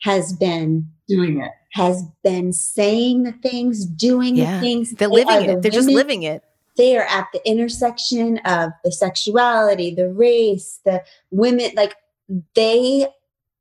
has 0.03 0.33
been 0.35 0.89
doing 1.09 1.41
it, 1.41 1.51
has 1.77 2.03
been 2.25 2.55
saying 2.55 3.25
the 3.25 3.33
things, 3.33 3.85
doing 3.85 4.35
yeah. 4.35 4.55
the 4.55 4.61
things. 4.61 4.93
They're 4.93 5.09
they 5.09 5.25
living 5.25 5.51
it. 5.51 5.63
The 5.63 5.69
They're 5.69 5.73
women, 5.73 5.73
just 5.73 5.89
living 5.91 6.23
it. 6.23 6.43
They 6.79 6.97
are 6.97 7.05
at 7.05 7.27
the 7.35 7.47
intersection 7.47 8.39
of 8.39 8.71
the 8.83 8.91
sexuality, 8.91 9.95
the 9.95 10.09
race, 10.09 10.81
the 10.87 11.05
women. 11.31 11.73
Like 11.77 11.97
they 12.55 13.07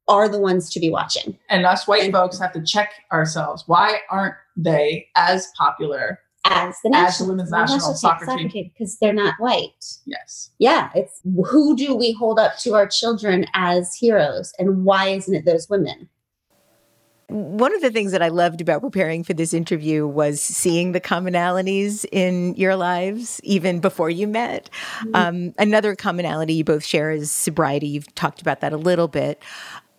are 0.07 0.29
the 0.29 0.39
ones 0.39 0.69
to 0.69 0.79
be 0.79 0.89
watching. 0.89 1.37
And 1.49 1.65
us 1.65 1.87
white 1.87 2.03
and, 2.03 2.13
folks 2.13 2.39
have 2.39 2.53
to 2.53 2.63
check 2.63 2.93
ourselves. 3.11 3.63
Why 3.67 3.99
aren't 4.09 4.35
they 4.55 5.07
as 5.17 5.51
popular 5.57 6.21
as 6.45 6.75
the 6.83 6.89
national, 6.91 7.07
as 7.07 7.17
the 7.17 7.25
women's 7.25 7.51
national, 7.51 7.77
national 7.77 7.93
soccer, 7.95 8.25
soccer 8.25 8.47
team 8.47 8.71
because 8.71 8.97
they're 8.99 9.13
not 9.13 9.35
white. 9.39 9.85
Yes. 10.05 10.51
Yeah, 10.59 10.89
it's 10.95 11.19
who 11.49 11.75
do 11.75 11.95
we 11.95 12.13
hold 12.13 12.39
up 12.39 12.57
to 12.59 12.75
our 12.75 12.87
children 12.87 13.45
as 13.55 13.95
heroes, 13.95 14.53
and 14.59 14.85
why 14.85 15.09
isn't 15.09 15.33
it 15.33 15.43
those 15.43 15.69
women? 15.69 16.07
One 17.27 17.73
of 17.73 17.81
the 17.81 17.89
things 17.89 18.11
that 18.11 18.21
I 18.21 18.27
loved 18.27 18.61
about 18.61 18.81
preparing 18.81 19.23
for 19.23 19.33
this 19.33 19.53
interview 19.53 20.05
was 20.05 20.39
seeing 20.41 20.91
the 20.91 21.01
commonalities 21.01 22.05
in 22.11 22.55
your 22.55 22.75
lives, 22.75 23.41
even 23.43 23.79
before 23.79 24.09
you 24.09 24.27
met. 24.27 24.69
Mm-hmm. 24.99 25.15
Um, 25.15 25.53
another 25.57 25.95
commonality 25.95 26.53
you 26.53 26.63
both 26.63 26.85
share 26.85 27.11
is 27.11 27.31
sobriety. 27.31 27.87
You've 27.87 28.13
talked 28.15 28.41
about 28.41 28.61
that 28.61 28.73
a 28.73 28.77
little 28.77 29.07
bit. 29.07 29.41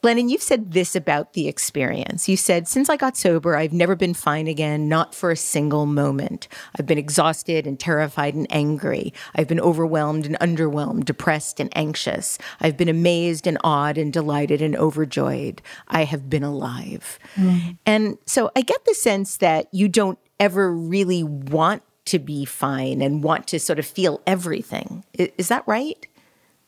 Glennon, 0.06 0.30
you've 0.30 0.40
said 0.40 0.70
this 0.70 0.94
about 0.94 1.32
the 1.32 1.48
experience. 1.48 2.28
You 2.28 2.36
said, 2.36 2.68
Since 2.68 2.88
I 2.88 2.96
got 2.96 3.16
sober, 3.16 3.56
I've 3.56 3.72
never 3.72 3.96
been 3.96 4.14
fine 4.14 4.46
again, 4.46 4.88
not 4.88 5.16
for 5.16 5.32
a 5.32 5.36
single 5.36 5.84
moment. 5.84 6.46
I've 6.78 6.86
been 6.86 6.96
exhausted 6.96 7.66
and 7.66 7.76
terrified 7.76 8.36
and 8.36 8.46
angry. 8.48 9.12
I've 9.34 9.48
been 9.48 9.58
overwhelmed 9.58 10.24
and 10.24 10.38
underwhelmed, 10.38 11.06
depressed 11.06 11.58
and 11.58 11.76
anxious. 11.76 12.38
I've 12.60 12.76
been 12.76 12.88
amazed 12.88 13.48
and 13.48 13.58
awed 13.64 13.98
and 13.98 14.12
delighted 14.12 14.62
and 14.62 14.76
overjoyed. 14.76 15.60
I 15.88 16.04
have 16.04 16.30
been 16.30 16.44
alive. 16.44 17.18
Mm. 17.34 17.76
And 17.84 18.18
so 18.26 18.52
I 18.54 18.60
get 18.60 18.84
the 18.84 18.94
sense 18.94 19.38
that 19.38 19.66
you 19.72 19.88
don't 19.88 20.20
ever 20.38 20.72
really 20.72 21.24
want 21.24 21.82
to 22.04 22.20
be 22.20 22.44
fine 22.44 23.02
and 23.02 23.24
want 23.24 23.48
to 23.48 23.58
sort 23.58 23.80
of 23.80 23.86
feel 23.86 24.22
everything. 24.24 25.02
Is 25.14 25.48
that 25.48 25.64
right? 25.66 26.06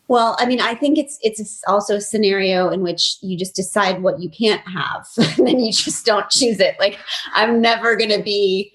Well, 0.09 0.37
I 0.39 0.47
mean, 0.47 0.61
I 0.61 0.75
think 0.75 0.97
it's 0.97 1.19
it's 1.23 1.63
also 1.67 1.97
a 1.97 2.01
scenario 2.01 2.71
in 2.71 2.81
which 2.81 3.19
you 3.21 3.37
just 3.37 3.55
decide 3.55 4.03
what 4.03 4.21
you 4.21 4.31
can't 4.31 4.63
have, 4.67 5.07
and 5.39 5.47
then 5.47 5.61
you 5.61 5.71
just 5.71 6.05
don't 6.07 6.29
choose 6.31 6.61
it. 6.61 6.77
Like, 6.81 6.99
I'm 7.35 7.61
never 7.61 7.95
going 7.95 8.11
to 8.11 8.23
be 8.23 8.73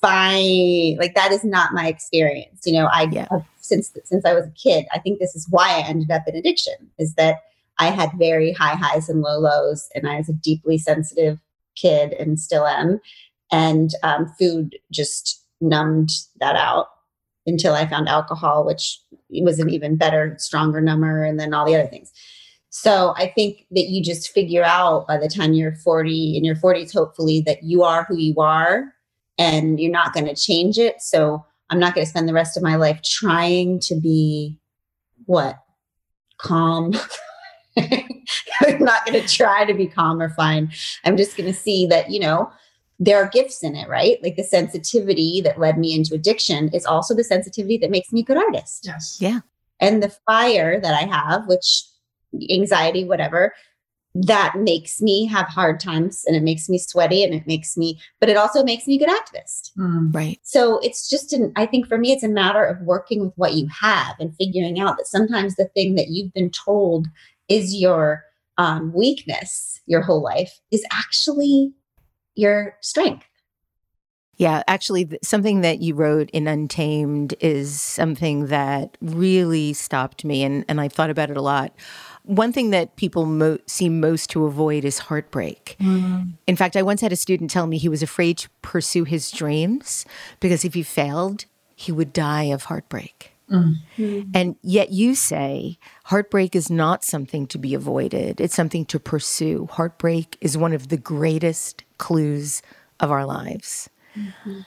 fine. 0.00 0.96
Like 0.98 1.14
that 1.14 1.32
is 1.32 1.42
not 1.42 1.72
my 1.72 1.88
experience. 1.88 2.62
You 2.66 2.74
know, 2.74 2.88
I 2.92 3.08
yeah. 3.10 3.26
since 3.60 3.92
since 4.04 4.24
I 4.24 4.34
was 4.34 4.46
a 4.46 4.50
kid, 4.50 4.86
I 4.92 4.98
think 4.98 5.18
this 5.18 5.34
is 5.34 5.46
why 5.48 5.70
I 5.70 5.88
ended 5.88 6.10
up 6.10 6.22
in 6.26 6.36
addiction. 6.36 6.74
Is 6.98 7.14
that 7.14 7.36
I 7.78 7.86
had 7.86 8.10
very 8.18 8.52
high 8.52 8.74
highs 8.74 9.08
and 9.08 9.22
low 9.22 9.38
lows, 9.38 9.88
and 9.94 10.06
I 10.06 10.18
was 10.18 10.28
a 10.28 10.34
deeply 10.34 10.76
sensitive 10.76 11.38
kid, 11.76 12.12
and 12.12 12.38
still 12.38 12.66
am. 12.66 13.00
And 13.50 13.90
um, 14.02 14.26
food 14.38 14.76
just 14.92 15.42
numbed 15.62 16.10
that 16.40 16.56
out 16.56 16.88
until 17.48 17.74
I 17.74 17.86
found 17.86 18.08
alcohol, 18.08 18.64
which 18.64 19.00
was 19.30 19.58
an 19.58 19.70
even 19.70 19.96
better, 19.96 20.36
stronger 20.38 20.80
number, 20.80 21.24
and 21.24 21.40
then 21.40 21.54
all 21.54 21.66
the 21.66 21.74
other 21.74 21.88
things. 21.88 22.12
So 22.70 23.14
I 23.16 23.32
think 23.34 23.66
that 23.70 23.88
you 23.88 24.02
just 24.02 24.30
figure 24.30 24.62
out 24.62 25.06
by 25.06 25.16
the 25.16 25.28
time 25.28 25.54
you're 25.54 25.74
40 25.74 26.36
in 26.36 26.44
your 26.44 26.54
40s, 26.54 26.92
hopefully, 26.92 27.42
that 27.46 27.64
you 27.64 27.82
are 27.82 28.04
who 28.04 28.16
you 28.16 28.34
are 28.38 28.92
and 29.38 29.80
you're 29.80 29.90
not 29.90 30.12
going 30.12 30.26
to 30.26 30.34
change 30.34 30.78
it. 30.78 31.00
So 31.00 31.44
I'm 31.70 31.78
not 31.78 31.94
going 31.94 32.04
to 32.04 32.10
spend 32.10 32.28
the 32.28 32.34
rest 32.34 32.56
of 32.56 32.62
my 32.62 32.76
life 32.76 33.00
trying 33.02 33.80
to 33.80 33.94
be 33.94 34.58
what? 35.24 35.56
Calm. 36.38 36.94
I'm 37.78 38.78
not 38.80 39.06
going 39.06 39.20
to 39.20 39.28
try 39.28 39.64
to 39.64 39.74
be 39.74 39.86
calm 39.86 40.20
or 40.20 40.30
fine. 40.30 40.70
I'm 41.04 41.16
just 41.16 41.36
going 41.36 41.50
to 41.50 41.58
see 41.58 41.86
that, 41.86 42.10
you 42.10 42.20
know, 42.20 42.50
there 42.98 43.22
are 43.22 43.28
gifts 43.28 43.62
in 43.62 43.76
it, 43.76 43.88
right? 43.88 44.18
Like 44.22 44.36
the 44.36 44.44
sensitivity 44.44 45.40
that 45.42 45.60
led 45.60 45.78
me 45.78 45.94
into 45.94 46.14
addiction 46.14 46.68
is 46.70 46.84
also 46.84 47.14
the 47.14 47.24
sensitivity 47.24 47.78
that 47.78 47.90
makes 47.90 48.12
me 48.12 48.20
a 48.20 48.24
good 48.24 48.36
artist. 48.36 48.84
Yes. 48.86 49.18
Yeah. 49.20 49.40
And 49.80 50.02
the 50.02 50.14
fire 50.26 50.80
that 50.80 50.94
I 50.94 51.06
have, 51.06 51.46
which 51.46 51.84
anxiety, 52.50 53.04
whatever, 53.04 53.54
that 54.14 54.54
makes 54.56 55.00
me 55.00 55.26
have 55.26 55.46
hard 55.46 55.78
times 55.78 56.24
and 56.26 56.34
it 56.34 56.42
makes 56.42 56.68
me 56.68 56.78
sweaty 56.78 57.22
and 57.22 57.32
it 57.32 57.46
makes 57.46 57.76
me, 57.76 58.00
but 58.18 58.28
it 58.28 58.36
also 58.36 58.64
makes 58.64 58.88
me 58.88 58.96
a 58.96 58.98
good 58.98 59.08
activist. 59.08 59.70
Mm, 59.78 60.12
right. 60.12 60.40
So 60.42 60.78
it's 60.78 61.08
just 61.08 61.32
an, 61.32 61.52
I 61.54 61.66
think 61.66 61.86
for 61.86 61.98
me, 61.98 62.10
it's 62.10 62.24
a 62.24 62.28
matter 62.28 62.64
of 62.64 62.80
working 62.80 63.20
with 63.20 63.34
what 63.36 63.54
you 63.54 63.68
have 63.68 64.16
and 64.18 64.34
figuring 64.34 64.80
out 64.80 64.96
that 64.96 65.06
sometimes 65.06 65.54
the 65.54 65.66
thing 65.66 65.94
that 65.94 66.08
you've 66.08 66.32
been 66.32 66.50
told 66.50 67.06
is 67.48 67.76
your 67.76 68.24
um, 68.56 68.92
weakness 68.92 69.78
your 69.88 70.02
whole 70.02 70.22
life 70.22 70.60
is 70.70 70.84
actually 70.92 71.72
your 72.38 72.76
strength. 72.80 73.26
Yeah, 74.36 74.62
actually, 74.68 75.18
something 75.20 75.62
that 75.62 75.82
you 75.82 75.96
wrote 75.96 76.30
in 76.30 76.46
Untamed 76.46 77.34
is 77.40 77.80
something 77.80 78.46
that 78.46 78.96
really 79.02 79.72
stopped 79.72 80.24
me, 80.24 80.44
and, 80.44 80.64
and 80.68 80.80
I've 80.80 80.92
thought 80.92 81.10
about 81.10 81.28
it 81.28 81.36
a 81.36 81.42
lot. 81.42 81.72
One 82.22 82.52
thing 82.52 82.70
that 82.70 82.94
people 82.94 83.26
mo- 83.26 83.58
seem 83.66 83.98
most 83.98 84.30
to 84.30 84.44
avoid 84.44 84.84
is 84.84 85.00
heartbreak. 85.00 85.74
Mm. 85.80 86.34
In 86.46 86.54
fact, 86.54 86.76
I 86.76 86.82
once 86.82 87.00
had 87.00 87.12
a 87.12 87.16
student 87.16 87.50
tell 87.50 87.66
me 87.66 87.78
he 87.78 87.88
was 87.88 88.02
afraid 88.02 88.38
to 88.38 88.48
pursue 88.62 89.02
his 89.02 89.32
dreams 89.32 90.06
because 90.38 90.64
if 90.64 90.74
he 90.74 90.84
failed, 90.84 91.46
he 91.74 91.90
would 91.90 92.12
die 92.12 92.44
of 92.44 92.64
heartbreak. 92.64 93.32
Mm. 93.50 94.30
And 94.34 94.56
yet 94.62 94.90
you 94.90 95.14
say 95.14 95.78
heartbreak 96.04 96.54
is 96.54 96.70
not 96.70 97.02
something 97.02 97.46
to 97.48 97.58
be 97.58 97.74
avoided, 97.74 98.40
it's 98.40 98.54
something 98.54 98.84
to 98.86 99.00
pursue. 99.00 99.68
Heartbreak 99.72 100.36
is 100.40 100.56
one 100.56 100.74
of 100.74 100.88
the 100.88 100.98
greatest 100.98 101.82
clues 101.98 102.62
of 103.00 103.10
our 103.10 103.24
lives. 103.24 103.88
Mm-hmm. 104.16 104.60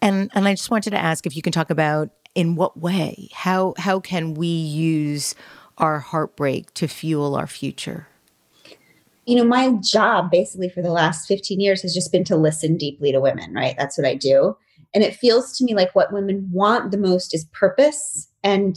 And 0.00 0.30
and 0.34 0.48
I 0.48 0.54
just 0.54 0.70
wanted 0.70 0.90
to 0.90 0.98
ask 0.98 1.26
if 1.26 1.36
you 1.36 1.42
can 1.42 1.52
talk 1.52 1.70
about 1.70 2.10
in 2.34 2.56
what 2.56 2.78
way 2.78 3.28
how 3.32 3.74
how 3.78 4.00
can 4.00 4.34
we 4.34 4.48
use 4.48 5.34
our 5.78 6.00
heartbreak 6.00 6.72
to 6.74 6.86
fuel 6.88 7.34
our 7.34 7.46
future? 7.46 8.08
you 9.26 9.36
know, 9.36 9.44
my 9.44 9.72
job 9.82 10.30
basically 10.30 10.68
for 10.68 10.82
the 10.82 10.90
last 10.90 11.26
15 11.26 11.60
years 11.60 11.82
has 11.82 11.94
just 11.94 12.10
been 12.10 12.24
to 12.24 12.36
listen 12.36 12.76
deeply 12.76 13.12
to 13.12 13.20
women, 13.20 13.52
right? 13.54 13.76
That's 13.78 13.96
what 13.96 14.06
I 14.06 14.14
do. 14.14 14.56
And 14.94 15.04
it 15.04 15.16
feels 15.16 15.56
to 15.56 15.64
me 15.64 15.74
like 15.74 15.94
what 15.94 16.12
women 16.12 16.48
want 16.52 16.90
the 16.90 16.98
most 16.98 17.34
is 17.34 17.44
purpose 17.46 18.28
and 18.42 18.76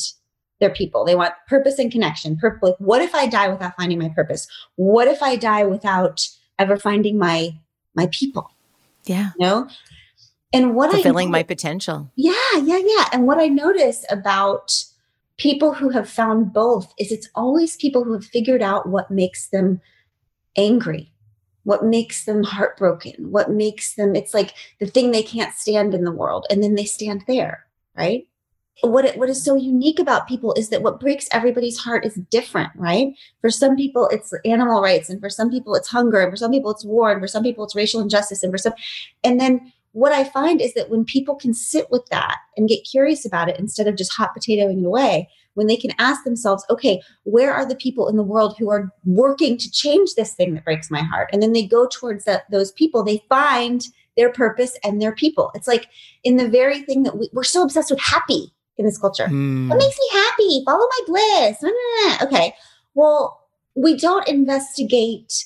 their 0.59 0.69
people. 0.69 1.03
They 1.03 1.15
want 1.15 1.33
purpose 1.47 1.79
and 1.79 1.91
connection. 1.91 2.37
Purpose. 2.37 2.59
Like, 2.61 2.75
what 2.77 3.01
if 3.01 3.13
I 3.13 3.27
die 3.27 3.49
without 3.49 3.75
finding 3.75 3.99
my 3.99 4.09
purpose? 4.09 4.47
What 4.75 5.07
if 5.07 5.21
I 5.21 5.35
die 5.35 5.65
without 5.65 6.25
ever 6.57 6.77
finding 6.77 7.17
my 7.17 7.57
my 7.95 8.07
people? 8.07 8.51
Yeah. 9.05 9.31
You 9.39 9.45
know? 9.45 9.69
And 10.53 10.75
what 10.75 10.89
I 10.89 10.93
fulfilling 10.93 11.29
I 11.29 11.31
my 11.31 11.43
potential. 11.43 12.11
Yeah, 12.15 12.33
yeah, 12.61 12.79
yeah. 12.83 13.09
And 13.11 13.27
what 13.27 13.39
I 13.39 13.47
notice 13.47 14.05
about 14.09 14.85
people 15.37 15.73
who 15.73 15.89
have 15.89 16.09
found 16.09 16.53
both 16.53 16.93
is 16.97 17.11
it's 17.11 17.29
always 17.35 17.75
people 17.75 18.03
who 18.03 18.13
have 18.13 18.25
figured 18.25 18.61
out 18.61 18.87
what 18.87 19.11
makes 19.11 19.47
them 19.47 19.81
angry, 20.57 21.11
what 21.63 21.83
makes 21.83 22.25
them 22.25 22.43
heartbroken, 22.43 23.31
what 23.31 23.51
makes 23.51 23.95
them, 23.95 24.15
it's 24.15 24.33
like 24.33 24.53
the 24.79 24.85
thing 24.85 25.11
they 25.11 25.23
can't 25.23 25.53
stand 25.53 25.93
in 25.93 26.05
the 26.05 26.11
world. 26.11 26.45
And 26.49 26.63
then 26.63 26.75
they 26.75 26.85
stand 26.85 27.23
there, 27.27 27.65
right? 27.97 28.27
What, 28.81 29.15
what 29.15 29.29
is 29.29 29.43
so 29.43 29.55
unique 29.55 29.99
about 29.99 30.27
people 30.27 30.53
is 30.53 30.69
that 30.69 30.81
what 30.81 30.99
breaks 30.99 31.27
everybody's 31.31 31.77
heart 31.77 32.05
is 32.05 32.15
different, 32.29 32.71
right? 32.75 33.13
For 33.41 33.49
some 33.49 33.75
people, 33.75 34.09
it's 34.11 34.33
animal 34.43 34.81
rights, 34.81 35.09
and 35.09 35.21
for 35.21 35.29
some 35.29 35.49
people, 35.49 35.75
it's 35.75 35.87
hunger, 35.87 36.21
and 36.21 36.31
for 36.31 36.37
some 36.37 36.51
people, 36.51 36.71
it's 36.71 36.85
war, 36.85 37.11
and 37.11 37.21
for 37.21 37.27
some 37.27 37.43
people, 37.43 37.63
it's 37.63 37.75
racial 37.75 38.01
injustice, 38.01 38.43
and 38.43 38.51
for 38.51 38.57
some, 38.57 38.73
and 39.23 39.39
then 39.39 39.71
what 39.95 40.11
I 40.11 40.25
find 40.25 40.59
is 40.59 40.73
that 40.73 40.89
when 40.89 41.05
people 41.05 41.35
can 41.35 41.53
sit 41.53 41.89
with 41.89 42.05
that 42.07 42.35
and 42.57 42.67
get 42.67 42.83
curious 42.83 43.25
about 43.25 43.47
it 43.47 43.57
instead 43.57 43.87
of 43.87 43.95
just 43.95 44.13
hot 44.13 44.31
potatoing 44.37 44.81
it 44.81 44.85
away, 44.85 45.29
when 45.53 45.67
they 45.67 45.77
can 45.77 45.91
ask 45.99 46.25
themselves, 46.25 46.65
okay, 46.69 47.01
where 47.23 47.53
are 47.53 47.65
the 47.65 47.77
people 47.77 48.09
in 48.09 48.17
the 48.17 48.23
world 48.23 48.57
who 48.59 48.69
are 48.69 48.91
working 49.05 49.57
to 49.57 49.71
change 49.71 50.15
this 50.15 50.33
thing 50.33 50.53
that 50.53 50.65
breaks 50.65 50.91
my 50.91 51.01
heart? 51.01 51.29
And 51.31 51.41
then 51.41 51.53
they 51.53 51.65
go 51.65 51.87
towards 51.87 52.25
that, 52.25 52.43
those 52.51 52.73
people, 52.73 53.03
they 53.03 53.23
find 53.29 53.87
their 54.17 54.33
purpose 54.33 54.77
and 54.83 55.01
their 55.01 55.13
people. 55.13 55.49
It's 55.55 55.67
like 55.67 55.87
in 56.25 56.35
the 56.35 56.49
very 56.49 56.81
thing 56.81 57.03
that 57.03 57.17
we, 57.17 57.29
are 57.35 57.43
so 57.43 57.63
obsessed 57.63 57.89
with 57.89 58.01
happy 58.01 58.53
in 58.77 58.85
this 58.85 58.97
culture. 58.97 59.27
Mm. 59.27 59.69
What 59.69 59.77
makes 59.77 59.97
me 59.97 60.09
happy? 60.11 60.63
Follow 60.65 60.85
my 60.85 61.01
bliss. 61.07 61.63
Okay. 62.21 62.53
Well, 62.93 63.41
we 63.75 63.97
don't 63.97 64.27
investigate 64.27 65.45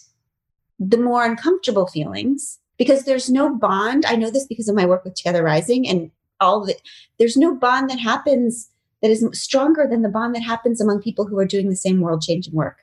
the 0.80 0.98
more 0.98 1.26
uncomfortable 1.26 1.88
feelings 1.88 2.60
because 2.78 3.04
there's 3.04 3.30
no 3.30 3.54
bond. 3.54 4.06
I 4.06 4.16
know 4.16 4.32
this 4.32 4.48
because 4.48 4.70
of 4.70 4.76
my 4.76 4.86
work 4.86 5.04
with 5.04 5.16
Together 5.16 5.44
Rising 5.44 5.88
and 5.88 6.12
all 6.40 6.64
of 6.64 6.70
it. 6.70 6.82
There's 7.18 7.38
no 7.38 7.56
bond 7.56 7.90
that 7.90 8.00
happens 8.00 8.70
that 9.02 9.12
is 9.12 9.28
stronger 9.34 9.88
than 9.90 10.02
the 10.02 10.10
bond 10.10 10.36
that 10.36 10.44
happens 10.44 10.82
among 10.82 11.02
people 11.02 11.26
who 11.26 11.38
are 11.38 11.46
doing 11.46 11.70
the 11.70 11.76
same 11.76 12.02
world 12.02 12.22
changing 12.22 12.54
work. 12.54 12.78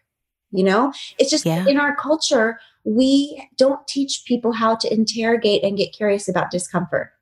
You 0.50 0.64
know, 0.64 0.92
it's 1.18 1.30
just 1.30 1.44
yeah. 1.44 1.66
in 1.66 1.78
our 1.78 1.96
culture, 1.96 2.58
we 2.84 3.48
don't 3.56 3.86
teach 3.88 4.22
people 4.26 4.52
how 4.52 4.76
to 4.76 4.92
interrogate 4.92 5.64
and 5.64 5.76
get 5.76 5.92
curious 5.92 6.28
about 6.28 6.50
discomfort. 6.50 7.12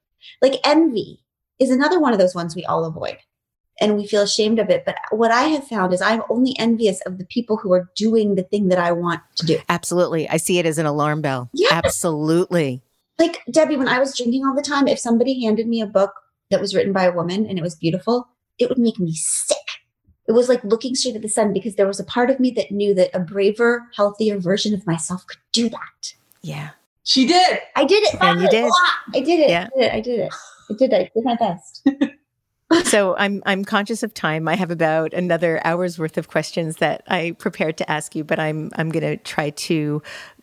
Like 0.42 0.60
envy 0.64 1.23
is 1.58 1.70
another 1.70 2.00
one 2.00 2.12
of 2.12 2.18
those 2.18 2.34
ones 2.34 2.54
we 2.54 2.64
all 2.64 2.84
avoid 2.84 3.18
and 3.80 3.96
we 3.96 4.06
feel 4.06 4.22
ashamed 4.22 4.58
of 4.58 4.70
it. 4.70 4.84
But 4.84 4.96
what 5.10 5.30
I 5.30 5.44
have 5.44 5.66
found 5.66 5.92
is 5.92 6.00
I'm 6.00 6.22
only 6.28 6.56
envious 6.58 7.00
of 7.02 7.18
the 7.18 7.26
people 7.26 7.56
who 7.56 7.72
are 7.72 7.90
doing 7.96 8.34
the 8.34 8.42
thing 8.42 8.68
that 8.68 8.78
I 8.78 8.92
want 8.92 9.20
to 9.36 9.46
do. 9.46 9.58
Absolutely. 9.68 10.28
I 10.28 10.36
see 10.36 10.58
it 10.58 10.66
as 10.66 10.78
an 10.78 10.86
alarm 10.86 11.22
bell. 11.22 11.50
Yeah. 11.52 11.68
Absolutely. 11.72 12.82
Like 13.18 13.42
Debbie, 13.50 13.76
when 13.76 13.88
I 13.88 13.98
was 13.98 14.16
drinking 14.16 14.44
all 14.44 14.54
the 14.54 14.62
time, 14.62 14.88
if 14.88 14.98
somebody 14.98 15.44
handed 15.44 15.68
me 15.68 15.80
a 15.80 15.86
book 15.86 16.12
that 16.50 16.60
was 16.60 16.74
written 16.74 16.92
by 16.92 17.04
a 17.04 17.12
woman 17.12 17.46
and 17.46 17.58
it 17.58 17.62
was 17.62 17.74
beautiful, 17.74 18.28
it 18.58 18.68
would 18.68 18.78
make 18.78 18.98
me 18.98 19.12
sick. 19.14 19.56
It 20.26 20.32
was 20.32 20.48
like 20.48 20.64
looking 20.64 20.94
straight 20.94 21.16
at 21.16 21.22
the 21.22 21.28
sun 21.28 21.52
because 21.52 21.74
there 21.74 21.86
was 21.86 22.00
a 22.00 22.04
part 22.04 22.30
of 22.30 22.40
me 22.40 22.50
that 22.52 22.70
knew 22.70 22.94
that 22.94 23.10
a 23.12 23.20
braver, 23.20 23.86
healthier 23.94 24.38
version 24.38 24.72
of 24.72 24.86
myself 24.86 25.26
could 25.26 25.40
do 25.52 25.68
that. 25.68 26.14
Yeah. 26.42 26.70
She 27.04 27.26
did. 27.26 27.60
I 27.76 27.84
did 27.84 28.02
it. 28.04 28.16
And 28.20 28.40
you 28.40 28.48
did. 28.48 28.70
I 29.14 29.20
did 29.20 29.40
it. 29.40 29.50
Yeah. 29.50 29.68
I 29.74 29.78
did 29.78 29.84
it. 29.84 29.92
I 29.92 30.00
did 30.00 30.20
it. 30.20 30.32
I 30.70 30.74
did. 30.74 30.94
I 30.94 31.10
did 31.14 31.24
my 31.24 31.36
best. 31.36 31.86
so 32.84 33.14
I'm 33.16 33.42
I'm 33.46 33.64
conscious 33.64 34.02
of 34.02 34.14
time. 34.14 34.48
I 34.48 34.56
have 34.56 34.70
about 34.70 35.12
another 35.12 35.60
hour's 35.64 35.98
worth 35.98 36.16
of 36.16 36.28
questions 36.28 36.76
that 36.76 37.02
I 37.08 37.36
prepared 37.38 37.76
to 37.78 37.90
ask 37.90 38.14
you, 38.14 38.24
but 38.24 38.38
I'm 38.38 38.70
I'm 38.76 38.90
going 38.90 39.02
to 39.02 39.16
try 39.16 39.50
to 39.50 40.02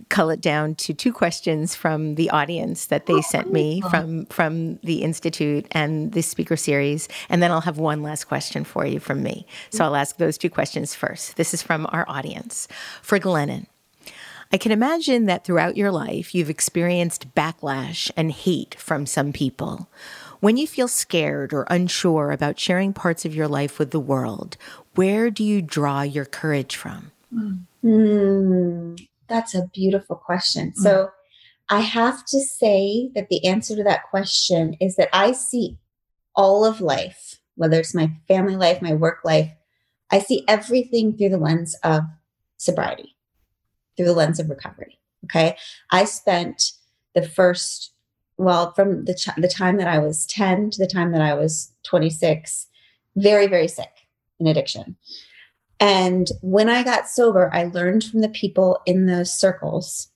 cull 0.10 0.30
it 0.30 0.42
down 0.42 0.76
to 0.76 0.94
two 0.94 1.12
questions 1.12 1.76
from 1.76 2.16
the 2.16 2.30
audience 2.30 2.88
that 2.88 3.06
they 3.06 3.22
sent 3.22 3.52
me 3.52 3.82
from 3.90 4.26
from 4.28 4.78
the 4.78 5.02
institute 5.04 5.66
and 5.72 6.12
the 6.12 6.22
speaker 6.22 6.56
series, 6.56 7.08
and 7.30 7.42
then 7.42 7.52
I'll 7.52 7.62
have 7.62 7.78
one 7.78 8.04
last 8.04 8.26
question 8.26 8.64
for 8.64 8.86
you 8.86 9.00
from 9.00 9.24
me. 9.24 9.46
So 9.70 9.78
mm-hmm. 9.78 9.84
I'll 9.84 9.96
ask 9.96 10.18
those 10.18 10.38
two 10.38 10.50
questions 10.50 10.94
first. 10.96 11.38
This 11.38 11.54
is 11.54 11.62
from 11.62 11.88
our 11.90 12.06
audience 12.08 12.68
for 13.02 13.20
Glennon. 13.20 13.66
I 14.54 14.58
can 14.58 14.72
imagine 14.72 15.26
that 15.26 15.46
throughout 15.46 15.78
your 15.78 15.92
life 15.92 16.36
you've 16.36 16.50
experienced 16.50 17.34
backlash 17.34 18.12
and 18.18 18.32
hate 18.32 18.76
from 18.76 19.06
some 19.06 19.32
people. 19.32 19.90
When 20.42 20.58
you 20.58 20.68
feel 20.68 20.88
scared 20.88 21.54
or 21.54 21.66
unsure 21.70 22.32
about 22.32 22.60
sharing 22.60 22.94
parts 22.94 23.26
of 23.26 23.36
your 23.36 23.48
life 23.48 23.80
with 23.80 23.92
the 23.92 24.00
world, 24.00 24.58
where 24.96 25.30
do 25.30 25.44
you 25.44 25.62
draw 25.62 26.02
your 26.02 26.26
courage 26.26 26.76
from? 26.76 27.12
Mm, 27.84 29.08
that's 29.28 29.56
a 29.56 29.68
beautiful 29.74 30.16
question. 30.18 30.72
Mm. 30.72 30.82
So 30.82 31.12
I 31.70 31.80
have 31.80 32.26
to 32.26 32.42
say 32.42 33.10
that 33.16 33.30
the 33.30 33.46
answer 33.46 33.76
to 33.76 33.84
that 33.84 34.10
question 34.10 34.76
is 34.82 34.98
that 34.98 35.10
I 35.14 35.32
see 35.32 35.78
all 36.36 36.66
of 36.66 36.82
life, 36.82 37.40
whether 37.56 37.80
it's 37.80 37.96
my 37.96 38.12
family 38.28 38.58
life, 38.58 38.82
my 38.82 38.94
work 38.94 39.20
life, 39.24 39.52
I 40.12 40.20
see 40.20 40.44
everything 40.48 41.16
through 41.16 41.30
the 41.30 41.38
lens 41.38 41.78
of 41.84 42.04
sobriety, 42.58 43.16
through 43.96 44.06
the 44.06 44.14
lens 44.14 44.40
of 44.40 44.50
recovery. 44.50 45.00
Okay. 45.26 45.56
I 45.92 46.06
spent 46.06 46.72
the 47.14 47.22
first 47.22 47.92
well, 48.42 48.72
from 48.74 49.06
the, 49.06 49.14
ch- 49.14 49.36
the 49.38 49.48
time 49.48 49.78
that 49.78 49.88
I 49.88 50.00
was 50.00 50.26
10 50.26 50.72
to 50.72 50.78
the 50.80 50.88
time 50.88 51.12
that 51.12 51.22
I 51.22 51.36
was 51.36 51.72
26, 51.84 52.68
very, 53.16 53.46
very 53.46 53.68
sick 53.68 53.92
in 54.40 54.48
addiction. 54.48 54.96
And 55.80 56.28
when 56.42 56.70
I 56.70 56.84
got 56.84 57.08
sober, 57.08 57.52
I 57.54 57.66
learned 57.66 58.04
from 58.04 58.22
the 58.22 58.30
people 58.30 58.80
in 58.86 59.06
those 59.06 59.32
circles 59.32 60.10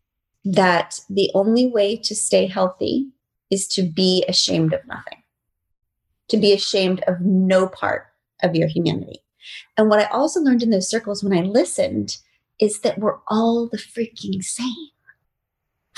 that 0.44 1.00
the 1.10 1.32
only 1.36 1.68
way 1.68 1.98
to 1.98 2.16
stay 2.16 2.48
healthy 2.48 3.08
is 3.52 3.68
to 3.70 3.84
be 3.84 4.26
ashamed 4.28 4.74
of 4.74 4.86
nothing, 4.88 5.22
to 6.30 6.38
be 6.38 6.52
ashamed 6.52 7.02
of 7.08 7.22
no 7.22 7.68
part 7.68 8.08
of 8.42 8.56
your 8.56 8.68
humanity. 8.68 9.20
And 9.78 9.90
what 9.90 10.00
I 10.00 10.06
also 10.06 10.40
learned 10.40 10.64
in 10.64 10.72
those 10.72 10.90
circles 10.90 11.24
when 11.24 11.38
I 11.38 11.42
listened 11.42 12.18
is 12.60 12.82
that 12.82 13.00
we're 13.00 13.20
all 13.28 13.68
the 13.68 13.78
freaking 13.78 14.44
same, 14.44 14.90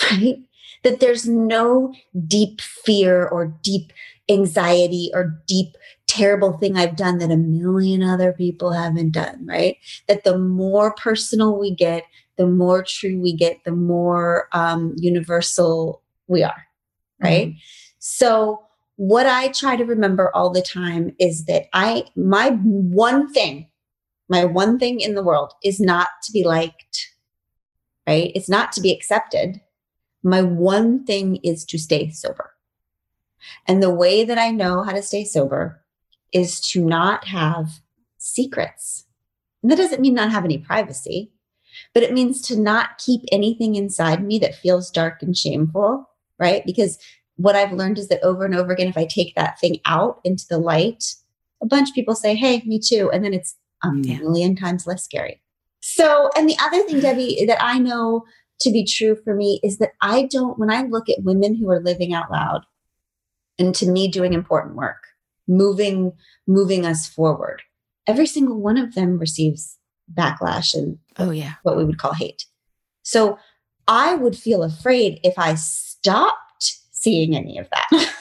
right? 0.12 0.38
that 0.84 1.00
there's 1.00 1.28
no 1.28 1.94
deep 2.28 2.62
fear 2.62 3.28
or 3.28 3.48
deep 3.64 3.92
anxiety 4.30 5.10
or 5.14 5.42
deep 5.48 5.76
terrible 6.08 6.58
thing 6.58 6.78
I've 6.78 6.96
done 6.96 7.18
that 7.20 7.32
a 7.32 7.38
million 7.38 8.04
other 8.04 8.34
people 8.34 8.72
haven't 8.72 9.12
done, 9.12 9.46
right? 9.46 9.78
That 10.08 10.24
the 10.24 10.38
more 10.38 10.94
personal 10.96 11.58
we 11.58 11.74
get, 11.74 12.04
the 12.38 12.48
more 12.48 12.84
true 12.84 13.20
we 13.20 13.34
get, 13.36 13.64
the 13.64 13.72
more 13.72 14.48
um, 14.54 14.94
universal 14.98 16.02
we 16.28 16.44
are, 16.44 16.68
right? 17.22 17.50
Mm-hmm. 17.50 17.58
So, 18.00 18.64
what 18.96 19.28
I 19.28 19.50
try 19.50 19.76
to 19.76 19.86
remember 19.86 20.32
all 20.34 20.50
the 20.50 20.62
time 20.62 21.16
is 21.20 21.46
that 21.46 21.66
I, 21.74 22.06
my 22.16 22.50
one 22.52 23.32
thing, 23.32 23.70
my 24.30 24.46
one 24.46 24.78
thing 24.78 25.00
in 25.00 25.16
the 25.16 25.24
world 25.24 25.54
is 25.64 25.80
not 25.80 26.10
to 26.24 26.32
be 26.32 26.44
liked, 26.44 27.14
right? 28.08 28.32
It's 28.36 28.50
not 28.50 28.72
to 28.74 28.82
be 28.82 28.92
accepted 28.92 29.62
my 30.24 30.42
one 30.42 31.06
thing 31.06 31.38
is 31.38 31.66
to 31.66 31.78
stay 31.78 32.10
sober. 32.10 32.52
And 33.68 33.82
the 33.82 33.94
way 33.94 34.24
that 34.24 34.38
I 34.38 34.52
know 34.52 34.84
how 34.84 34.92
to 34.92 35.02
stay 35.02 35.24
sober 35.24 35.84
is 36.34 36.60
to 36.72 36.84
not 36.84 37.26
have 37.26 37.80
secrets. 38.18 39.06
And 39.62 39.72
that 39.72 39.78
doesn't 39.78 40.02
mean 40.02 40.14
not 40.14 40.32
have 40.32 40.44
any 40.44 40.58
privacy, 40.58 41.32
but 41.94 42.04
it 42.04 42.14
means 42.14 42.42
to 42.44 42.60
not 42.60 42.98
keep 42.98 43.22
anything 43.32 43.76
inside 43.76 44.24
me 44.24 44.38
that 44.40 44.56
feels 44.56 44.92
dark 44.92 45.22
and 45.22 45.36
shameful, 45.36 46.10
right? 46.40 46.64
Because 46.66 46.98
what 47.38 47.56
I've 47.56 47.72
learned 47.72 48.00
is 48.00 48.10
that 48.10 48.24
over 48.24 48.44
and 48.44 48.56
over 48.56 48.72
again, 48.72 48.88
if 48.88 48.98
I 48.98 49.06
take 49.06 49.36
that 49.36 49.60
thing 49.60 49.80
out 49.86 50.20
into 50.24 50.46
the 50.50 50.58
light, 50.58 51.14
a 51.62 51.66
bunch 51.66 51.90
of 51.90 51.96
people 51.96 52.16
say, 52.16 52.36
Hey, 52.36 52.64
me 52.66 52.80
too. 52.80 53.10
And 53.12 53.24
then 53.24 53.34
it's 53.34 53.56
a 53.84 53.92
million 53.92 54.56
times 54.56 54.88
less 54.88 55.04
scary. 55.04 55.42
So, 55.82 56.30
and 56.36 56.50
the 56.50 56.58
other 56.62 56.82
thing, 56.84 57.00
Debbie, 57.00 57.46
that 57.46 57.64
I 57.64 57.80
know 57.80 58.26
to 58.62 58.72
be 58.72 58.84
true 58.84 59.16
for 59.24 59.36
me 59.36 59.60
is 59.64 59.78
that 59.78 59.92
I 60.02 60.28
don't, 60.32 60.58
when 60.58 60.72
I 60.72 60.84
look 60.84 61.10
at 61.10 61.24
women 61.24 61.56
who 61.56 61.70
are 61.70 61.80
living 61.80 62.14
out 62.14 62.32
loud 62.32 62.64
and 63.60 63.74
to 63.76 63.88
me 63.88 64.08
doing 64.08 64.34
important 64.34 64.76
work, 64.76 65.04
moving, 65.48 66.14
moving 66.48 66.86
us 66.86 67.08
forward, 67.08 67.62
every 68.08 68.26
single 68.26 68.60
one 68.60 68.78
of 68.78 68.96
them 68.96 69.18
receives 69.18 69.78
backlash 70.14 70.74
and 70.74 70.98
oh 71.18 71.32
yeah, 71.32 71.56
what 71.64 71.78
we 71.78 71.84
would 71.84 71.98
call 71.98 72.14
hate. 72.14 72.46
So 73.04 73.38
I 73.88 74.16
would 74.16 74.38
feel 74.38 74.64
afraid 74.64 75.20
if 75.24 75.34
I 75.38 75.56
stopped 75.56 76.78
seeing 76.92 77.36
any 77.36 77.58
of 77.58 77.70
that. 77.70 78.14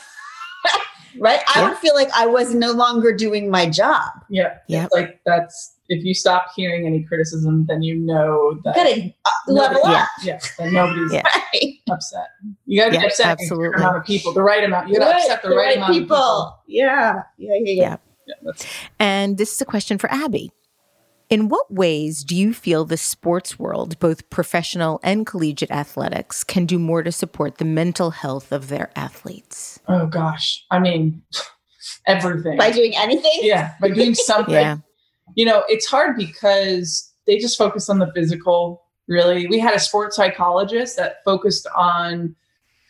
right? 1.21 1.41
I 1.55 1.61
Yeah. 1.61 1.69
would 1.69 1.79
feel 1.79 1.95
like 1.95 2.11
I 2.15 2.27
was 2.27 2.55
no 2.55 2.73
longer 2.73 3.13
doing 3.15 3.51
my 3.51 3.69
job. 3.69 4.11
Yeah. 4.31 4.55
Yeah. 4.69 4.85
It's 4.85 4.95
like 4.95 5.21
that's 5.27 5.75
if 5.89 6.05
you 6.05 6.15
stop 6.15 6.47
hearing 6.57 6.85
any 6.87 7.05
criticism, 7.05 7.65
then 7.69 7.83
you 7.83 7.95
know 7.97 8.59
that 8.65 8.75
Gotta 8.75 9.15
uh, 9.25 9.31
level 9.53 9.77
nobody- 9.85 9.95
up. 9.95 10.09
Yeah, 10.25 10.39
then 10.59 10.73
nobody's 10.73 11.13
Yeah. 11.13 11.23
Upset. 11.91 12.27
You 12.67 12.81
gotta 12.81 12.91
be 12.93 12.97
Yeah, 12.99 13.05
upset 13.07 13.27
absolutely. 13.27 13.67
absolutely. 13.69 13.83
amount 13.85 13.97
of 13.99 14.05
people, 14.05 14.33
the 14.33 14.43
right 14.43 14.65
amount. 14.65 14.89
You 14.89 14.99
gotta 14.99 15.11
Right, 15.13 15.23
upset 15.23 15.43
the, 15.43 15.51
right, 15.51 15.77
amount 15.77 15.91
of 15.95 16.03
people. 16.03 16.59
Yeah. 16.67 17.23
Yeah. 17.39 17.55
Yeah. 17.55 17.59
Yeah. 17.61 17.73
Yeah. 17.83 17.97
Yeah, 18.27 18.35
that's 18.43 18.67
And 18.99 19.39
this 19.39 19.53
is 19.55 19.61
a 19.61 19.65
question 19.65 19.99
for 19.99 20.11
Abby. 20.13 20.51
In 21.29 21.49
what 21.49 21.73
ways 21.73 22.23
do 22.23 22.37
you 22.37 22.55
feel 22.55 22.85
the 22.85 22.97
sports 22.97 23.59
world, 23.59 23.99
both 23.99 24.31
professional 24.31 25.01
and 25.03 25.27
collegiate 25.27 25.73
athletics, 25.73 26.45
can 26.45 26.67
do 26.67 26.79
more 26.79 27.03
to 27.03 27.11
support 27.11 27.59
the 27.59 27.65
mental 27.65 28.11
health 28.13 28.53
of 28.53 28.69
their 28.69 28.91
athletes? 28.97 29.81
oh 29.89 30.07
gosh. 30.07 30.65
I 30.71 30.79
mean 30.79 31.23
everything. 32.07 32.57
By 32.57 32.71
doing 32.71 32.95
anything. 32.97 33.41
yeah, 33.43 33.75
by 33.81 33.91
doing 33.91 34.15
something. 34.31 34.55
Yeah. 34.55 34.79
you 35.35 35.45
know, 35.45 35.65
it's 35.69 35.87
hard 35.87 36.17
because 36.17 37.13
they 37.27 37.39
just 37.39 37.59
focus 37.59 37.89
on 37.89 37.99
the 37.99 38.11
physical, 38.15 38.85
really. 39.09 39.47
We 39.49 39.59
had 39.59 39.75
a 39.75 39.81
sports 39.81 40.17
psychologist 40.17 40.97
that 40.97 41.17
focused 41.25 41.67
on 41.77 42.37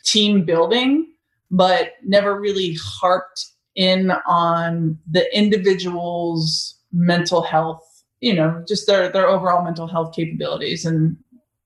team 0.05 0.45
building, 0.45 1.07
but 1.51 1.95
never 2.05 2.39
really 2.39 2.77
harped 2.83 3.47
in 3.75 4.11
on 4.27 4.99
the 5.11 5.27
individual's 5.37 6.75
mental 6.93 7.43
health, 7.43 7.96
you 8.21 8.35
know, 8.35 8.65
just 8.67 8.87
their, 8.87 9.11
their 9.11 9.29
overall 9.29 9.65
mental 9.65 9.87
health 9.87 10.15
capabilities 10.15 10.85
and 10.85 11.17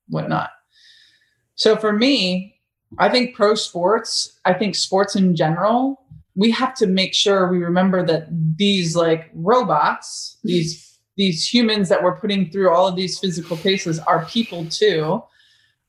whatnot. 0.09 0.49
So 1.55 1.75
for 1.75 1.93
me, 1.93 2.59
I 2.97 3.09
think 3.09 3.35
pro 3.35 3.55
sports, 3.55 4.39
I 4.45 4.53
think 4.53 4.75
sports 4.75 5.15
in 5.15 5.35
general, 5.35 6.01
we 6.35 6.51
have 6.51 6.73
to 6.75 6.87
make 6.87 7.13
sure 7.13 7.49
we 7.49 7.59
remember 7.59 8.05
that 8.05 8.27
these 8.57 8.95
like 8.95 9.29
robots, 9.33 10.37
these 10.43 10.87
these 11.17 11.45
humans 11.45 11.89
that 11.89 12.01
we're 12.01 12.19
putting 12.19 12.49
through 12.49 12.71
all 12.71 12.87
of 12.87 12.95
these 12.95 13.19
physical 13.19 13.57
paces 13.57 13.99
are 13.99 14.25
people 14.25 14.65
too. 14.65 15.21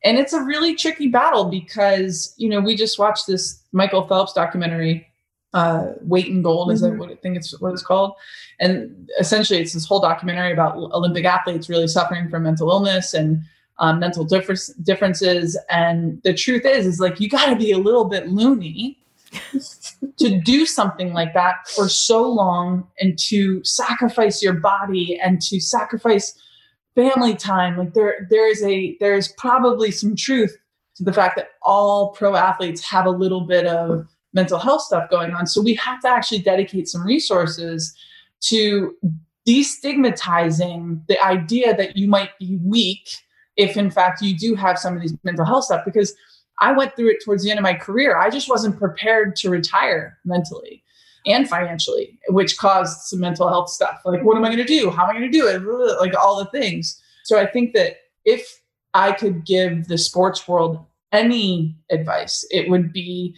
And 0.05 0.19
it's 0.19 0.33
a 0.33 0.43
really 0.43 0.75
tricky 0.75 1.09
battle 1.09 1.45
because, 1.45 2.35
you 2.37 2.49
know, 2.49 2.61
we 2.61 2.75
just 2.75 2.99
watched 2.99 3.29
this 3.29 3.63
Michael 3.73 4.07
Phelps 4.09 4.33
documentary, 4.33 5.07
uh, 5.55 5.93
Weight 6.01 6.35
of 6.35 6.43
Gold, 6.43 6.73
is 6.73 6.81
that 6.81 6.97
what 6.97 7.11
I 7.11 7.15
think 7.17 7.37
it's 7.37 7.59
what 7.61 7.73
it's 7.73 7.83
called? 7.83 8.15
And 8.61 9.11
essentially 9.19 9.61
it's 9.61 9.73
this 9.73 9.87
whole 9.87 10.01
documentary 10.01 10.53
about 10.53 10.77
Olympic 10.77 11.25
athletes 11.25 11.69
really 11.69 11.89
suffering 11.89 12.29
from 12.29 12.45
mental 12.45 12.71
illness 12.71 13.15
and 13.15 13.43
um, 13.79 13.99
mental 13.99 14.25
difference, 14.25 14.69
differences. 14.83 15.59
And 15.69 16.23
the 16.23 16.35
truth 16.35 16.65
is, 16.65 16.87
is 16.87 17.01
like 17.01 17.21
you 17.21 17.29
got 17.29 17.47
to 17.47 17.57
be 17.57 17.73
a 17.73 17.79
little 17.79 18.05
bit 18.05 18.29
loony 18.29 18.99
to 20.19 20.41
do 20.41 20.67
something 20.67 21.13
like 21.13 21.35
that 21.35 21.69
for 21.69 21.89
so 21.89 22.29
long 22.29 22.87
and 23.01 23.19
to 23.19 23.63
sacrifice 23.65 24.43
your 24.43 24.55
body 24.55 25.19
and 25.23 25.41
to 25.43 25.61
sacrifice 25.61 26.39
family 26.95 27.35
time. 27.35 27.77
Like 27.77 27.95
there, 27.95 28.27
there 28.31 28.49
is 28.49 28.63
a 28.63 28.97
there 29.01 29.15
is 29.15 29.29
probably 29.39 29.91
some 29.91 30.15
truth 30.17 30.57
to 30.97 31.05
the 31.05 31.13
fact 31.13 31.37
that 31.37 31.51
all 31.63 32.11
pro 32.11 32.37
athletes 32.37 32.85
have 32.89 33.07
a 33.07 33.11
little 33.11 33.41
bit 33.41 33.67
of 33.67 34.07
mental 34.33 34.59
health 34.59 34.83
stuff 34.83 35.11
going 35.11 35.33
on. 35.33 35.47
So 35.47 35.61
we 35.61 35.75
have 35.75 36.01
to 36.03 36.09
actually 36.09 36.41
dedicate 36.41 36.89
some 36.89 37.05
resources 37.05 37.95
to 38.43 38.97
destigmatizing 39.47 41.07
the 41.09 41.23
idea 41.23 41.77
that 41.77 41.97
you 41.97 42.09
might 42.09 42.39
be 42.39 42.59
weak 42.63 43.09
if 43.57 43.77
in 43.77 43.91
fact 43.91 44.23
you 44.23 44.37
do 44.37 44.55
have 44.55 44.79
some 44.79 44.95
of 44.97 45.03
these 45.03 45.15
mental 45.25 45.45
health 45.45 45.65
stuff 45.65 45.85
because 45.85 46.15
I 46.61 46.73
went 46.73 46.95
through 46.95 47.11
it 47.11 47.25
towards 47.25 47.43
the 47.43 47.51
end 47.51 47.59
of 47.59 47.65
my 47.65 47.75
career. 47.75 48.17
I 48.17 48.31
just 48.31 48.49
wasn't 48.49 48.79
prepared 48.79 49.35
to 49.37 49.51
retire 49.51 50.19
mentally 50.25 50.83
and 51.27 51.49
financially, 51.49 52.19
which 52.29 52.57
caused 52.57 53.03
some 53.03 53.21
mental 53.21 53.49
health 53.49 53.69
stuff. 53.69 54.01
Like, 54.05 54.23
what 54.23 54.37
am 54.37 54.45
I 54.45 54.49
going 54.49 54.59
to 54.59 54.65
do? 54.65 54.91
How 54.91 55.05
am 55.05 55.11
I 55.11 55.19
going 55.19 55.31
to 55.31 55.39
do 55.39 55.49
it? 55.49 55.61
Like, 56.01 56.15
all 56.17 56.39
the 56.39 56.51
things. 56.51 57.01
So, 57.25 57.39
I 57.39 57.47
think 57.47 57.75
that 57.75 57.97
if 58.25 58.61
I 58.95 59.13
could 59.13 59.45
give 59.45 59.89
the 59.89 59.99
sports 59.99 60.47
world 60.47 60.85
any 61.11 61.77
advice, 61.91 62.45
it 62.51 62.69
would 62.69 62.93
be 62.93 63.35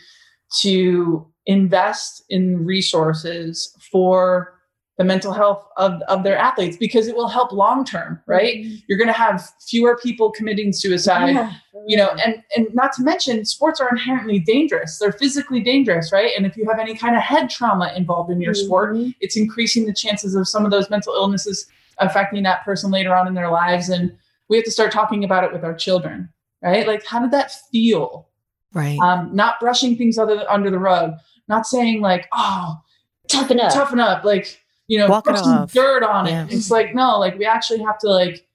to 0.63 1.27
invest 1.47 2.23
in 2.31 2.65
resources 2.65 3.77
for 3.91 4.53
the 4.97 5.05
mental 5.05 5.33
health 5.33 5.67
of, 5.77 6.01
of 6.03 6.23
their 6.23 6.39
athletes 6.39 6.77
because 6.77 7.09
it 7.09 7.17
will 7.17 7.27
help 7.27 7.51
long 7.51 7.85
term, 7.85 8.21
right? 8.29 8.65
You're 8.87 8.97
going 8.99 9.09
to 9.09 9.13
have 9.13 9.51
fewer 9.69 9.99
people 10.01 10.31
committing 10.31 10.73
suicide 10.73 11.31
Yeah. 11.35 11.53
you 11.89 11.97
know 11.97 12.11
and 12.25 12.43
and 12.57 12.69
not 12.73 12.93
to 12.95 13.03
mention 13.03 13.45
sports 13.45 13.81
are 13.81 13.89
inherently 13.91 14.39
dangerous 14.39 14.97
they're 14.99 15.13
physically 15.13 15.61
dangerous 15.61 16.13
right 16.13 16.31
and 16.37 16.47
if 16.47 16.57
you 16.57 16.65
have 16.71 16.79
any 16.79 16.95
kind 16.97 17.15
of 17.17 17.21
head 17.23 17.51
trauma 17.51 17.93
involved 17.97 18.31
in 18.31 18.41
your 18.41 18.55
sport 18.55 18.95
Mhm. 18.95 19.15
it's 19.21 19.37
increasing 19.37 19.85
the 19.85 19.93
chances 19.93 20.35
of 20.37 20.49
some 20.49 20.65
of 20.65 20.71
those 20.71 20.89
mental 20.89 21.13
illnesses 21.15 21.67
affecting 21.99 22.43
that 22.45 22.65
person 22.65 22.91
later 22.91 23.15
on 23.15 23.27
in 23.27 23.35
their 23.35 23.51
lives 23.51 23.89
and 23.91 24.17
we 24.49 24.57
have 24.57 24.65
to 24.65 24.71
start 24.71 24.93
talking 24.93 25.25
about 25.25 25.45
it 25.45 25.53
with 25.53 25.63
our 25.65 25.75
children 25.75 26.29
right 26.63 26.87
like 26.87 27.05
how 27.05 27.21
did 27.21 27.33
that 27.33 27.51
feel 27.71 28.29
Right. 28.75 28.99
um, 28.99 29.35
not 29.35 29.59
brushing 29.61 29.97
things 29.97 30.19
other, 30.19 30.45
under 30.51 30.71
the 30.71 30.79
rug 30.79 31.13
not 31.49 31.67
saying 31.67 32.01
like 32.01 32.27
oh 32.33 32.81
Toughen 33.29 33.59
up. 33.61 33.73
toughen 33.73 34.01
up 34.01 34.25
like 34.25 34.61
you 34.89 34.99
know 34.99 35.09
Walk 35.09 35.25
put 35.25 35.39
some 35.39 35.59
off. 35.59 35.73
dirt 35.73 36.03
on 36.03 36.27
Yeah. 36.27 36.45
it 36.45 36.53
it's 36.53 36.71
like 36.71 36.95
no 36.95 37.19
like 37.19 37.39
we 37.39 37.47
actually 37.47 37.81
have 37.83 37.99
to 38.01 38.09
like 38.09 38.47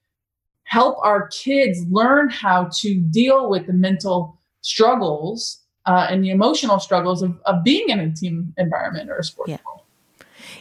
help 0.64 0.98
our 1.04 1.28
kids 1.30 1.80
learn 1.90 2.30
how 2.30 2.70
to 2.82 2.96
deal 3.10 3.50
with 3.50 3.66
the 3.66 3.74
mental 3.74 4.40
struggles 4.62 5.62
uh, 5.88 6.06
and 6.10 6.24
the 6.24 6.30
emotional 6.30 6.80
struggles 6.80 7.24
of, 7.24 7.40
of 7.46 7.64
being 7.64 7.90
in 7.90 8.00
a 8.00 8.14
team 8.14 8.54
environment 8.58 9.10
or 9.10 9.18
a 9.18 9.24
sport 9.24 9.50
Yeah. 9.50 9.58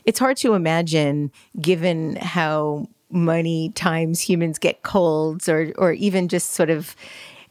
It's 0.04 0.18
hard 0.18 0.38
to 0.38 0.54
imagine, 0.54 1.30
given 1.60 2.16
how 2.16 2.88
many 3.10 3.70
times 3.70 4.20
humans 4.22 4.58
get 4.58 4.82
colds 4.82 5.48
or, 5.48 5.72
or 5.76 5.92
even 5.92 6.28
just 6.28 6.52
sort 6.52 6.70
of 6.70 6.96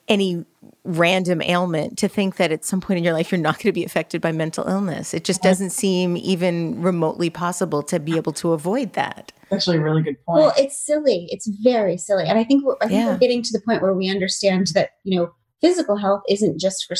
any 0.07 0.45
random 0.83 1.41
ailment, 1.41 1.97
to 1.97 2.07
think 2.07 2.37
that 2.37 2.51
at 2.51 2.63
some 2.63 2.79
point 2.79 2.97
in 2.97 3.03
your 3.03 3.13
life 3.13 3.31
you're 3.31 3.39
not 3.41 3.55
going 3.55 3.63
to 3.69 3.73
be 3.73 3.83
affected 3.83 4.21
by 4.21 4.31
mental 4.31 4.65
illness. 4.67 5.13
It 5.13 5.23
just 5.25 5.41
doesn't 5.41 5.71
seem 5.71 6.15
even 6.17 6.81
remotely 6.81 7.29
possible 7.29 7.83
to 7.83 7.99
be 7.99 8.15
able 8.15 8.31
to 8.33 8.53
avoid 8.53 8.93
that. 8.93 9.33
actually 9.51 9.77
a 9.77 9.81
really 9.81 10.01
good 10.01 10.15
point 10.25 10.37
Well, 10.39 10.53
it's 10.57 10.77
silly. 10.77 11.27
It's 11.29 11.47
very 11.47 11.97
silly, 11.97 12.25
and 12.27 12.39
I 12.39 12.43
think 12.45 12.63
we're, 12.65 12.75
I 12.81 12.87
think 12.87 12.99
Yeah. 12.99 13.07
we're 13.07 13.17
getting 13.17 13.41
to 13.43 13.51
the 13.51 13.59
point 13.61 13.81
where 13.81 13.93
we 13.93 14.09
understand 14.09 14.67
that 14.75 14.91
you 15.03 15.19
know 15.19 15.31
physical 15.61 15.97
health 15.97 16.21
isn't 16.29 16.59
just 16.59 16.85
for 16.85 16.95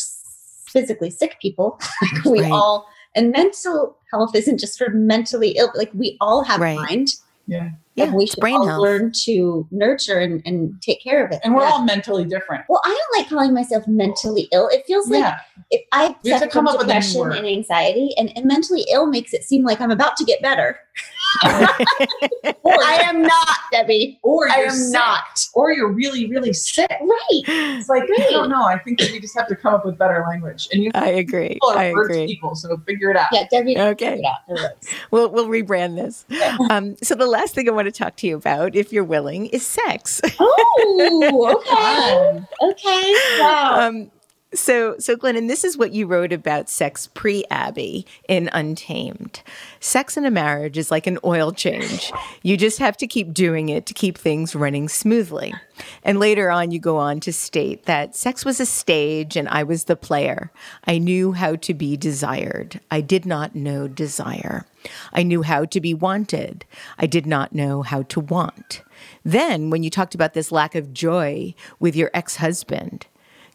physically 0.68 1.10
sick 1.10 1.38
people. 1.42 1.80
like 2.02 2.26
we 2.26 2.42
Right. 2.42 2.52
all, 2.52 2.88
and 3.16 3.32
mental 3.32 3.98
health 4.12 4.36
isn't 4.36 4.60
just 4.60 4.78
for 4.78 4.90
mentally 4.90 5.52
ill. 5.52 5.72
Like 5.76 5.92
we 5.94 6.18
all 6.20 6.44
have 6.44 6.60
Right. 6.60 6.76
mind. 6.76 7.08
Yeah 7.48 7.70
Yeah, 7.96 8.06
and 8.06 8.14
we 8.14 8.24
it's 8.24 8.34
should 8.34 8.42
brain 8.42 8.56
all 8.56 8.68
health. 8.68 8.82
learn 8.82 9.12
to 9.26 9.68
nurture 9.72 10.20
and, 10.20 10.42
and 10.46 10.80
take 10.82 11.02
care 11.02 11.26
of 11.26 11.32
it. 11.32 11.40
and 11.44 11.56
we're 11.56 11.64
Yeah. 11.64 11.72
all 11.72 11.84
mentally 11.84 12.26
different 12.26 12.66
Well, 12.70 12.82
I 12.86 12.90
don't 12.90 13.20
like 13.22 13.30
calling 13.30 13.54
myself 13.54 13.88
mentally 13.88 14.48
ill. 14.52 14.68
It 14.68 14.84
feels 14.86 15.10
like 15.10 15.22
yeah 15.22 15.40
if 15.72 15.82
I 15.92 16.16
We 16.24 16.30
have 16.30 16.42
to 16.42 16.48
come 16.48 16.68
up 16.68 16.74
with 16.78 16.84
a 16.84 16.86
new 16.86 16.94
depression 16.94 17.22
word. 17.22 17.36
and 17.38 17.48
anxiety, 17.48 18.12
and, 18.18 18.32
and 18.38 18.46
mentally 18.46 18.86
ill 18.92 19.06
makes 19.08 19.34
it 19.34 19.44
seem 19.44 19.66
like 19.66 19.82
I'm 19.82 19.92
about 19.92 20.16
to 20.18 20.24
get 20.24 20.42
better. 20.42 20.80
I 21.44 23.02
am 23.06 23.22
not, 23.22 23.58
Debbie. 23.72 24.20
or 24.24 24.50
I 24.50 24.58
you're 24.58 24.66
am 24.68 24.72
sick, 24.76 24.94
not. 24.94 25.46
or 25.54 25.72
you're 25.72 25.92
really 25.92 26.28
really 26.30 26.54
sick 26.54 26.90
Right. 26.90 27.44
it's 27.48 27.90
like 27.90 28.04
i 28.04 28.30
don't 28.32 28.50
know 28.50 28.64
i 28.64 28.78
think 28.78 29.00
that 29.00 29.12
we 29.12 29.20
just 29.20 29.38
have 29.38 29.48
to 29.48 29.56
come 29.56 29.74
up 29.74 29.86
with 29.86 29.98
better 29.98 30.24
language 30.30 30.68
and 30.72 30.84
you 30.84 30.92
I 30.96 31.10
agree. 31.10 31.58
are 31.68 31.78
I 31.78 31.84
agree. 31.86 32.26
people 32.28 32.56
so 32.56 32.76
figure 32.86 33.10
it 33.12 33.18
out 33.18 33.28
Yeah, 33.32 33.46
Debbie. 33.52 33.78
Okay. 33.78 34.22
It 34.48 34.52
works. 34.52 34.88
We'll, 35.12 35.30
we'll 35.30 35.48
rebrand 35.48 35.96
this. 35.96 36.26
Um, 36.70 36.96
so, 37.02 37.16
the 37.16 37.28
last 37.28 37.54
thing 37.56 37.68
I 37.70 37.72
want 37.72 37.86
to 37.86 37.92
talk 37.92 38.16
to 38.18 38.28
you 38.28 38.36
about, 38.38 38.76
if 38.76 38.92
you're 38.92 39.04
willing, 39.04 39.46
is 39.48 39.66
sex. 39.66 40.22
Oh, 40.40 41.56
okay. 41.62 42.38
Um, 42.38 42.48
Okay. 42.72 43.16
Wow. 43.40 43.88
Um, 43.88 44.12
so, 44.54 44.98
so 44.98 45.18
Glennon, 45.18 45.50
this 45.50 45.66
is 45.66 45.78
what 45.78 45.92
you 45.92 46.08
wrote 46.08 46.32
about 46.32 46.70
sex 46.70 47.08
pre 47.08 47.44
Abby 47.52 48.06
in 48.30 48.50
Untamed. 48.54 49.42
Sex 49.82 50.16
in 50.16 50.26
a 50.26 50.32
marriage 50.32 50.78
is 50.78 50.90
like 50.90 51.06
an 51.06 51.20
oil 51.26 51.52
change. 51.52 52.14
You 52.44 52.56
just 52.56 52.80
have 52.80 52.96
to 52.98 53.08
keep 53.08 53.34
doing 53.34 53.68
it 53.68 53.86
to 53.88 53.94
keep 53.94 54.18
things 54.18 54.56
running 54.56 54.88
smoothly. 54.88 55.54
And 56.02 56.20
later 56.20 56.50
on, 56.50 56.72
you 56.72 56.80
go 56.80 56.98
on 56.98 57.20
to 57.22 57.34
state 57.34 57.86
that 57.86 58.16
sex 58.16 58.46
was 58.46 58.62
a 58.62 58.66
stage 58.66 59.36
and 59.36 59.50
I 59.50 59.64
was 59.64 59.84
the 59.84 59.98
player. 59.98 60.50
I 60.86 60.98
knew 60.98 61.34
how 61.34 61.58
to 61.58 61.74
be 61.74 61.98
desired. 61.98 62.80
I 62.90 63.02
did 63.02 63.26
not 63.26 63.54
know 63.54 63.90
desire. 63.90 64.66
I 65.12 65.24
knew 65.24 65.42
how 65.42 65.66
to 65.66 65.82
be 65.82 65.94
wanted. 65.94 66.64
I 66.98 67.06
did 67.06 67.26
not 67.26 67.54
know 67.54 67.82
how 67.82 68.04
to 68.04 68.22
want. 68.22 68.82
Then, 69.26 69.70
when 69.70 69.84
you 69.84 69.90
talked 69.90 70.16
about 70.16 70.34
this 70.34 70.52
lack 70.54 70.74
of 70.74 70.94
joy 70.94 71.54
with 71.80 71.96
your 71.96 72.10
ex 72.14 72.38
husband, 72.38 73.08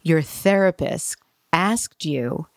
your 0.03 0.21
therapist 0.21 1.17
asked 1.51 2.05
you, 2.05 2.47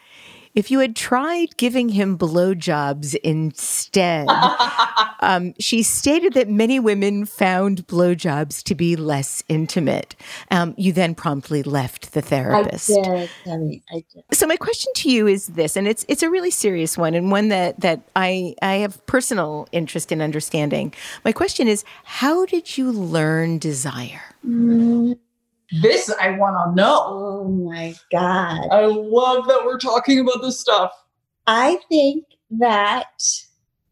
if 0.57 0.71
you 0.71 0.79
had 0.79 0.97
tried 0.97 1.55
giving 1.59 1.91
him 1.91 2.17
blowjobs 2.17 3.15
instead. 3.17 4.27
um, 5.21 5.53
she 5.61 5.83
stated 5.83 6.33
that 6.33 6.49
many 6.49 6.81
women 6.81 7.27
found 7.27 7.87
blowjobs 7.87 8.63
to 8.65 8.75
be 8.75 8.97
less 8.97 9.45
intimate. 9.51 10.17
Um, 10.51 10.75
you 10.79 10.95
then 10.95 11.15
promptly 11.15 11.63
left 11.63 12.13
the 12.13 12.23
therapist. 12.23 12.91
I 12.91 13.03
did. 13.03 13.31
I 13.47 13.57
mean, 13.59 13.83
I 13.91 14.05
did. 14.13 14.25
So 14.33 14.47
my 14.47 14.57
question 14.57 14.91
to 14.97 15.11
you 15.11 15.27
is 15.27 15.49
this, 15.49 15.77
and 15.77 15.87
it's 15.87 16.07
it's 16.09 16.23
a 16.23 16.31
really 16.31 16.51
serious 16.51 16.97
one, 16.97 17.13
and 17.13 17.31
one 17.31 17.49
that 17.49 17.79
that 17.81 18.01
I 18.17 18.55
I 18.63 18.77
have 18.77 19.05
personal 19.05 19.69
interest 19.73 20.11
in 20.11 20.23
understanding. 20.23 20.95
My 21.23 21.33
question 21.33 21.69
is, 21.69 21.85
how 22.05 22.47
did 22.47 22.79
you 22.79 22.91
learn 22.91 23.59
desire? 23.59 24.23
Mm, 24.47 25.19
This 25.73 26.13
I 26.21 26.31
want 26.33 26.57
to 26.57 26.81
know. 26.81 27.03
oh 27.07 27.49
my 27.49 27.95
God. 28.13 28.69
I 28.71 28.87
love 28.87 29.47
that 29.49 29.65
we're 29.65 29.79
talking 29.79 30.21
about 30.21 30.43
this 30.43 30.61
stuff. 30.61 30.93
I 31.47 31.79
think 31.89 32.25
that 32.51 33.23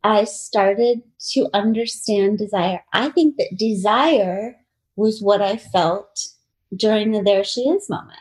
I 0.04 0.24
started 0.24 1.02
to 1.30 1.48
understand 1.52 2.38
desire. 2.38 2.84
I 2.92 3.08
think 3.08 3.36
that 3.36 3.56
desire 3.58 4.56
was 4.96 5.20
what 5.20 5.42
I 5.42 5.56
felt 5.56 6.28
during 6.76 7.12
the 7.12 7.22
there 7.22 7.44
she 7.44 7.62
is 7.62 7.88
moment. 7.88 8.18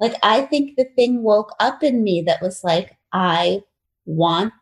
Like, 0.00 0.14
I 0.22 0.42
think 0.42 0.76
the 0.76 0.86
thing 0.96 1.22
woke 1.22 1.54
up 1.60 1.82
in 1.82 2.02
me 2.02 2.22
that 2.26 2.42
was 2.42 2.64
like, 2.64 2.96
I 3.12 3.62
want 4.04 4.52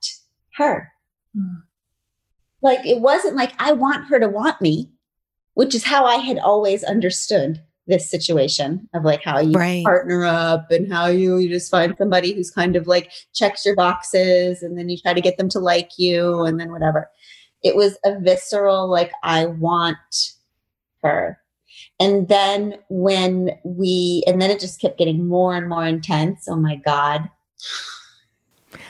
her. 0.57 0.93
Hmm. 1.35 1.61
Like, 2.63 2.85
it 2.85 3.01
wasn't 3.01 3.37
like 3.37 3.53
I 3.59 3.73
want 3.73 4.09
her 4.09 4.21
to 4.21 4.29
want 4.29 4.61
me, 4.61 4.91
which 5.55 5.75
is 5.75 5.85
how 5.85 6.05
I 6.05 6.17
had 6.17 6.39
always 6.39 6.85
understood 6.85 7.63
this 7.91 8.11
situation 8.11 8.89
of 8.95 9.05
like 9.05 9.23
how 9.23 9.39
you 9.41 9.53
Right. 9.53 9.85
partner 9.85 10.25
up 10.25 10.71
and 10.71 10.91
how 10.91 11.07
you, 11.07 11.37
you 11.39 11.49
just 11.49 11.71
find 11.71 11.95
somebody 11.99 12.33
who's 12.33 12.51
kind 12.51 12.77
of 12.77 12.87
like 12.87 13.11
checks 13.35 13.67
your 13.67 13.77
boxes 13.77 14.63
and 14.63 14.79
then 14.79 14.89
you 14.89 14.97
try 14.97 15.13
to 15.13 15.21
get 15.21 15.37
them 15.37 15.49
to 15.51 15.59
like 15.59 15.91
you 15.99 16.43
and 16.45 16.59
then 16.59 16.73
whatever. 16.73 17.11
It 17.63 17.77
was 17.77 17.99
a 18.07 18.19
visceral, 18.19 18.89
like, 18.89 19.13
I 19.23 19.47
want 19.47 19.99
her. 21.03 21.39
And 21.99 22.29
then 22.29 22.77
when 22.89 23.51
we, 23.65 24.25
and 24.27 24.41
then 24.41 24.51
it 24.51 24.61
just 24.61 24.81
kept 24.81 24.99
getting 24.99 25.27
more 25.27 25.55
and 25.55 25.69
more 25.69 25.85
intense. 25.85 26.47
Oh 26.49 26.57
my 26.57 26.77
God. 26.77 27.29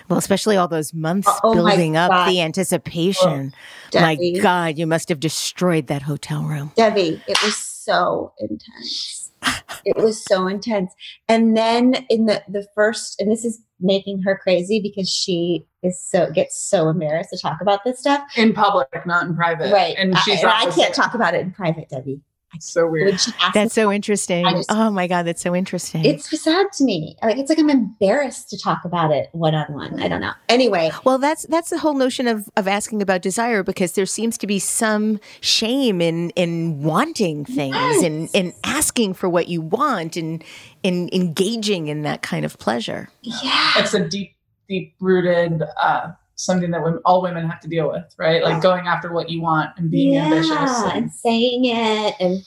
Well, 0.08 0.18
especially 0.18 0.56
all 0.56 0.68
those 0.68 0.92
months 0.92 1.28
Oh, 1.28 1.40
oh 1.44 1.54
my 1.54 1.74
building 1.74 1.96
up 1.96 2.10
God. 2.12 2.28
the 2.28 2.40
anticipation. 2.40 3.54
My 3.94 4.16
God, 4.40 4.78
you 4.78 4.86
must 4.86 5.08
have 5.08 5.20
destroyed 5.20 5.86
that 5.86 6.02
hotel 6.02 6.42
room. 6.42 6.72
Debbie, 6.76 7.22
it 7.26 7.38
was 7.42 7.56
so 7.90 8.32
intense. 8.38 9.32
it 9.84 9.96
was 9.96 10.22
so 10.24 10.46
intense. 10.46 10.92
And 11.28 11.56
then 11.56 12.06
in 12.08 12.26
the 12.26 12.42
the 12.48 12.66
first, 12.74 13.20
and 13.20 13.30
this 13.30 13.44
is 13.44 13.62
making 13.80 14.22
her 14.22 14.38
crazy 14.42 14.80
because 14.82 15.08
she 15.08 15.64
is 15.82 15.98
so 16.10 16.30
gets 16.30 16.60
so 16.68 16.88
embarrassed 16.88 17.30
to 17.30 17.38
talk 17.38 17.58
about 17.60 17.84
this 17.84 17.98
stuff. 17.98 18.22
In 18.36 18.52
public, 18.52 18.88
not 19.06 19.26
in 19.26 19.34
private. 19.34 19.72
Right. 19.72 19.96
And 19.98 20.14
I- 20.14 20.20
she's 20.20 20.40
and 20.42 20.50
I 20.50 20.66
can't 20.70 20.94
talk 20.94 21.14
about 21.14 21.34
it 21.34 21.40
in 21.40 21.52
private, 21.52 21.88
Debbie. 21.88 22.20
So 22.58 22.86
weird. 22.86 23.08
When 23.08 23.18
she 23.18 23.32
asked 23.40 23.54
That's 23.54 23.74
so 23.74 23.92
interesting. 23.92 24.44
Just- 24.44 24.70
oh 24.72 24.90
my 24.90 25.06
God, 25.06 25.22
that's 25.24 25.40
so 25.40 25.54
interesting. 25.54 26.04
it's 26.04 26.28
sad 26.42 26.66
to 26.74 26.84
me. 26.84 27.16
Like 27.22 27.38
it's 27.38 27.48
like 27.48 27.58
I'm 27.58 27.70
embarrassed 27.70 28.50
to 28.50 28.58
talk 28.58 28.84
about 28.84 29.12
it 29.12 29.28
one 29.32 29.54
on 29.54 29.72
one. 29.72 30.02
I 30.02 30.08
don't 30.08 30.20
know. 30.20 30.32
Anyway, 30.48 30.90
Well, 31.04 31.18
that's 31.18 31.44
that's 31.46 31.70
the 31.70 31.78
whole 31.78 31.94
notion 31.94 32.26
of 32.26 32.48
of 32.56 32.66
asking 32.66 33.02
about 33.02 33.22
desire 33.22 33.62
because 33.62 33.92
there 33.92 34.06
seems 34.06 34.36
to 34.38 34.46
be 34.46 34.58
some 34.58 35.20
shame 35.40 36.00
in 36.00 36.30
in 36.30 36.82
wanting 36.82 37.44
things 37.44 38.02
and 38.02 38.28
in 38.34 38.52
asking 38.64 39.14
for 39.14 39.28
what 39.28 39.48
you 39.48 39.60
want 39.60 40.16
and 40.16 40.42
in 40.82 41.08
engaging 41.12 41.86
in 41.88 42.02
that 42.02 42.22
kind 42.22 42.44
of 42.44 42.58
pleasure. 42.58 43.08
yeah. 43.22 43.72
it's 43.76 43.94
a 43.94 44.08
deep, 44.08 44.34
deep 44.68 44.94
rooted 45.00 45.62
uh, 45.80 46.10
something 46.44 46.70
that 46.70 46.82
women, 46.82 47.00
all 47.04 47.22
women 47.22 47.48
have 47.48 47.60
to 47.60 47.68
deal 47.68 47.90
with, 47.90 48.14
right? 48.18 48.42
Like 48.42 48.62
going 48.62 48.86
after 48.86 49.12
what 49.12 49.30
you 49.30 49.40
want 49.40 49.70
and 49.76 49.90
being 49.90 50.16
ambitious. 50.16 50.50
yeah, 50.50 50.90
And, 50.90 51.04
and 51.04 51.12
saying 51.12 51.64
it 51.66 52.14
and 52.18 52.44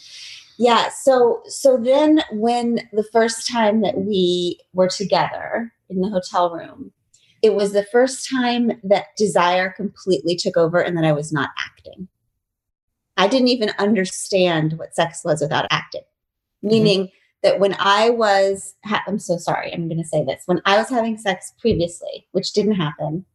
yeah 0.58 0.90
so 0.90 1.42
so 1.46 1.78
then 1.78 2.22
when 2.32 2.88
the 2.92 3.06
first 3.12 3.48
time 3.48 3.82
that 3.82 3.98
we 3.98 4.60
were 4.74 4.88
together 4.88 5.72
in 5.90 6.02
the 6.02 6.10
hotel 6.10 6.52
room 6.52 6.92
it 7.42 7.54
was 7.54 7.74
the 7.74 7.86
first 7.92 8.30
time 8.30 8.72
that 8.84 9.08
desire 9.18 9.72
completely 9.72 10.36
took 10.36 10.58
over 10.58 10.80
and 10.80 10.98
that 10.98 11.06
i 11.06 11.12
was 11.12 11.34
not 11.34 11.50
acting 11.58 12.08
i 13.18 13.28
didn't 13.28 13.48
even 13.48 13.72
understand 13.80 14.74
what 14.74 14.96
sex 14.96 15.22
was 15.26 15.42
without 15.42 15.66
acting 15.72 16.02
mm-hmm. 16.02 16.70
meaning 16.70 17.10
that 17.42 17.60
when 17.60 17.76
i 17.80 18.10
was 18.10 18.76
ha- 18.86 19.04
i'm 19.08 19.20
so 19.20 19.38
sorry 19.38 19.74
i'm 19.74 19.88
going 19.88 20.02
to 20.02 20.08
say 20.08 20.24
this 20.24 20.44
when 20.46 20.62
i 20.66 20.78
was 20.78 20.90
having 20.90 21.18
sex 21.18 21.54
previously 21.60 22.28
which 22.32 22.54
didn't 22.54 22.76
happen 22.76 23.26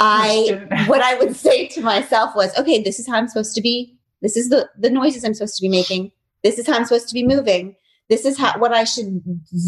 i 0.00 0.84
what 0.86 1.02
I 1.02 1.14
would 1.18 1.36
say 1.36 1.68
to 1.68 1.80
myself 1.80 2.34
was, 2.34 2.56
okay, 2.58 2.82
this 2.82 2.98
is 2.98 3.06
how 3.06 3.14
I'm 3.14 3.28
supposed 3.28 3.54
to 3.54 3.60
be. 3.60 3.96
This 4.22 4.36
is 4.36 4.48
the 4.48 4.68
the 4.78 4.90
noises 4.90 5.24
I'm 5.24 5.34
supposed 5.34 5.56
to 5.56 5.62
be 5.62 5.68
making. 5.68 6.10
This 6.42 6.58
is 6.58 6.66
how 6.66 6.74
I'm 6.74 6.84
supposed 6.84 7.08
to 7.08 7.14
be 7.14 7.26
moving. 7.26 7.76
This 8.08 8.24
is 8.24 8.36
how 8.36 8.58
what 8.58 8.72
I 8.72 8.84
should 8.84 9.22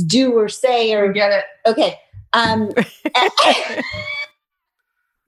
do 0.06 0.32
or 0.32 0.48
say 0.48 0.92
or 0.94 1.12
get 1.12 1.30
it. 1.30 1.44
okay. 1.66 1.98
Um, 2.32 2.70
and, 3.14 3.84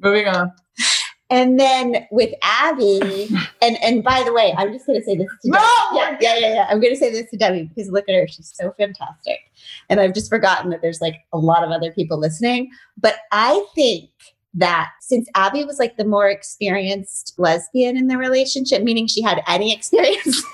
Moving 0.00 0.26
on. 0.26 0.52
and 1.30 1.60
then 1.60 2.06
with 2.10 2.34
Abby, 2.42 3.28
and 3.62 3.76
and 3.82 4.02
by 4.02 4.22
the 4.22 4.32
way, 4.32 4.54
I'm 4.56 4.72
just 4.72 4.86
to 4.86 5.02
say 5.02 5.16
this 5.16 5.28
to 5.42 5.50
No! 5.50 5.58
Debbie. 5.94 6.16
Yeah, 6.20 6.34
yeah, 6.34 6.38
yeah, 6.38 6.54
yeah. 6.54 6.66
I'm 6.70 6.80
going 6.80 6.92
to 6.92 6.98
say 6.98 7.10
this 7.10 7.30
to 7.30 7.36
Debbie 7.36 7.70
because 7.74 7.90
look 7.90 8.08
at 8.08 8.14
her, 8.14 8.26
she's 8.26 8.52
so 8.54 8.74
fantastic, 8.76 9.38
and 9.88 10.00
I've 10.00 10.14
just 10.14 10.28
forgotten 10.28 10.70
that 10.70 10.82
there's 10.82 11.00
like 11.00 11.16
a 11.32 11.38
lot 11.38 11.62
of 11.62 11.70
other 11.70 11.92
people 11.92 12.18
listening. 12.18 12.70
But 12.96 13.16
I 13.32 13.64
think 13.74 14.10
that 14.54 14.90
since 15.00 15.28
Abby 15.34 15.64
was 15.64 15.78
like 15.78 15.96
the 15.96 16.04
more 16.04 16.28
experienced 16.28 17.34
lesbian 17.38 17.96
in 17.96 18.06
the 18.06 18.16
relationship, 18.16 18.82
meaning 18.82 19.06
she 19.06 19.22
had 19.22 19.42
any 19.46 19.74
experience. 19.74 20.42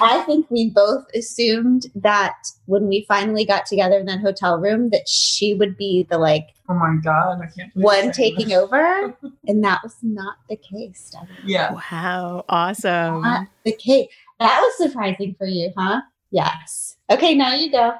I 0.00 0.22
think 0.22 0.48
we 0.50 0.70
both 0.70 1.04
assumed 1.14 1.86
that 1.96 2.36
when 2.66 2.86
we 2.86 3.04
finally 3.08 3.44
got 3.44 3.66
together 3.66 3.98
in 3.98 4.06
that 4.06 4.20
hotel 4.20 4.58
room, 4.58 4.90
that 4.90 5.08
she 5.08 5.54
would 5.54 5.76
be 5.76 6.06
the 6.08 6.18
like 6.18 6.50
Oh 6.68 6.74
my 6.74 6.96
God. 7.02 7.40
I 7.42 7.46
can't 7.46 7.74
one 7.74 8.12
taking 8.12 8.48
this. 8.48 8.56
over, 8.56 9.16
and 9.48 9.64
that 9.64 9.80
was 9.82 9.96
not 10.02 10.36
the 10.48 10.56
case. 10.56 11.10
Debbie. 11.12 11.32
Yeah. 11.44 11.72
Wow, 11.72 12.44
awesome. 12.48 13.22
Not 13.22 13.48
the 13.64 13.72
case. 13.72 14.06
That 14.38 14.60
was 14.60 14.90
surprising 14.90 15.34
for 15.36 15.46
you, 15.46 15.72
huh? 15.76 16.02
Yes. 16.30 16.96
Okay, 17.10 17.34
now 17.34 17.54
you 17.54 17.72
go. 17.72 17.94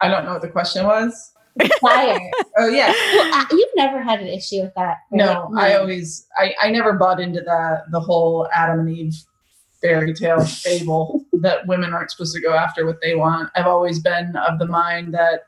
I 0.00 0.08
don't 0.08 0.24
know 0.24 0.32
what 0.32 0.42
the 0.42 0.48
question 0.48 0.86
was. 0.86 1.33
Fire. 1.80 2.18
Oh, 2.56 2.68
yeah. 2.68 2.92
well, 3.14 3.34
uh, 3.34 3.44
you've 3.50 3.68
never 3.74 4.00
had 4.00 4.20
an 4.20 4.28
issue 4.28 4.60
with 4.60 4.72
that. 4.76 4.98
No, 5.10 5.52
I 5.56 5.74
always, 5.74 6.24
I, 6.38 6.54
I 6.62 6.70
never 6.70 6.92
bought 6.92 7.18
into 7.18 7.40
the 7.40 7.82
the 7.90 7.98
whole 7.98 8.48
Adam 8.52 8.78
and 8.78 8.90
Eve 8.90 9.14
fairy 9.82 10.14
tale 10.14 10.44
fable 10.44 11.24
that 11.32 11.66
women 11.66 11.92
aren't 11.92 12.12
supposed 12.12 12.34
to 12.34 12.40
go 12.40 12.54
after 12.54 12.86
what 12.86 13.00
they 13.02 13.16
want. 13.16 13.50
I've 13.56 13.66
always 13.66 13.98
been 13.98 14.36
of 14.36 14.60
the 14.60 14.66
mind 14.66 15.14
that 15.14 15.42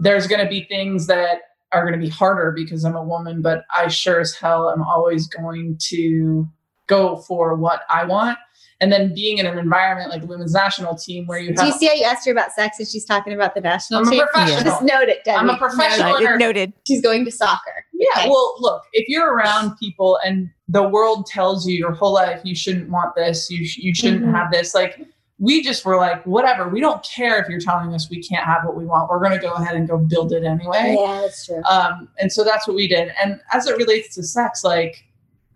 there's 0.00 0.26
going 0.26 0.42
to 0.42 0.48
be 0.48 0.64
things 0.64 1.06
that 1.08 1.42
are 1.72 1.82
going 1.82 1.98
to 1.98 2.04
be 2.04 2.10
harder 2.10 2.52
because 2.52 2.84
I'm 2.84 2.96
a 2.96 3.04
woman, 3.04 3.42
but 3.42 3.64
I 3.74 3.88
sure 3.88 4.20
as 4.20 4.34
hell 4.34 4.70
am 4.70 4.82
always 4.82 5.26
going 5.28 5.78
to 5.90 6.48
go 6.86 7.16
for 7.16 7.54
what 7.54 7.82
I 7.90 8.04
want. 8.04 8.38
And 8.84 8.92
then 8.92 9.14
being 9.14 9.38
in 9.38 9.46
an 9.46 9.56
environment 9.58 10.10
like 10.10 10.20
the 10.20 10.26
women's 10.26 10.52
national 10.52 10.94
team 10.94 11.26
where 11.26 11.38
you 11.38 11.48
have, 11.54 11.56
Do 11.56 11.64
you 11.64 11.72
see 11.72 11.86
how 11.86 11.94
you 11.94 12.04
asked 12.04 12.26
her 12.26 12.32
about 12.32 12.52
sex 12.52 12.78
and 12.78 12.86
she's 12.86 13.06
talking 13.06 13.32
about 13.32 13.54
the 13.54 13.62
national 13.62 14.00
I'm 14.00 14.08
a 14.08 14.10
team? 14.10 14.20
professional. 14.26 14.62
Just 14.62 14.82
note 14.82 15.08
it, 15.08 15.24
Debbie. 15.24 15.38
I'm 15.38 15.48
a 15.48 15.56
professional. 15.56 16.16
In 16.16 16.26
our- 16.26 16.36
noted. 16.36 16.74
She's 16.86 17.00
going 17.00 17.24
to 17.24 17.30
soccer. 17.30 17.86
Yeah, 17.94 18.08
Okay. 18.20 18.28
well, 18.28 18.56
look, 18.58 18.82
if 18.92 19.08
you're 19.08 19.32
around 19.34 19.74
people 19.78 20.18
and 20.22 20.50
the 20.68 20.86
world 20.86 21.24
tells 21.24 21.66
you 21.66 21.74
your 21.78 21.92
whole 21.92 22.12
life 22.12 22.42
you 22.44 22.54
shouldn't 22.54 22.90
want 22.90 23.14
this, 23.16 23.48
you 23.50 23.64
sh- 23.66 23.78
you 23.78 23.94
shouldn't 23.94 24.26
Mhm. 24.26 24.32
have 24.34 24.50
this, 24.52 24.74
like 24.74 25.00
we 25.38 25.62
just 25.62 25.84
were 25.86 25.96
like, 25.96 26.22
whatever. 26.26 26.68
We 26.68 26.80
don't 26.80 27.02
care 27.02 27.40
if 27.40 27.48
you're 27.48 27.58
telling 27.60 27.94
us 27.94 28.10
we 28.10 28.22
can't 28.22 28.44
have 28.44 28.64
what 28.66 28.76
we 28.76 28.84
want. 28.84 29.08
We're 29.10 29.18
going 29.18 29.32
to 29.32 29.38
go 29.38 29.54
ahead 29.54 29.76
and 29.76 29.88
go 29.88 29.96
build 29.96 30.32
it 30.34 30.44
anyway. 30.44 30.94
Yeah, 30.98 31.22
that's 31.22 31.46
true. 31.46 31.62
Um, 31.64 32.08
and 32.20 32.30
so 32.30 32.44
that's 32.44 32.68
what 32.68 32.76
we 32.76 32.86
did. 32.86 33.12
And 33.22 33.40
as 33.52 33.66
it 33.66 33.76
relates 33.78 34.14
to 34.16 34.22
sex, 34.22 34.62
like 34.62 35.04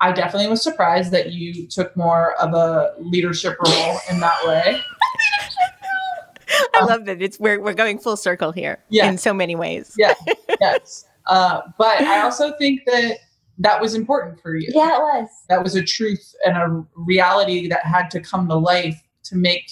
I 0.00 0.12
definitely 0.12 0.48
was 0.48 0.62
surprised 0.62 1.10
that 1.12 1.32
you 1.32 1.66
took 1.66 1.96
more 1.96 2.34
of 2.40 2.54
a 2.54 2.94
leadership 3.00 3.56
role 3.64 3.98
in 4.10 4.20
that 4.20 4.38
way. 4.46 4.80
I 6.74 6.84
love 6.84 7.04
that 7.06 7.20
it's 7.20 7.38
we're 7.38 7.60
we're 7.60 7.74
going 7.74 7.98
full 7.98 8.16
circle 8.16 8.52
here 8.52 8.78
Yeah. 8.88 9.08
in 9.08 9.18
so 9.18 9.34
many 9.34 9.54
ways. 9.54 9.94
Yeah, 9.98 10.14
yes. 10.60 11.04
Uh, 11.26 11.60
but 11.76 12.00
I 12.00 12.20
also 12.22 12.52
think 12.56 12.82
that 12.86 13.18
that 13.58 13.80
was 13.80 13.94
important 13.94 14.40
for 14.40 14.54
you. 14.56 14.68
yeah, 14.72 14.96
it 14.96 15.00
was. 15.00 15.28
that 15.48 15.62
was 15.62 15.74
a 15.74 15.82
truth 15.82 16.32
and 16.46 16.56
a 16.56 16.84
reality 16.94 17.68
that 17.68 17.84
had 17.84 18.08
to 18.12 18.20
come 18.20 18.48
to 18.48 18.54
life 18.54 18.98
to 19.24 19.36
make 19.36 19.70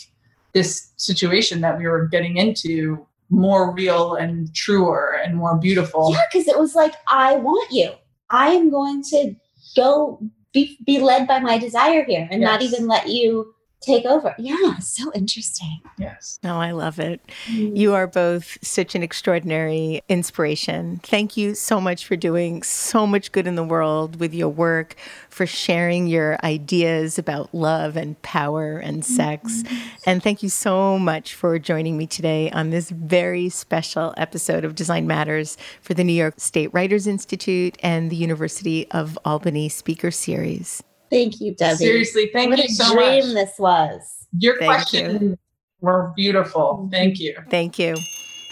this 0.52 0.92
situation 0.96 1.60
that 1.62 1.78
we 1.78 1.86
were 1.86 2.06
getting 2.08 2.36
into 2.36 3.06
more 3.30 3.72
real 3.72 4.14
and 4.16 4.54
truer 4.54 5.18
and 5.24 5.36
more 5.36 5.56
beautiful. 5.56 6.10
Yeah, 6.12 6.20
because 6.30 6.46
it 6.48 6.58
was 6.58 6.74
like, 6.74 6.94
I 7.08 7.36
want 7.36 7.70
you. 7.72 7.92
I 8.30 8.48
am 8.50 8.70
going 8.70 9.02
to 9.10 9.34
go 9.76 10.20
be, 10.52 10.78
be 10.84 10.98
led 10.98 11.28
by 11.28 11.38
my 11.38 11.58
desire 11.58 12.04
here 12.04 12.26
and 12.30 12.40
not 12.40 12.62
even 12.62 12.86
let 12.86 13.08
you 13.08 13.54
take 13.80 14.04
over. 14.04 14.34
Yeah, 14.38 14.78
so 14.78 15.12
interesting. 15.12 15.80
Yes. 15.98 16.38
Oh, 16.44 16.58
I 16.58 16.72
love 16.72 16.98
it. 16.98 17.20
Mm. 17.46 17.76
You 17.76 17.94
are 17.94 18.06
both 18.06 18.58
such 18.62 18.94
an 18.94 19.02
extraordinary 19.02 20.02
inspiration. 20.08 21.00
Thank 21.02 21.36
you 21.36 21.54
so 21.54 21.80
much 21.80 22.06
for 22.06 22.16
doing 22.16 22.62
so 22.62 23.06
much 23.06 23.32
good 23.32 23.46
in 23.46 23.54
the 23.54 23.64
world 23.64 24.18
with 24.18 24.34
your 24.34 24.48
work, 24.48 24.96
for 25.28 25.46
sharing 25.46 26.06
your 26.06 26.38
ideas 26.44 27.18
about 27.18 27.54
love 27.54 27.96
and 27.96 28.20
power 28.22 28.78
and 28.78 29.04
sex. 29.04 29.62
And 30.04 30.22
thank 30.22 30.42
you 30.42 30.48
so 30.48 30.98
much 30.98 31.34
for 31.34 31.58
joining 31.58 31.96
me 31.96 32.06
today 32.06 32.50
on 32.50 32.70
this 32.70 32.90
very 32.90 33.48
special 33.48 34.14
episode 34.16 34.64
of 34.64 34.74
Design 34.74 35.06
Matters 35.06 35.56
for 35.80 35.94
the 35.94 36.04
New 36.04 36.12
York 36.12 36.34
State 36.38 36.72
Writers 36.72 37.06
Institute 37.06 37.76
and 37.82 38.10
the 38.10 38.16
University 38.16 38.90
of 38.90 39.18
Albany 39.24 39.68
Speaker 39.68 40.10
Series. 40.10 40.82
Thank 41.10 41.40
you, 41.40 41.54
Debbie. 41.54 41.76
Seriously, 41.76 42.30
thank 42.32 42.50
what 42.50 42.58
you 42.58 42.64
a 42.64 42.68
so 42.68 42.92
dream 42.94 43.26
much. 43.26 43.34
this 43.34 43.58
was. 43.58 44.26
Your 44.38 44.58
Thank 44.58 44.70
questions 44.70 45.38
were 45.80 46.12
beautiful. 46.16 46.80
Mm-hmm. 46.80 46.90
Thank 46.90 47.20
you. 47.20 47.36
Thank 47.50 47.78
you. 47.78 47.96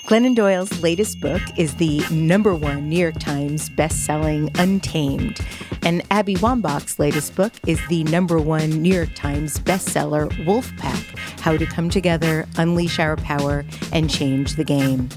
Glennon 0.07 0.35
Doyle's 0.35 0.83
latest 0.83 1.19
book 1.21 1.41
is 1.57 1.77
the 1.77 2.05
number 2.11 2.55
one 2.55 2.91
New 2.91 2.99
York 2.99 3.19
Times 3.19 3.71
best-selling 3.71 4.51
Untamed, 4.59 5.41
and 5.83 6.03
Abby 6.11 6.35
Wambach's 6.37 6.99
latest 6.99 7.35
book 7.35 7.55
is 7.67 7.81
the 7.89 8.05
number 8.05 8.39
one 8.39 8.83
New 8.83 8.95
York 8.95 9.15
Times 9.15 9.59
bestseller 9.61 10.29
Wolfpack: 10.45 11.19
How 11.41 11.57
to 11.57 11.65
Come 11.65 11.89
Together, 11.89 12.47
Unleash 12.59 12.99
Our 12.99 13.17
Power, 13.17 13.65
and 13.95 14.11
Change 14.11 14.57
the 14.57 14.65
Game. 14.65 15.09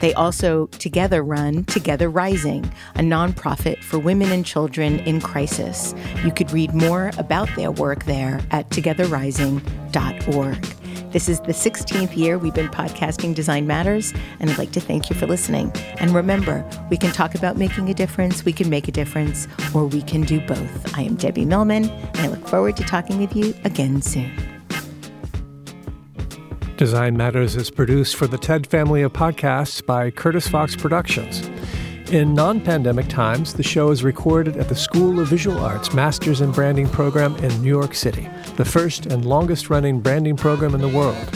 They 0.00 0.14
also 0.14 0.66
together 0.66 1.24
run 1.24 1.64
Together 1.64 2.08
Rising, 2.08 2.72
a 2.94 3.00
nonprofit 3.00 3.82
for 3.82 3.98
women 3.98 4.30
and 4.30 4.46
children 4.46 5.00
in 5.00 5.20
crisis. 5.20 5.96
You 6.24 6.30
could 6.30 6.52
read 6.52 6.74
more 6.74 7.10
about 7.18 7.48
their 7.56 7.72
work 7.72 8.04
there 8.04 8.40
at 8.52 8.70
togetherrising.org. 8.70 10.74
This 11.10 11.26
is 11.26 11.40
the 11.40 11.52
16th 11.52 12.14
year 12.18 12.36
we've 12.36 12.52
been 12.52 12.68
podcasting 12.68 13.34
Design 13.34 13.66
Matters, 13.66 14.12
and 14.40 14.50
I'd 14.50 14.58
like 14.58 14.72
to 14.72 14.80
thank 14.80 15.08
you 15.08 15.16
for 15.16 15.26
listening. 15.26 15.72
And 15.96 16.10
remember, 16.10 16.68
we 16.90 16.98
can 16.98 17.12
talk 17.12 17.34
about 17.34 17.56
making 17.56 17.88
a 17.88 17.94
difference, 17.94 18.44
we 18.44 18.52
can 18.52 18.68
make 18.68 18.88
a 18.88 18.92
difference, 18.92 19.48
or 19.74 19.86
we 19.86 20.02
can 20.02 20.20
do 20.20 20.38
both. 20.46 20.98
I 20.98 21.00
am 21.00 21.14
Debbie 21.14 21.46
Millman, 21.46 21.88
and 21.88 22.18
I 22.18 22.28
look 22.28 22.46
forward 22.46 22.76
to 22.76 22.82
talking 22.82 23.18
with 23.18 23.34
you 23.34 23.54
again 23.64 24.02
soon. 24.02 24.30
Design 26.76 27.16
Matters 27.16 27.56
is 27.56 27.70
produced 27.70 28.16
for 28.16 28.26
the 28.26 28.36
TED 28.36 28.66
family 28.66 29.00
of 29.00 29.14
podcasts 29.14 29.84
by 29.84 30.10
Curtis 30.10 30.46
Fox 30.46 30.76
Productions. 30.76 31.48
In 32.10 32.32
non 32.32 32.62
pandemic 32.62 33.06
times, 33.08 33.52
the 33.52 33.62
show 33.62 33.90
is 33.90 34.02
recorded 34.02 34.56
at 34.56 34.70
the 34.70 34.74
School 34.74 35.20
of 35.20 35.28
Visual 35.28 35.58
Arts 35.58 35.92
Masters 35.92 36.40
in 36.40 36.52
Branding 36.52 36.88
program 36.88 37.36
in 37.36 37.60
New 37.60 37.68
York 37.68 37.94
City, 37.94 38.30
the 38.56 38.64
first 38.64 39.04
and 39.04 39.26
longest 39.26 39.68
running 39.68 40.00
branding 40.00 40.34
program 40.34 40.74
in 40.74 40.80
the 40.80 40.88
world. 40.88 41.26